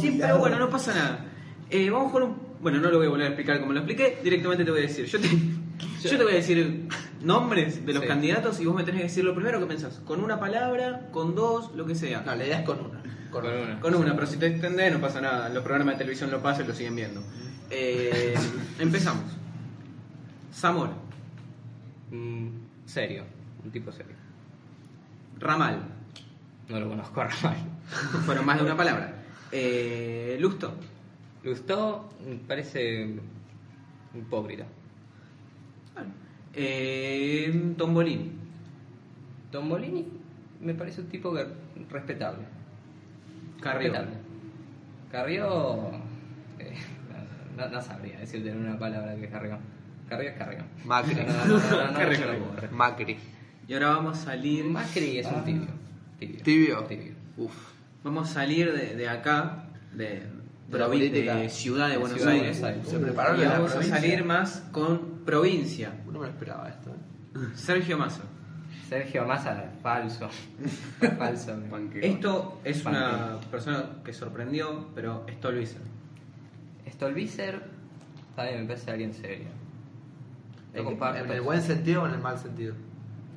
sí, 0.00 0.16
pero 0.20 0.38
bueno, 0.38 0.58
no 0.58 0.70
pasa 0.70 0.94
nada. 0.94 1.24
Eh, 1.70 1.90
vamos 1.90 2.10
jugar 2.12 2.28
un 2.28 2.44
bueno, 2.60 2.78
no 2.80 2.90
lo 2.90 2.96
voy 2.96 3.08
a 3.08 3.10
volver 3.10 3.26
a 3.26 3.28
explicar 3.28 3.60
como 3.60 3.74
lo 3.74 3.80
expliqué, 3.80 4.18
directamente 4.24 4.64
te 4.64 4.70
voy 4.70 4.80
a 4.80 4.82
decir. 4.84 5.04
Yo 5.04 5.20
te, 5.20 5.28
yo 6.08 6.16
te 6.16 6.24
voy 6.24 6.32
a 6.32 6.36
decir 6.36 6.88
nombres 7.20 7.84
de 7.84 7.92
los 7.92 8.02
Sí. 8.02 8.08
candidatos 8.08 8.58
y 8.60 8.64
vos 8.64 8.74
me 8.74 8.84
tenés 8.84 9.00
que 9.02 9.06
decir 9.08 9.22
lo 9.24 9.34
primero 9.34 9.60
que 9.60 9.66
pensás. 9.66 10.00
Con 10.06 10.24
una 10.24 10.40
palabra, 10.40 11.08
con 11.12 11.34
dos, 11.34 11.72
lo 11.74 11.84
que 11.84 11.94
sea. 11.94 12.22
No, 12.24 12.34
la 12.34 12.46
idea 12.46 12.60
es 12.60 12.64
con 12.64 12.78
una. 12.80 13.02
Con, 13.30 13.42
Con 13.42 13.52
una. 13.52 13.62
una. 13.64 13.80
Con 13.80 13.94
una, 13.96 14.14
pero 14.14 14.26
si 14.26 14.38
te 14.38 14.46
extendés 14.46 14.92
no 14.94 14.98
pasa 15.00 15.20
nada. 15.20 15.50
Los 15.50 15.62
programas 15.62 15.96
de 15.96 15.98
televisión 15.98 16.30
lo 16.30 16.40
pasan 16.42 16.64
y 16.64 16.68
lo 16.68 16.74
siguen 16.74 16.96
viendo. 16.96 17.22
Eh, 17.70 18.34
empezamos. 18.78 19.24
Zamora, 20.54 20.92
Mm, 22.10 22.48
serio, 22.84 23.24
un 23.64 23.70
tipo 23.72 23.90
serio. 23.90 24.14
Ramal. 25.40 25.80
No 26.68 26.78
lo 26.80 26.88
conozco 26.88 27.20
a 27.20 27.24
Ramal. 27.28 27.56
Fueron 28.24 28.46
más 28.46 28.58
de 28.58 28.64
una 28.64 28.76
palabra. 28.76 29.14
Eh, 29.50 30.36
Lusto, 30.40 30.74
Lustó 31.42 32.10
mm, 32.24 32.46
parece 32.46 33.14
hipócrita. 34.14 34.64
eh, 36.54 37.74
Tombolini, 37.76 38.30
Tombolini 39.50 40.06
me 40.60 40.74
parece 40.74 41.00
un 41.00 41.08
tipo 41.08 41.34
respetable. 41.90 42.44
Carrió, 43.60 43.92
Respetable. 43.92 44.18
Carrió. 45.10 45.90
eh, 46.60 46.74
no, 47.56 47.68
no 47.68 47.82
sabría 47.82 48.18
decirte 48.20 48.50
en 48.50 48.58
una 48.58 48.78
palabra 48.78 49.16
que 49.16 49.24
es 49.24 49.30
Carrió. 49.30 49.58
Carrió 50.08 50.30
es 50.30 50.36
Carrió. 50.36 50.58
Macri. 50.84 51.14
No, 51.14 51.22
no, 51.46 51.58
no, 51.58 51.92
no. 51.92 52.76
Macri. 52.76 53.16
y 53.66 53.74
ahora 53.74 53.88
vamos 53.90 54.18
a 54.18 54.24
salir. 54.24 54.64
Macri 54.64 55.18
es 55.18 55.26
un 55.26 55.44
tibio. 55.44 55.68
Tibio. 56.18 56.42
¿Tibio? 56.42 56.84
Tibio. 56.84 57.12
Uf. 57.36 57.54
Vamos 58.02 58.30
a 58.30 58.34
salir 58.34 58.72
de, 58.72 58.94
de 58.96 59.08
acá, 59.08 59.64
de, 59.92 60.04
De 60.68 60.78
la 60.78 60.86
provi- 60.86 60.88
política. 61.08 61.36
de 61.36 61.48
ciudad 61.48 61.88
de 61.88 61.96
Buenos 61.96 62.18
Ciudad 62.18 62.32
de 62.32 62.40
Aires, 62.40 62.60
Buenos 62.60 62.76
Aires. 62.78 62.90
Se 62.92 62.98
prepararon 62.98 63.40
y 63.40 63.44
vamos 63.46 63.74
a 63.74 63.82
salir 63.82 64.24
más 64.24 64.62
con 64.72 65.20
provincia. 65.24 65.92
No 66.06 66.12
me 66.12 66.18
lo 66.18 66.26
esperaba 66.26 66.68
esto. 66.68 66.90
¿eh? 66.90 67.38
Sergio 67.54 67.96
Massa. 67.98 68.22
Sergio 68.88 69.24
Massa, 69.26 69.72
falso. 69.82 70.28
falso. 71.18 71.56
Esto 72.00 72.60
es 72.62 72.84
una 72.84 73.40
persona 73.50 73.86
que 74.04 74.12
sorprendió, 74.12 74.88
pero 74.94 75.24
Stolbizer. 75.38 75.80
Stolbizer 76.90 77.62
también 78.36 78.60
me 78.60 78.66
parece 78.66 78.90
alguien 78.90 79.14
serio. 79.14 79.48
¿En, 80.74 81.30
el 81.30 81.40
buen 81.40 81.62
sentido 81.62 82.02
o 82.02 82.06
en 82.06 82.14
el 82.14 82.20
mal 82.20 82.36
sentido? 82.38 82.74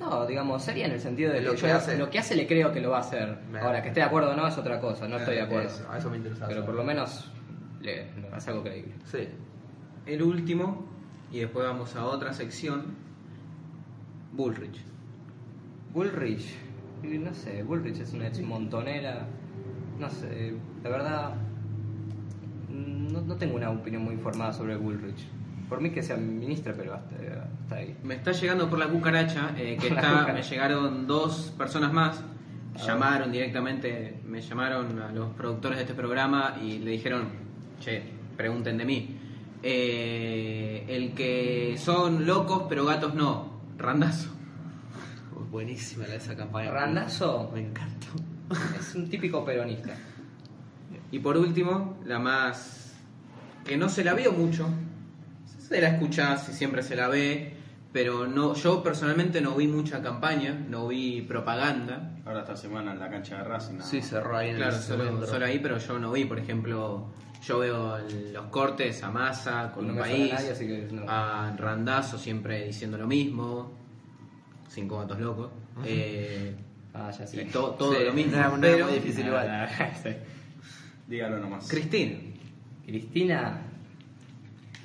No, 0.00 0.26
digamos, 0.26 0.62
sería 0.62 0.86
en 0.86 0.92
el 0.92 1.00
sentido 1.00 1.32
de 1.32 1.40
Lo 1.40 1.54
que 1.54 1.70
hace. 1.70 1.98
lo 1.98 2.08
que 2.10 2.18
hace 2.18 2.36
le 2.36 2.46
creo 2.46 2.72
que 2.72 2.80
lo 2.80 2.90
va 2.90 2.98
a 2.98 3.00
hacer. 3.00 3.38
Me- 3.50 3.58
Ahora, 3.60 3.82
que 3.82 3.88
esté 3.88 4.00
de 4.00 4.06
acuerdo 4.06 4.30
o 4.30 4.36
no 4.36 4.46
es 4.46 4.56
otra 4.58 4.80
cosa, 4.80 5.08
no 5.08 5.16
estoy 5.16 5.36
de 5.36 5.42
acuerdo. 5.42 5.66
Eso, 5.68 5.90
a 5.90 5.98
eso 5.98 6.10
me 6.10 6.16
interesa. 6.18 6.46
Pero 6.46 6.64
por 6.64 6.74
lo 6.74 6.84
menos 6.84 7.30
le, 7.80 8.08
es 8.36 8.48
algo 8.48 8.62
creíble. 8.62 8.94
Sí. 9.04 9.28
El 10.06 10.22
último, 10.22 10.86
y 11.32 11.40
después 11.40 11.66
vamos 11.66 11.94
a 11.96 12.04
otra 12.04 12.32
sección, 12.32 12.94
Bullrich. 14.32 14.80
Bullrich, 15.92 16.54
no 17.02 17.34
sé, 17.34 17.62
Bullrich 17.62 18.00
es 18.00 18.12
una 18.12 18.28
ex 18.28 18.40
montonera, 18.40 19.26
no 19.98 20.08
sé, 20.10 20.54
la 20.84 20.90
verdad, 20.90 21.34
no, 22.68 23.20
no 23.22 23.36
tengo 23.36 23.56
una 23.56 23.70
opinión 23.70 24.04
muy 24.04 24.14
informada 24.14 24.52
sobre 24.52 24.76
Bullrich. 24.76 25.26
Por 25.68 25.80
mí 25.80 25.90
que 25.90 26.02
sea 26.02 26.16
ministra, 26.16 26.72
pero 26.76 26.94
hasta, 26.94 27.14
hasta 27.62 27.76
ahí. 27.76 27.96
Me 28.02 28.14
está 28.14 28.32
llegando 28.32 28.68
por 28.70 28.78
la 28.78 28.88
cucaracha, 28.88 29.50
eh, 29.56 29.76
que 29.80 29.90
La 29.90 29.96
está, 29.96 30.08
cucaracha. 30.12 30.32
me 30.34 30.42
llegaron 30.42 31.06
dos 31.06 31.54
personas 31.58 31.92
más, 31.92 32.22
Ah. 32.74 32.80
llamaron 32.86 33.32
directamente, 33.32 34.20
me 34.26 34.40
llamaron 34.40 34.98
a 35.00 35.10
los 35.10 35.34
productores 35.34 35.78
de 35.78 35.82
este 35.82 35.94
programa 35.94 36.56
y 36.62 36.78
le 36.78 36.92
dijeron, 36.92 37.24
che, 37.80 38.02
pregunten 38.36 38.76
de 38.78 38.84
mí. 38.84 39.16
Eh, 39.62 40.84
el 40.88 41.12
que 41.14 41.74
son 41.78 42.24
locos 42.24 42.64
pero 42.68 42.84
gatos 42.84 43.14
no, 43.14 43.60
Randazo. 43.76 44.30
Buenísima 45.50 46.06
la- 46.06 46.14
esa 46.16 46.36
campaña. 46.36 46.70
Randazo 46.70 47.50
Me 47.52 47.60
encantó. 47.60 48.06
es 48.78 48.94
un 48.94 49.08
típico 49.08 49.44
peronista. 49.44 49.94
Y 51.10 51.18
por 51.18 51.36
último, 51.36 51.96
la 52.04 52.18
más 52.18 52.94
que 53.64 53.76
no 53.76 53.88
se 53.88 54.04
la 54.04 54.14
vio 54.14 54.32
mucho, 54.32 54.68
se 55.68 55.80
la 55.80 55.88
escucha, 55.88 56.36
si 56.38 56.52
siempre 56.52 56.82
se 56.82 56.96
la 56.96 57.08
ve, 57.08 57.52
pero 57.92 58.26
no, 58.26 58.54
yo 58.54 58.82
personalmente 58.82 59.40
no 59.40 59.54
vi 59.54 59.66
mucha 59.68 60.02
campaña, 60.02 60.52
no 60.68 60.88
vi 60.88 61.22
propaganda. 61.22 62.16
Ahora 62.24 62.40
esta 62.40 62.56
semana 62.56 62.92
en 62.92 62.98
la 62.98 63.10
cancha 63.10 63.38
de 63.38 63.44
Racing. 63.44 63.80
Sí, 63.80 64.00
cerró 64.02 64.36
ahí 64.38 64.50
en 64.50 64.56
Claro, 64.56 64.76
el 64.76 64.82
solo, 64.82 65.26
solo 65.26 65.44
ahí, 65.44 65.58
pero 65.58 65.78
yo 65.78 65.98
no 65.98 66.12
vi, 66.12 66.24
por 66.24 66.38
ejemplo, 66.38 67.08
yo 67.44 67.58
veo 67.58 67.96
el- 67.98 68.32
los 68.32 68.46
cortes 68.46 69.02
a 69.02 69.10
Massa 69.10 69.70
con 69.74 69.86
No 69.86 69.92
un 69.94 69.98
país, 69.98 70.32
a 70.32 70.36
nadie, 70.36 70.50
así 70.52 70.66
que 70.66 70.88
no. 70.90 71.04
a 71.06 71.54
Randazo 71.56 72.18
siempre 72.18 72.64
diciendo 72.66 72.96
lo 72.98 73.06
mismo, 73.06 73.72
cinco 74.68 74.98
gatos 74.98 75.20
locos, 75.20 75.50
eh, 75.84 76.54
Ah, 76.94 77.10
ya 77.10 77.40
y 77.40 77.44
to- 77.46 77.70
todo 77.78 77.92
Sí, 77.94 78.04
lo 78.04 78.12
mismo. 78.12 78.36
no 78.36 78.58
pero 78.60 78.86
muy 78.86 78.94
difícil 78.94 79.26
igual. 79.26 79.68
Sí. 80.02 80.10
Dígalo 81.06 81.38
nomás. 81.38 81.68
Cristina, 81.68 82.18
Cristina. 82.84 83.62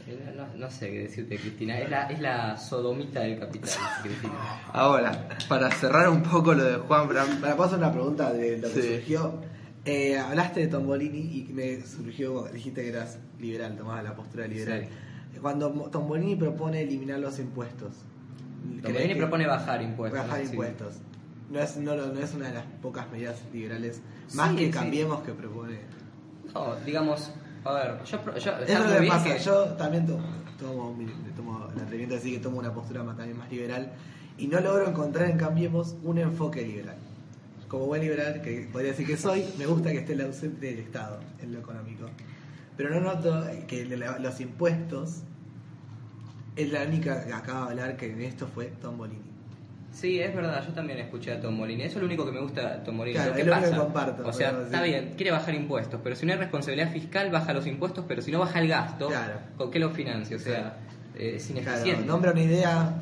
Eh, 0.07 0.33
No, 0.35 0.47
no 0.57 0.69
sé 0.71 0.91
qué 0.91 0.99
decirte, 1.03 1.37
Cristina. 1.37 1.79
Es 1.79 1.89
la, 1.89 2.03
es 2.07 2.19
la 2.19 2.57
sodomita 2.57 3.21
del 3.21 3.39
capital, 3.39 3.69
Cristina. 4.03 4.33
Ahora, 4.71 5.29
para 5.47 5.71
cerrar 5.71 6.09
un 6.09 6.23
poco 6.23 6.53
lo 6.53 6.63
de 6.63 6.77
Juan 6.77 7.07
Fran. 7.09 7.39
Para 7.41 7.55
pasar 7.57 7.79
una 7.79 7.91
pregunta 7.91 8.31
de 8.33 8.57
lo 8.57 8.67
que 8.71 8.81
Sí. 8.81 8.95
surgió. 8.95 9.41
Eh, 9.85 10.17
hablaste 10.17 10.61
de 10.61 10.67
Tombolini 10.67 11.19
y 11.19 11.53
me 11.53 11.81
surgió, 11.85 12.43
dijiste 12.53 12.83
que 12.83 12.89
eras 12.89 13.19
liberal, 13.39 13.75
tomabas 13.75 14.03
la 14.05 14.15
postura 14.15 14.47
liberal. 14.47 14.87
Cuando 15.41 15.69
Mo- 15.71 15.89
Tombolini 15.89 16.35
propone 16.37 16.81
eliminar 16.81 17.19
los 17.19 17.37
impuestos. 17.39 17.91
¿crees 18.63 18.83
Tombolini 18.83 19.15
propone 19.15 19.45
bajar 19.45 19.81
impuestos. 19.81 20.21
bajar 20.21 20.39
¿no? 20.39 20.45
Sí. 20.45 20.51
impuestos. 20.51 20.93
No 21.49 21.59
es, 21.59 21.75
no, 21.77 21.95
no 21.95 22.19
es 22.19 22.33
una 22.33 22.47
de 22.47 22.53
las 22.53 22.65
pocas 22.81 23.11
medidas 23.11 23.41
liberales, 23.51 24.01
más 24.33 24.51
Sí, 24.51 24.55
que 24.55 24.65
sí. 24.67 24.71
cambiemos 24.71 25.21
que 25.23 25.33
propone. 25.33 25.79
No, 26.53 26.75
digamos, 26.85 27.31
a 27.65 27.73
ver, 27.73 28.03
yo, 28.05 28.23
yo 28.25 28.31
Eso 28.35 28.49
está 28.51 28.61
es 28.61 28.79
lo 28.79 28.85
muy 28.85 28.93
que 28.93 28.99
bien 28.99 29.13
pasa. 29.13 29.35
que- 29.35 29.39
Yo 29.43 29.63
también 29.73 30.05
tomo, 30.07 30.23
tomo, 31.35 31.67
el 31.75 31.81
atrevimiento 31.81 32.15
de 32.15 32.21
decir 32.21 32.33
que 32.37 32.39
tomo 32.43 32.59
una 32.59 32.73
postura 32.73 33.03
más, 33.03 33.17
también 33.17 33.37
más 33.37 33.49
liberal 33.51 33.91
y 34.37 34.47
no 34.47 34.59
logro 34.59 34.87
encontrar 34.89 35.29
en 35.29 35.37
Cambiemos 35.37 35.95
un 36.03 36.17
enfoque 36.17 36.61
liberal. 36.63 36.95
Como 37.67 37.85
buen 37.87 38.01
liberal, 38.01 38.41
que 38.41 38.67
podría 38.71 38.91
decir 38.91 39.07
que 39.07 39.17
soy, 39.17 39.45
me 39.57 39.65
gusta 39.65 39.91
que 39.91 39.99
esté 39.99 40.13
el 40.13 40.21
ausente 40.21 40.67
del 40.67 40.79
Estado 40.79 41.19
en 41.41 41.53
lo 41.53 41.59
económico. 41.59 42.05
Pero 42.77 42.89
no 42.91 42.99
noto 43.01 43.43
que 43.67 43.85
los 43.85 44.39
impuestos 44.41 45.21
es 46.55 46.71
la 46.71 46.83
única 46.83 47.25
que 47.25 47.33
acaba 47.33 47.65
de 47.65 47.71
hablar 47.71 47.97
que 47.97 48.11
en 48.11 48.21
esto 48.21 48.47
fue 48.47 48.65
Tombolini. 48.81 49.19
Sí, 49.93 50.19
es 50.19 50.35
verdad, 50.35 50.63
yo 50.67 50.73
también 50.73 50.99
escuché 50.99 51.31
a 51.33 51.39
Tomolini. 51.39 51.83
Eso 51.83 51.93
es 51.97 52.01
lo 52.01 52.07
único 52.07 52.25
que 52.25 52.31
me 52.31 52.41
gusta 52.41 52.77
de 52.77 52.79
Tomolini. 52.83 53.15
Claro, 53.15 53.35
¿Qué 53.35 53.45
pasa? 53.45 53.69
que 53.69 53.77
comparto, 53.77 54.27
o 54.27 54.33
sea, 54.33 54.49
pero 54.51 54.65
está 54.65 54.83
sí. 54.83 54.89
bien, 54.89 55.13
quiere 55.15 55.31
bajar 55.31 55.53
impuestos, 55.55 55.99
pero 56.03 56.15
si 56.15 56.25
no 56.25 56.33
hay 56.33 56.39
responsabilidad 56.39 56.91
fiscal, 56.91 57.29
baja 57.29 57.53
los 57.53 57.67
impuestos, 57.67 58.03
pero 58.07 58.21
si 58.21 58.31
no 58.31 58.39
baja 58.39 58.59
el 58.59 58.67
gasto, 58.67 59.07
Claro. 59.07 59.33
¿con 59.55 59.69
qué 59.71 59.79
lo 59.79 59.91
financia? 59.91 60.35
O 60.35 60.39
sea, 60.39 60.77
eh, 61.15 61.33
es 61.37 61.45
Claro, 61.47 61.61
ineficiente. 61.61 62.05
nombra 62.05 62.31
una 62.31 62.41
idea 62.41 62.95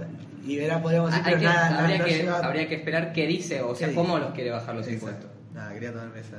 liberal, 0.46 0.82
podríamos 0.82 1.12
Ah, 1.14 1.18
decir, 1.18 1.26
pero 1.26 1.40
que- 1.40 1.46
nada, 1.46 1.80
habría, 1.80 1.98
no 1.98 2.06
que, 2.06 2.30
habría 2.46 2.68
que 2.68 2.76
esperar 2.76 3.14
qué 3.14 3.26
dice, 3.26 3.62
o 3.62 3.74
sea, 3.74 3.88
Sí. 3.90 3.96
cómo 3.96 4.18
los 4.20 4.32
quiere 4.34 4.52
bajar 4.52 4.76
los 4.76 4.86
Exacto. 4.88 5.06
impuestos. 5.08 5.32
Nada, 5.54 5.74
quería 5.74 5.92
tomarme 5.94 6.20
esa. 6.20 6.38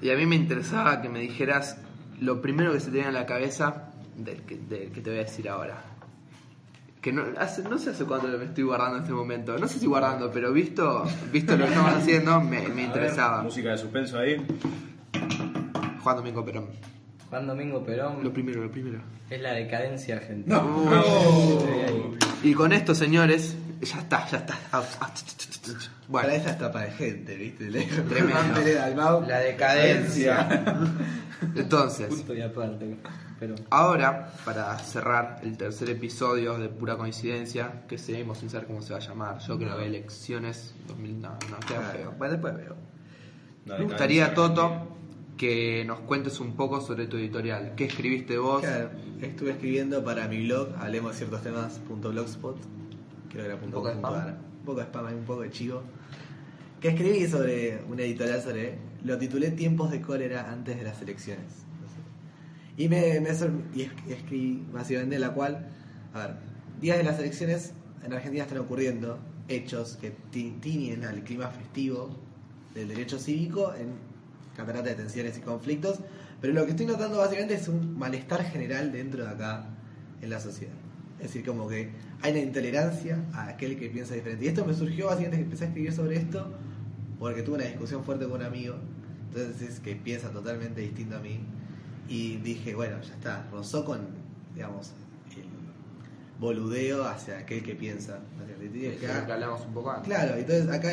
Y 0.00 0.10
a 0.10 0.16
mí 0.16 0.24
me 0.24 0.36
interesaba 0.36 1.02
que 1.02 1.08
me 1.08 1.18
dijeras 1.18 1.78
lo 2.20 2.40
primero 2.40 2.72
que 2.72 2.78
se 2.80 2.86
te 2.86 2.92
viene 2.92 3.08
a 3.08 3.12
la 3.12 3.26
cabeza 3.26 3.90
del 4.16 4.42
que, 4.42 4.56
del 4.56 4.92
que 4.92 5.00
te 5.00 5.10
voy 5.10 5.18
a 5.18 5.22
decir 5.22 5.48
ahora. 5.48 5.82
Que 7.00 7.12
no, 7.12 7.24
hace, 7.38 7.62
no 7.62 7.78
sé 7.78 7.90
hace 7.90 8.04
cuánto 8.04 8.28
me 8.28 8.44
estoy 8.44 8.64
guardando 8.64 8.96
en 8.98 9.02
este 9.04 9.14
momento. 9.14 9.56
No 9.58 9.66
sé 9.68 9.78
si 9.78 9.86
guardando, 9.86 10.30
pero 10.30 10.52
visto, 10.52 11.04
visto 11.32 11.56
lo 11.56 11.64
que 11.64 11.70
estamos 11.70 11.94
haciendo, 11.94 12.40
me, 12.40 12.60
me 12.60 12.74
ver, 12.74 12.78
interesaba. 12.84 13.42
música 13.42 13.70
de 13.70 13.78
suspenso 13.78 14.18
ahí. 14.18 14.36
Juan 16.02 16.16
Domingo 16.16 16.44
Perón. 16.44 16.66
Juan 17.30 17.46
Domingo 17.46 17.84
Perón 17.84 18.24
Lo 18.24 18.32
primero, 18.32 18.62
lo 18.62 18.70
primero. 18.70 19.00
es 19.30 19.40
la 19.40 19.52
decadencia 19.52 20.16
argentina. 20.16 20.62
Y 22.42 22.54
con 22.54 22.72
esto, 22.72 22.94
señores, 22.94 23.56
ya 23.80 23.98
está, 24.00 24.26
ya 24.28 24.38
está. 24.38 24.54
Ch. 24.54 24.70
Para 24.70 25.12
Bueno, 26.08 26.28
esa 26.30 26.50
etapa 26.52 26.82
de 26.82 26.90
gente, 26.90 27.36
¿viste? 27.36 27.66
Tremendo. 28.08 29.24
La 29.26 29.38
decadencia. 29.38 30.48
Entonces, 31.54 32.08
Punto 32.08 32.34
y 32.34 32.42
aparte. 32.42 32.96
Pero 33.40 33.54
ahora, 33.70 34.32
para 34.44 34.78
cerrar 34.78 35.40
el 35.42 35.56
tercer 35.56 35.88
episodio 35.90 36.58
de 36.58 36.68
Pura 36.68 36.96
Coincidencia, 36.98 37.84
que 37.88 37.96
seguimos 37.96 38.38
sin 38.38 38.50
saber 38.50 38.66
cómo 38.66 38.82
se 38.82 38.92
va 38.92 38.98
a 38.98 39.02
llamar, 39.02 39.38
yo 39.38 39.56
creo 39.58 39.78
que 39.78 39.86
elecciones 39.86 40.74
2000, 40.86 41.20
no, 41.22 41.30
no, 41.30 41.38
queda 41.66 41.78
Claro. 41.80 41.92
feo. 41.98 42.14
Bueno, 42.18 42.32
después 42.34 42.54
veo. 42.56 42.76
La 43.64 43.78
Me 43.78 43.84
gustaría, 43.84 44.26
argentina. 44.26 44.54
Toto, 44.54 44.96
que 45.38 45.84
nos 45.86 46.00
cuentes 46.00 46.38
un 46.38 46.54
poco 46.54 46.82
sobre 46.82 47.06
tu 47.06 47.16
editorial. 47.16 47.72
¿Qué 47.76 47.84
escribiste 47.86 48.36
vos? 48.36 48.60
Claro, 48.60 48.90
estuve 49.22 49.52
escribiendo 49.52 50.04
para 50.04 50.28
mi 50.28 50.44
blog, 50.44 50.68
hablemos 50.78 51.12
de 51.12 51.18
ciertos 51.18 51.42
temas, 51.42 51.78
punto 51.88 52.10
blogspot, 52.10 52.58
creo 53.30 53.42
que 53.44 53.48
era 53.50 53.58
punto 53.58 53.78
¿Un 53.78 53.84
poco 53.84 53.88
de 53.88 53.94
spam? 53.94 54.14
ar. 54.14 54.38
Un 54.58 54.64
poco 54.66 54.78
de 54.80 54.84
spam, 54.84 55.06
hay 55.06 55.14
un 55.14 55.24
poco 55.24 55.40
de 55.40 55.50
chivo. 55.50 55.82
Que 56.78 56.88
escribí 56.88 57.26
sobre 57.26 57.82
una 57.88 58.02
editorial 58.02 58.42
sobre, 58.42 58.76
lo 59.02 59.16
titulé 59.16 59.50
Tiempos 59.50 59.90
de 59.90 60.02
cólera 60.02 60.50
antes 60.50 60.76
de 60.76 60.82
las 60.84 61.00
elecciones. 61.00 61.64
Y 62.76 62.88
me, 62.88 63.20
me 63.20 63.30
y 63.74 63.82
es- 63.82 63.90
y 64.08 64.12
escribí 64.12 64.62
básicamente 64.72 65.18
la 65.18 65.30
cual, 65.34 65.66
a 66.14 66.18
ver, 66.18 66.36
días 66.80 66.96
de 66.98 67.04
las 67.04 67.18
elecciones 67.18 67.72
en 68.04 68.12
Argentina 68.12 68.44
están 68.44 68.58
ocurriendo 68.58 69.18
hechos 69.48 69.96
que 70.00 70.12
ti- 70.30 70.56
tiñen 70.60 71.04
al 71.04 71.22
clima 71.22 71.48
festivo 71.48 72.16
del 72.74 72.88
derecho 72.88 73.18
cívico 73.18 73.74
en 73.74 73.88
catarata 74.56 74.88
de 74.90 74.94
tensiones 74.94 75.36
y 75.38 75.40
conflictos, 75.40 76.00
pero 76.40 76.52
lo 76.54 76.64
que 76.64 76.70
estoy 76.70 76.86
notando 76.86 77.18
básicamente 77.18 77.54
es 77.54 77.68
un 77.68 77.98
malestar 77.98 78.44
general 78.44 78.92
dentro 78.92 79.24
de 79.24 79.30
acá 79.30 79.66
en 80.22 80.30
la 80.30 80.40
sociedad. 80.40 80.72
Es 81.18 81.26
decir, 81.26 81.44
como 81.44 81.68
que 81.68 81.90
hay 82.22 82.32
una 82.32 82.40
intolerancia 82.40 83.18
a 83.34 83.48
aquel 83.48 83.78
que 83.78 83.90
piensa 83.90 84.14
diferente. 84.14 84.44
Y 84.46 84.48
esto 84.48 84.64
me 84.64 84.72
surgió 84.72 85.06
básicamente 85.06 85.36
que 85.38 85.42
empecé 85.44 85.64
a 85.64 85.66
escribir 85.68 85.92
sobre 85.92 86.16
esto 86.16 86.50
porque 87.18 87.42
tuve 87.42 87.56
una 87.56 87.64
discusión 87.66 88.02
fuerte 88.04 88.24
con 88.26 88.40
un 88.40 88.46
amigo, 88.46 88.76
entonces 89.28 89.80
que 89.80 89.96
piensa 89.96 90.30
totalmente 90.30 90.80
distinto 90.80 91.16
a 91.16 91.20
mí. 91.20 91.40
Y 92.10 92.36
dije, 92.38 92.74
bueno, 92.74 93.00
ya 93.00 93.14
está, 93.14 93.46
rozó 93.50 93.84
con, 93.84 94.00
digamos, 94.54 94.90
el 95.36 95.44
boludeo 96.38 97.04
hacia 97.04 97.38
aquel 97.38 97.62
que 97.62 97.74
piensa. 97.74 98.18
hacia 98.42 98.56
el 98.56 98.72
que- 98.72 98.88
Es 98.88 99.02
lo 99.02 99.26
que 99.26 99.32
hablamos 99.32 99.60
un 99.66 99.72
poco 99.74 99.90
antes. 99.92 100.08
Claro, 100.08 100.34
entonces 100.36 100.68
acá 100.68 100.90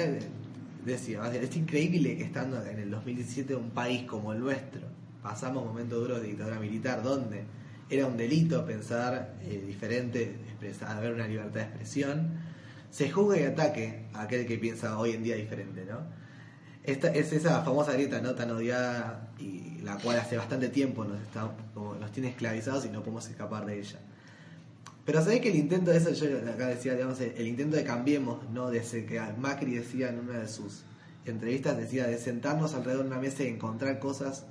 decía, 0.85 1.31
es 1.33 1.55
increíble 1.57 2.15
que 2.17 2.23
estando 2.23 2.63
en 2.65 2.79
el 2.79 2.89
2017 2.91 3.55
un 3.55 3.71
país 3.71 4.03
como 4.03 4.31
el 4.33 4.39
nuestro, 4.39 4.81
pasamos 5.23 5.65
momentos 5.65 5.99
duros 5.99 6.21
de 6.21 6.27
dictadura 6.27 6.59
militar, 6.59 7.01
donde 7.03 7.43
era 7.89 8.05
un 8.05 8.15
delito 8.17 8.65
pensar 8.65 9.33
eh, 9.41 9.63
diferente, 9.65 10.23
expresar, 10.47 10.97
haber 10.97 11.13
una 11.13 11.27
libertad 11.27 11.53
de 11.55 11.61
expresión, 11.63 12.33
se 12.91 13.09
juzga 13.09 13.39
y 13.39 13.43
ataque 13.43 14.05
a 14.13 14.21
aquel 14.23 14.45
que 14.45 14.57
piensa 14.57 14.97
hoy 14.97 15.11
en 15.11 15.23
día 15.23 15.35
diferente, 15.35 15.85
¿no? 15.85 15.99
Esta, 16.83 17.09
es 17.09 17.33
esa 17.33 17.63
famosa 17.63 17.91
grieta 17.93 18.21
no 18.21 18.33
tan 18.33 18.49
odiada 18.51 19.29
y 19.37 19.76
la 19.87 19.97
cual 19.97 20.19
hace 20.19 20.35
bastante 20.35 20.67
tiempo 20.67 21.05
nos, 21.05 21.21
está, 21.21 21.49
como 21.73 21.95
nos 21.95 22.11
tiene 22.11 22.29
esclavizados 22.29 22.85
y 22.85 22.89
no 22.89 22.99
podemos 22.99 23.27
escapar 23.29 23.65
de 23.65 23.79
ella. 23.79 23.99
Pero 25.05 25.21
sabéis 25.21 25.41
que 25.41 25.49
el 25.49 25.55
intento 25.55 25.91
de 25.91 25.97
eso, 25.97 26.11
yo 26.11 26.37
acá 26.39 26.67
decía, 26.67 26.93
digamos, 26.93 27.21
el, 27.21 27.47
intento 27.47 27.77
de 27.77 27.85
cambiemos, 27.85 28.49
¿no? 28.49 28.69
De 28.69 28.79
ese 28.79 29.05
que 29.05 29.21
Macri 29.39 29.75
decía 29.75 30.09
en 30.09 30.19
una 30.19 30.39
de 30.39 30.49
sus 30.49 30.83
entrevistas, 31.25 31.77
decía 31.77 32.05
de 32.05 32.17
sentarnos 32.17 32.73
alrededor 32.73 33.03
de 33.03 33.11
una 33.11 33.19
mesa 33.21 33.43
y 33.43 33.47
encontrar 33.47 33.99
cosas 33.99 34.43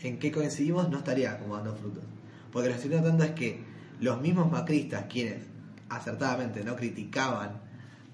en 0.00 0.20
que 0.20 0.30
coincidimos 0.30 0.88
no 0.88 0.98
estaría 0.98 1.36
como 1.40 1.56
dando 1.56 1.74
frutos. 1.74 2.04
Porque 2.52 2.68
lo 2.68 2.74
que 2.76 2.82
estoy 2.82 2.96
notando 2.96 3.24
es 3.24 3.32
que 3.32 3.64
los 3.98 4.20
mismos 4.20 4.52
macristas, 4.52 5.06
quienes 5.06 5.42
acertadamente 5.88 6.62
no 6.62 6.76
criticaban 6.76 7.63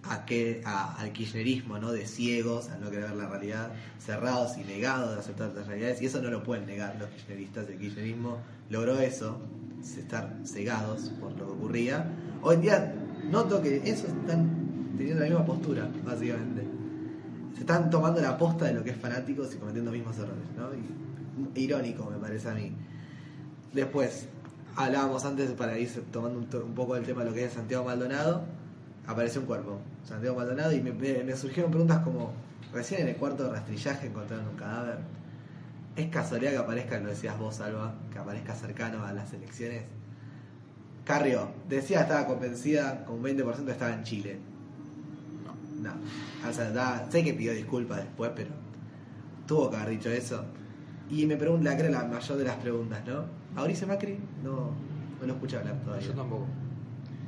a 0.05 0.25
que, 0.25 0.63
a- 0.65 0.95
al 0.97 1.13
kirchnerismo, 1.13 1.79
¿no? 1.79 1.93
De 1.93 2.07
ciegos, 2.07 2.71
al 2.71 2.81
no 2.81 2.91
querer 2.91 3.09
ver 3.11 3.17
la 3.17 3.29
realidad, 3.29 3.73
cerrados 3.99 4.57
y 4.59 4.65
negados 4.65 5.13
de 5.15 5.21
aceptar 5.21 5.53
las 5.55 5.67
realidades, 5.67 6.01
y 6.03 6.07
eso 6.07 6.21
no 6.23 6.31
lo 6.31 6.43
pueden 6.43 6.67
negar 6.67 6.97
los 6.99 7.09
kirchneristas. 7.11 7.69
El 7.69 7.79
kirchnerismo 7.79 8.39
logró 8.71 8.99
eso, 8.99 9.39
estar 9.83 10.37
cegados 10.45 11.11
por 11.21 11.33
lo 11.33 11.47
que 11.47 11.53
ocurría. 11.53 12.07
Hoy 12.43 12.57
en 12.57 12.61
día 12.63 12.95
noto 13.31 13.61
que 13.63 13.77
eso 13.85 14.07
están 14.07 14.95
teniendo 14.97 15.23
la 15.23 15.29
misma 15.31 15.45
postura, 15.47 15.89
básicamente. 16.05 16.63
Se 17.55 17.61
están 17.61 17.91
tomando 17.91 18.21
la 18.23 18.39
posta 18.39 18.67
de 18.67 18.75
lo 18.75 18.83
que 18.85 18.91
es 18.91 18.97
fanáticos 18.97 19.55
y 19.55 19.59
cometiendo 19.59 19.91
los 19.91 19.99
mismos 19.99 20.17
errores, 20.19 20.45
¿no? 20.57 20.69
Irónico, 21.55 22.09
me 22.11 22.17
parece 22.19 22.49
a 22.49 22.55
mí. 22.55 22.73
Después, 23.73 24.27
hablábamos 24.77 25.25
antes 25.25 25.51
para 25.53 25.79
ir 25.79 25.89
tomando 26.11 26.39
un, 26.39 26.63
un 26.63 26.75
poco 26.75 26.97
el 26.97 27.05
tema 27.05 27.23
de 27.23 27.31
lo 27.31 27.35
que 27.35 27.45
es 27.45 27.53
Santiago 27.53 27.85
Maldonado. 27.85 28.45
Apareció 29.11 29.41
un 29.41 29.47
cuerpo, 29.49 29.79
Santiago 30.05 30.37
Maldonado, 30.37 30.73
y 30.73 30.81
me, 30.81 30.93
me- 30.93 31.25
me 31.25 31.37
surgieron 31.37 31.71
preguntas 31.71 31.99
como: 31.99 32.33
recién 32.73 33.01
en 33.03 33.09
el 33.09 33.17
cuarto 33.17 33.45
de 33.45 33.51
rastrillaje 33.51 34.07
encontraron 34.07 34.47
un 34.49 34.57
cadáver. 34.57 34.99
¿Es 35.97 36.07
casualidad 36.09 36.53
que 36.53 36.59
aparezca, 36.59 36.99
lo 37.01 37.09
decías 37.09 37.37
vos, 37.39 37.61
Alba, 37.61 37.93
que 38.13 38.19
aparezca 38.19 38.55
cercano 38.55 39.05
a 39.05 39.13
las 39.13 39.33
elecciones? 39.33 39.83
Carrio, 41.05 41.49
decía 41.69 42.03
estaba 42.03 42.27
convencida, 42.27 43.05
con 43.05 43.17
un 43.17 43.23
20% 43.25 43.69
estaba 43.73 43.93
en 43.95 44.05
Chile. 44.05 44.39
No. 45.83 45.93
O 46.49 46.53
sea, 46.53 47.07
sé 47.11 47.25
que 47.25 47.35
pidió 47.35 47.53
disculpas 47.53 47.99
después, 47.99 48.31
pero 48.37 48.51
tuvo 49.47 49.71
que 49.71 49.77
haber 49.77 49.91
dicho 49.91 50.11
eso. 50.11 50.45
Y 51.11 51.27
me 51.27 51.37
pregunta, 51.37 51.77
creo 51.77 51.91
la 51.91 52.05
mayor 52.05 52.39
de 52.39 52.45
las 52.45 52.57
preguntas, 52.57 53.01
¿no? 53.07 53.25
Mauricio 53.55 53.89
Macri 53.89 54.17
no, 54.45 54.71
no 55.21 55.27
lo 55.27 55.33
escuché 55.33 55.57
hablar 55.57 55.75
todavía. 55.83 56.07
Yo 56.07 56.15
tampoco. 56.15 56.47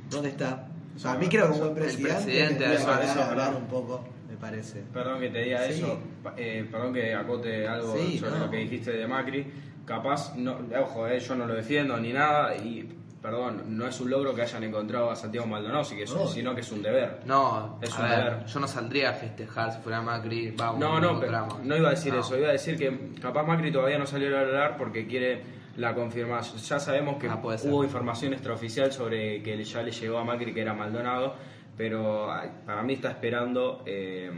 ¿Dónde 0.09 0.29
está? 0.29 0.67
O 0.95 0.99
sea, 0.99 1.13
a 1.13 1.17
mí 1.17 1.27
creo 1.27 1.47
que 1.47 1.53
un 1.53 1.59
buen 1.59 1.71
El 1.71 1.75
presidente, 1.83 2.13
presidente, 2.23 2.73
eso, 2.75 2.87
hablar, 2.91 3.03
eso, 3.05 3.23
hablar 3.23 3.45
perdón. 3.47 3.63
un 3.63 3.67
poco, 3.69 4.03
me 4.29 4.37
parece. 4.37 4.83
Perdón 4.93 5.19
que 5.19 5.29
te 5.29 5.39
diga 5.39 5.63
Sí. 5.63 5.73
eso, 5.81 5.99
eh, 6.37 6.67
perdón 6.71 6.93
que 6.93 7.13
acote 7.15 7.67
algo 7.67 7.97
Sí, 7.97 8.17
sobre 8.19 8.31
no. 8.31 8.45
lo 8.45 8.51
que 8.51 8.57
dijiste 8.57 8.91
de 8.91 9.07
Macri. 9.07 9.51
Capaz, 9.85 10.35
no, 10.37 10.57
ojo, 10.81 11.07
eh, 11.07 11.19
yo 11.19 11.35
no 11.35 11.45
lo 11.45 11.55
defiendo 11.55 11.97
ni 11.97 12.13
nada 12.13 12.55
y, 12.55 12.87
perdón, 13.21 13.63
no 13.67 13.85
es 13.87 13.99
un 13.99 14.09
logro 14.11 14.33
que 14.35 14.41
hayan 14.43 14.63
encontrado 14.63 15.09
a 15.11 15.15
Santiago 15.15 15.45
Maldonado, 15.47 15.83
sí 15.83 15.95
que 15.95 16.03
es 16.03 16.11
un- 16.11 16.19
No. 16.19 16.27
sino 16.27 16.53
que 16.55 16.61
es 16.61 16.71
un 16.71 16.81
deber. 16.81 17.19
No, 17.25 17.79
Es 17.81 17.93
a 17.97 18.01
un 18.03 18.09
ver, 18.09 18.17
deber. 18.19 18.45
yo 18.45 18.59
no 18.61 18.67
saldría 18.67 19.09
a 19.09 19.13
festejar 19.13 19.73
si 19.73 19.79
fuera 19.81 20.01
Macri. 20.01 20.51
Vamos, 20.57 20.79
No, 20.79 20.99
no, 21.01 21.19
pero 21.19 21.47
no 21.63 21.75
iba 21.75 21.87
a 21.89 21.91
decir 21.91 22.13
No. 22.13 22.19
eso, 22.21 22.37
iba 22.37 22.49
a 22.49 22.53
decir 22.53 22.77
que 22.77 23.13
capaz 23.21 23.43
Macri 23.43 23.71
todavía 23.71 23.97
no 23.97 24.05
salió 24.05 24.37
a 24.37 24.41
hablar 24.41 24.77
porque 24.77 25.05
quiere 25.07 25.41
la 25.77 25.93
confirmación. 25.95 26.57
Ya 26.61 26.79
sabemos 26.79 27.17
que 27.17 27.27
Ah, 27.27 27.41
hubo 27.71 27.83
información 27.83 28.33
extraoficial 28.33 28.91
sobre 28.91 29.41
que 29.41 29.63
ya 29.63 29.81
le 29.81 29.91
llegó 29.91 30.17
a 30.19 30.23
Macri 30.23 30.53
que 30.53 30.61
era 30.61 30.73
Maldonado, 30.73 31.35
pero 31.75 32.27
para 32.65 32.83
mí 32.83 32.93
está 32.93 33.09
esperando 33.09 33.83
eh, 33.85 34.29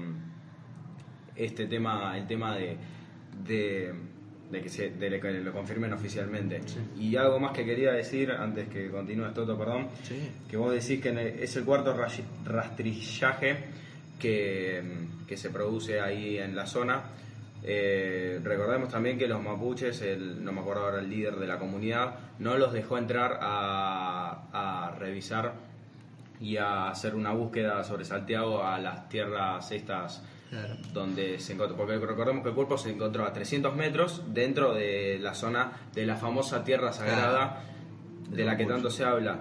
este 1.35 1.67
tema, 1.67 2.17
el 2.17 2.25
tema 2.27 2.55
de, 2.55 2.77
de, 3.45 3.93
de 4.49 4.61
que, 4.61 4.69
se, 4.69 4.91
de 4.91 5.19
que 5.19 5.31
lo 5.33 5.51
confirmen 5.51 5.91
oficialmente. 5.91 6.61
Y 6.97 7.15
algo 7.17 7.39
más 7.39 7.51
que 7.51 7.65
quería 7.65 7.91
decir 7.91 8.31
antes 8.31 8.69
que 8.69 8.89
continúe 8.89 9.33
Toto, 9.33 9.57
perdón, 9.57 9.89
que 10.49 10.55
vos 10.55 10.71
decís 10.71 11.01
que 11.01 11.09
en 11.09 11.17
el- 11.17 11.39
es 11.39 11.55
el 11.57 11.65
cuarto 11.65 11.93
rastrillaje 12.45 13.57
que, 14.19 14.81
que 15.27 15.35
se 15.37 15.49
produce 15.49 15.99
ahí 15.99 16.37
en 16.37 16.55
la 16.55 16.65
zona. 16.65 17.03
Eh, 17.67 18.39
recordemos 18.43 18.89
también 18.89 19.17
que 19.17 19.27
los 19.27 19.41
mapuches, 19.41 20.01
el, 20.03 20.43
no 20.43 20.51
me 20.51 20.61
acuerdo 20.61 20.83
ahora 20.83 20.99
el 20.99 21.09
líder 21.09 21.37
de 21.37 21.47
la 21.47 21.57
comunidad, 21.57 22.15
no 22.37 22.57
los 22.57 22.71
dejó 22.73 22.99
entrar 22.99 23.39
a, 23.41 24.43
a 24.53 24.91
revisar 24.91 25.53
y 26.39 26.57
a 26.57 26.89
hacer 26.89 27.15
una 27.15 27.31
búsqueda 27.31 27.83
sobre 27.83 28.05
Santiago 28.05 28.63
a 28.63 28.77
las 28.77 29.09
tierras 29.09 29.71
estas 29.71 30.23
Claro. 30.47 30.75
donde 30.93 31.39
se 31.39 31.53
encontró, 31.53 31.75
porque 31.75 31.97
recordemos 31.97 32.43
que 32.43 32.49
el 32.49 32.55
cuerpo 32.55 32.77
se 32.77 32.91
encontró 32.91 33.25
a 33.25 33.33
300 33.33 33.75
metros 33.75 34.21
dentro 34.31 34.75
de 34.75 35.17
la 35.19 35.33
zona 35.33 35.71
de 35.91 36.05
la 36.05 36.17
famosa 36.17 36.63
tierra 36.63 36.93
sagrada 36.93 37.63
de 38.29 38.45
la 38.45 38.55
que 38.55 38.65
tanto 38.65 38.91
se 38.91 39.03
habla. 39.03 39.39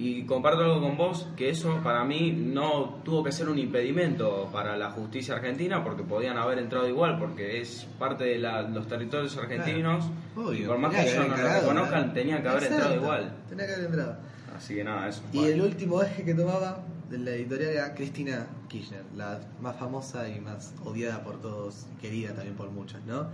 Y 0.00 0.24
comparto 0.26 0.60
algo 0.62 0.80
con 0.80 0.96
vos, 0.96 1.26
que 1.36 1.50
eso 1.50 1.80
para 1.82 2.04
mí 2.04 2.30
no 2.30 3.00
tuvo 3.04 3.24
que 3.24 3.32
ser 3.32 3.48
un 3.48 3.58
impedimento 3.58 4.48
para 4.52 4.76
la 4.76 4.92
justicia 4.92 5.34
argentina, 5.34 5.82
porque 5.82 6.04
podían 6.04 6.38
haber 6.38 6.58
entrado 6.60 6.86
igual, 6.88 7.18
porque 7.18 7.60
es 7.60 7.84
parte 7.98 8.22
de 8.24 8.38
la- 8.38 8.62
los 8.62 8.86
territorios 8.86 9.36
argentinos, 9.36 10.04
Obvio, 10.36 10.52
y 10.52 10.66
por 10.66 10.78
más 10.78 10.94
que 10.94 11.02
ellos 11.02 11.26
no 11.28 11.36
lo 11.36 11.48
reconozcan, 11.48 12.06
¿no? 12.08 12.12
tenían 12.12 12.42
que 12.42 12.48
haber 12.48 12.62
Exacto, 12.62 12.84
entrado 12.84 13.02
igual. 13.04 13.32
Tenía 13.48 13.66
que 13.66 13.72
haber 13.74 13.86
entrado. 13.86 14.16
Así 14.56 14.74
que 14.76 14.84
nada, 14.84 15.08
eso. 15.08 15.22
Y 15.32 15.44
el 15.46 15.60
último 15.62 16.00
eje 16.02 16.24
que 16.24 16.34
tomaba 16.34 16.78
de 17.10 17.18
la 17.18 17.30
editorial 17.32 17.70
era 17.70 17.94
Cristina 17.94 18.46
Kirchner, 18.68 19.02
la 19.16 19.40
más 19.60 19.74
famosa 19.76 20.28
y 20.28 20.38
más 20.40 20.74
odiada 20.84 21.24
por 21.24 21.40
todos, 21.40 21.86
querida 22.00 22.34
también 22.34 22.54
por 22.54 22.70
muchos, 22.70 23.00
¿no? 23.04 23.26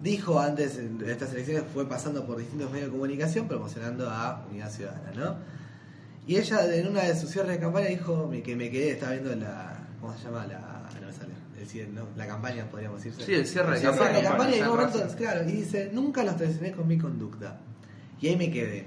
Dijo 0.00 0.38
antes 0.40 0.76
de 0.98 1.12
estas 1.12 1.32
elecciones, 1.32 1.64
fue 1.72 1.86
pasando 1.88 2.24
por 2.26 2.38
distintos 2.38 2.70
medios 2.70 2.86
de 2.88 2.92
comunicación 2.92 3.48
promocionando 3.48 4.08
a 4.10 4.44
Unidad 4.50 4.70
Ciudadana, 4.70 5.12
¿no? 5.14 5.36
Y 6.26 6.36
ella 6.36 6.74
en 6.74 6.88
una 6.88 7.02
de 7.02 7.16
sus 7.16 7.30
cierres 7.30 7.52
de 7.52 7.58
campaña 7.60 7.86
dijo 7.88 8.30
que 8.44 8.56
me 8.56 8.70
quedé, 8.70 8.92
estaba 8.92 9.12
viendo 9.12 9.34
la. 9.36 9.76
¿Cómo 10.00 10.16
se 10.16 10.24
llama? 10.24 10.46
La. 10.46 10.58
No 11.00 11.06
me 11.06 11.12
sale. 11.12 11.32
el 11.82 11.94
¿no? 11.94 12.06
La 12.16 12.26
campaña, 12.26 12.64
podríamos 12.70 13.02
decirse. 13.02 13.24
Sí, 13.26 13.34
el 13.34 13.46
cierre 13.46 13.70
de 13.70 13.74
El 13.76 13.80
cierre 13.80 13.96
campaña. 13.98 14.18
de 14.18 14.24
campaña 14.28 14.50
y 14.56 14.58
en 14.60 14.68
un 14.68 14.76
momento, 14.76 15.16
claro, 15.16 15.48
y 15.48 15.52
dice, 15.52 15.90
nunca 15.92 16.22
los 16.24 16.36
traicioné 16.36 16.72
con 16.72 16.86
mi 16.86 16.98
conducta. 16.98 17.58
Y 18.20 18.28
ahí 18.28 18.36
me 18.36 18.50
quedé. 18.50 18.86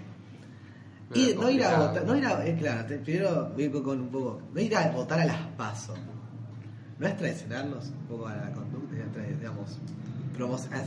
Y 1.13 1.33
no 1.35 1.49
ir 1.49 1.63
a 1.63 1.77
votar, 1.79 2.05
no 2.05 2.17
ir 2.17 2.25
a, 2.25 2.45
eh, 2.45 2.55
claro, 2.57 2.85
te- 2.85 2.97
primero 2.97 3.51
voy 3.55 3.69
con- 3.69 4.01
un 4.01 4.09
poco, 4.09 4.41
no 4.53 4.59
ir 4.59 4.75
a 4.75 4.89
votar 4.91 5.19
a 5.19 5.25
las 5.25 5.37
pasos. 5.57 5.97
No 6.99 7.07
es 7.07 7.15
traicionarnos 7.17 7.87
un 7.89 8.07
poco 8.07 8.27
a 8.27 8.35
la 8.35 8.51
conducta, 8.51 8.95
digamos, 9.39 9.77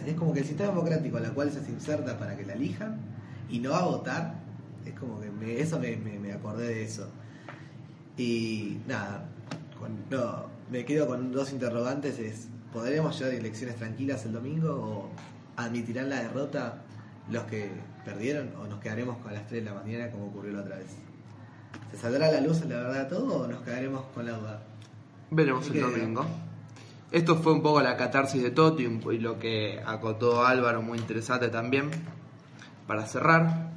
es 0.07 0.15
como 0.15 0.33
que 0.33 0.41
el 0.41 0.47
sistema 0.47 0.69
democrático 0.71 1.17
a 1.17 1.21
la 1.21 1.31
cual 1.31 1.51
se 1.51 1.59
inserta 1.71 2.19
para 2.19 2.37
que 2.37 2.45
la 2.45 2.53
elijan 2.53 2.99
y 3.49 3.59
no 3.59 3.75
a 3.75 3.83
votar, 3.85 4.40
es 4.91 4.99
como 4.99 5.21
que 5.21 5.31
me- 5.31 5.61
eso 5.61 5.79
me, 5.79 5.97
me- 5.97 6.19
me 6.19 6.33
acordé 6.33 6.69
de 6.69 6.85
eso. 6.85 7.09
Y 8.17 8.79
nada, 8.87 9.25
no, 10.11 10.47
me 10.71 10.85
quedo 10.85 11.07
con 11.07 11.33
dos 11.33 11.53
interrogantes, 11.53 12.19
es, 12.19 12.49
¿podremos 12.73 13.19
llevar 13.19 13.35
elecciones 13.35 13.77
tranquilas 13.77 14.25
el 14.27 14.33
domingo 14.33 14.71
o 14.75 15.11
admitirán 15.61 16.11
la 16.11 16.23
derrota 16.23 16.83
los 17.31 17.45
que 17.45 17.71
perdieron 18.05 18.51
o 18.57 18.67
nos 18.67 18.81
quedaremos 18.81 19.17
con 19.19 19.33
las 19.33 19.47
3 19.47 19.65
de 19.65 19.71
la 19.71 19.77
mañana 19.81 20.11
como 20.11 20.27
ocurrió 20.27 20.53
la 20.53 20.61
otra 20.61 20.77
vez? 20.77 20.89
¿Se 21.91 21.97
saldrá 21.97 22.29
a 22.29 22.33
la 22.33 22.41
luz 22.41 22.61
la 22.67 22.77
verdad 22.77 23.09
todo 23.09 23.43
o 23.43 23.47
nos 23.47 23.63
quedaremos 23.63 24.03
con 24.15 24.27
la 24.27 24.33
duda? 24.33 24.63
Veremos 25.31 25.69
el 25.71 25.81
domingo. 25.81 26.27
Esto 27.13 27.37
fue 27.37 27.53
un 27.53 27.63
poco 27.63 27.81
la 27.81 27.97
catarsis 27.97 28.43
de 28.43 28.51
po- 29.01 29.13
y 29.13 29.19
lo 29.19 29.39
que 29.39 29.81
acotó 29.85 30.45
Álvaro, 30.45 30.83
muy 30.83 30.99
interesante 30.99 31.49
también. 31.49 31.91
Para 32.87 33.07
cerrar, 33.07 33.71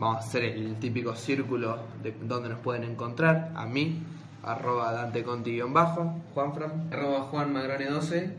vamos 0.00 0.16
a 0.16 0.20
hacer 0.20 0.44
el 0.44 0.76
típico 0.76 1.14
círculo 1.14 1.78
de 2.02 2.14
donde 2.22 2.48
nos 2.48 2.58
pueden 2.60 2.84
encontrar. 2.84 3.52
A 3.54 3.66
mí, 3.66 4.02
arroba 4.42 4.92
Dante 4.92 5.22
Conti-bajo, 5.22 6.14
Juanfran. 6.34 6.88
Arroba 6.90 7.20
Juan 7.24 7.52
Magrone 7.52 7.84
12, 7.84 8.34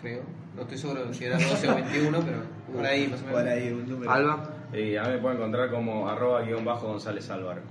creo. 0.00 0.20
No 0.54 0.62
estoy 0.62 0.76
seguro 0.76 1.12
si 1.14 1.24
era 1.24 1.38
12 1.38 1.68
o 1.68 1.74
21, 1.74 2.20
pero 2.20 2.38
por 2.72 2.84
ahí 2.84 3.08
más 3.08 3.20
o 3.22 3.24
menos. 3.24 3.40
Por 3.40 3.48
ahí 3.48 3.72
un 3.72 3.88
número. 3.88 4.12
Alba. 4.12 4.50
Y 4.74 4.96
a 4.96 5.04
mí 5.04 5.08
me 5.12 5.18
pueden 5.18 5.38
encontrar 5.38 5.70
como 5.70 6.08
arroba 6.08 6.42
guion 6.42 6.64
bajo 6.64 6.88
González 6.88 7.30
Álvaro. 7.30 7.62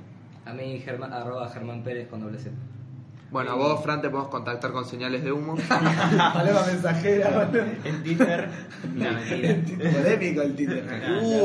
A 0.45 0.53
mí, 0.53 0.79
Germán, 0.79 1.13
arroba 1.13 1.47
Germán 1.49 1.83
Pérez 1.83 2.07
con 2.07 2.21
doble 2.21 2.39
Z. 2.39 2.55
Bueno, 3.31 3.51
a 3.51 3.55
vos, 3.55 3.81
Fran, 3.81 4.01
te 4.01 4.09
podemos 4.09 4.29
contactar 4.29 4.71
con 4.73 4.83
señales 4.85 5.23
de 5.23 5.31
humo. 5.31 5.55
Paloma 5.69 6.65
mensajera. 6.67 7.49
En 7.85 8.03
Twitter. 8.03 8.49
No, 8.93 9.11
mentira. 9.13 9.55
Polémico 9.91 10.41
el 10.41 10.53
título. 10.55 10.81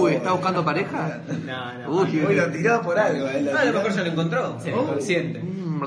Uy, 0.01 0.15
¿está 0.15 0.33
buscando 0.33 0.65
pareja? 0.65 1.21
No, 1.47 1.79
no. 1.79 1.91
Uy, 2.03 2.25
Uy, 2.27 2.35
lo 2.35 2.51
tiró 2.51 2.83
por 2.83 2.99
algo. 2.99 3.29
eh, 3.29 3.41
lo 3.43 3.57
Ah, 3.57 3.61
a 3.61 3.65
lo 3.67 3.73
mejor 3.75 3.93
se 3.93 4.01
lo 4.01 4.07
encontró. 4.11 4.59
Sí. 4.61 4.71
Consciente. 4.73 5.39
Mm, 5.39 5.79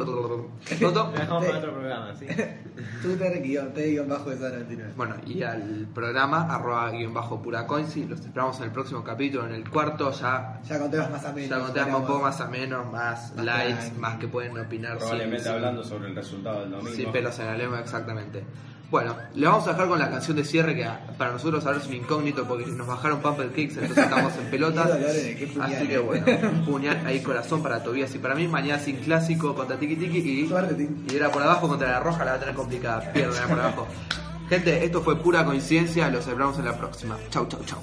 Toto. 0.80 1.12
Dejamos 1.12 1.46
para 1.46 1.58
otro 1.60 1.74
programa, 1.74 2.14
¿sí? 2.16 2.26
Twitter 3.02 3.42
guion 3.42 3.74
T 3.74 3.88
guion 3.92 4.08
bajo 4.10 4.30
de 4.30 4.36
99. 4.38 4.94
Bueno, 4.96 5.16
y 5.26 5.42
al 5.44 5.88
programa, 5.94 6.54
arroba 6.54 6.90
guion 6.92 7.14
bajo 7.14 7.42
pura 7.42 7.66
coinci. 7.66 8.06
Los 8.06 8.20
esperamos 8.22 8.58
en 8.60 8.66
el 8.66 8.72
próximo 8.72 9.04
capítulo, 9.04 9.46
en 9.48 9.54
el 9.54 9.70
cuarto, 9.70 10.12
ya, 10.12 10.60
Ya 10.68 10.80
con 10.80 10.92
temas 10.92 11.12
más 11.12 11.26
a 11.26 11.34
menos. 11.34 11.50
ya 11.50 11.60
con 11.60 11.74
temas 11.74 11.96
un 12.02 12.06
poco 12.08 12.22
más 12.22 12.42
amenos, 12.42 12.92
más 12.92 13.34
Más 13.36 13.46
tranqui. 13.46 13.98
más 14.00 14.18
que 14.18 14.28
pueden 14.28 14.58
opinar. 14.58 14.98
Probablemente 14.98 15.44
sin- 15.44 15.52
hablando 15.54 15.84
sobre 15.84 16.10
el 16.10 16.16
resultado 16.16 16.62
del 16.62 16.72
domingo. 16.72 16.92
Sin 16.96 17.12
pelos 17.12 17.40
en 17.40 17.46
la 17.48 17.56
lengua, 17.58 17.80
exactamente. 17.80 18.44
Bueno, 18.90 19.16
le 19.36 19.46
vamos 19.46 19.68
a 19.68 19.74
dejar 19.74 19.88
con 19.88 20.00
la 20.00 20.10
canción 20.10 20.36
de 20.36 20.44
cierre 20.44 20.76
que 20.76 20.88
para 21.18 21.32
nosotros 21.32 21.64
ahora 21.66 21.78
es 21.78 21.86
un 21.86 21.94
incógnito 21.94 22.48
porque 22.48 22.66
nos 22.66 22.88
bajaron 22.88 23.22
Pumper 23.22 23.52
Kicks, 23.52 23.78
entonces 23.78 24.04
estamos 24.04 24.34
en 24.36 24.46
pelotas. 24.50 24.90
Eh. 25.00 25.48
Así 25.62 25.88
que 25.88 26.00
bueno, 26.00 26.26
un 26.52 26.66
puñal 26.66 27.06
ahí 27.06 27.22
corazón 27.22 27.62
para 27.62 27.84
Tobías 27.84 28.14
y 28.16 28.18
para 28.18 28.34
mí. 28.34 28.48
Mañana 28.48 28.82
sin 28.82 28.98
clásico 28.98 29.54
contra 29.54 29.78
Tiki 29.78 29.96
Tiki 29.96 30.18
y, 30.18 30.50
y 31.08 31.16
era 31.16 31.32
por 31.32 31.44
abajo 31.44 31.68
contra 31.68 31.92
la 31.92 32.00
roja, 32.00 32.26
la 32.26 32.32
va 32.32 32.38
a 32.38 32.40
tener 32.40 32.56
complicada. 32.56 33.12
Pierden 33.14 33.38
era 33.38 33.48
por 33.48 33.60
abajo. 33.60 33.88
Gente, 34.50 34.84
esto 34.84 35.02
fue 35.04 35.22
pura 35.22 35.46
coincidencia, 35.46 36.10
los 36.10 36.24
celebramos 36.24 36.58
en 36.58 36.66
la 36.66 36.76
próxima. 36.76 37.16
Chau, 37.30 37.48
chau, 37.48 37.64
chau. 37.66 37.80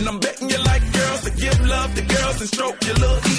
And 0.00 0.08
I'm 0.08 0.18
betting 0.18 0.48
you 0.48 0.58
like 0.64 0.92
girls 0.92 1.20
to 1.24 1.30
give 1.30 1.60
love 1.66 1.94
to 1.94 2.02
girls 2.02 2.40
and 2.40 2.48
stroke 2.48 2.84
your 2.86 2.94
little. 2.94 3.30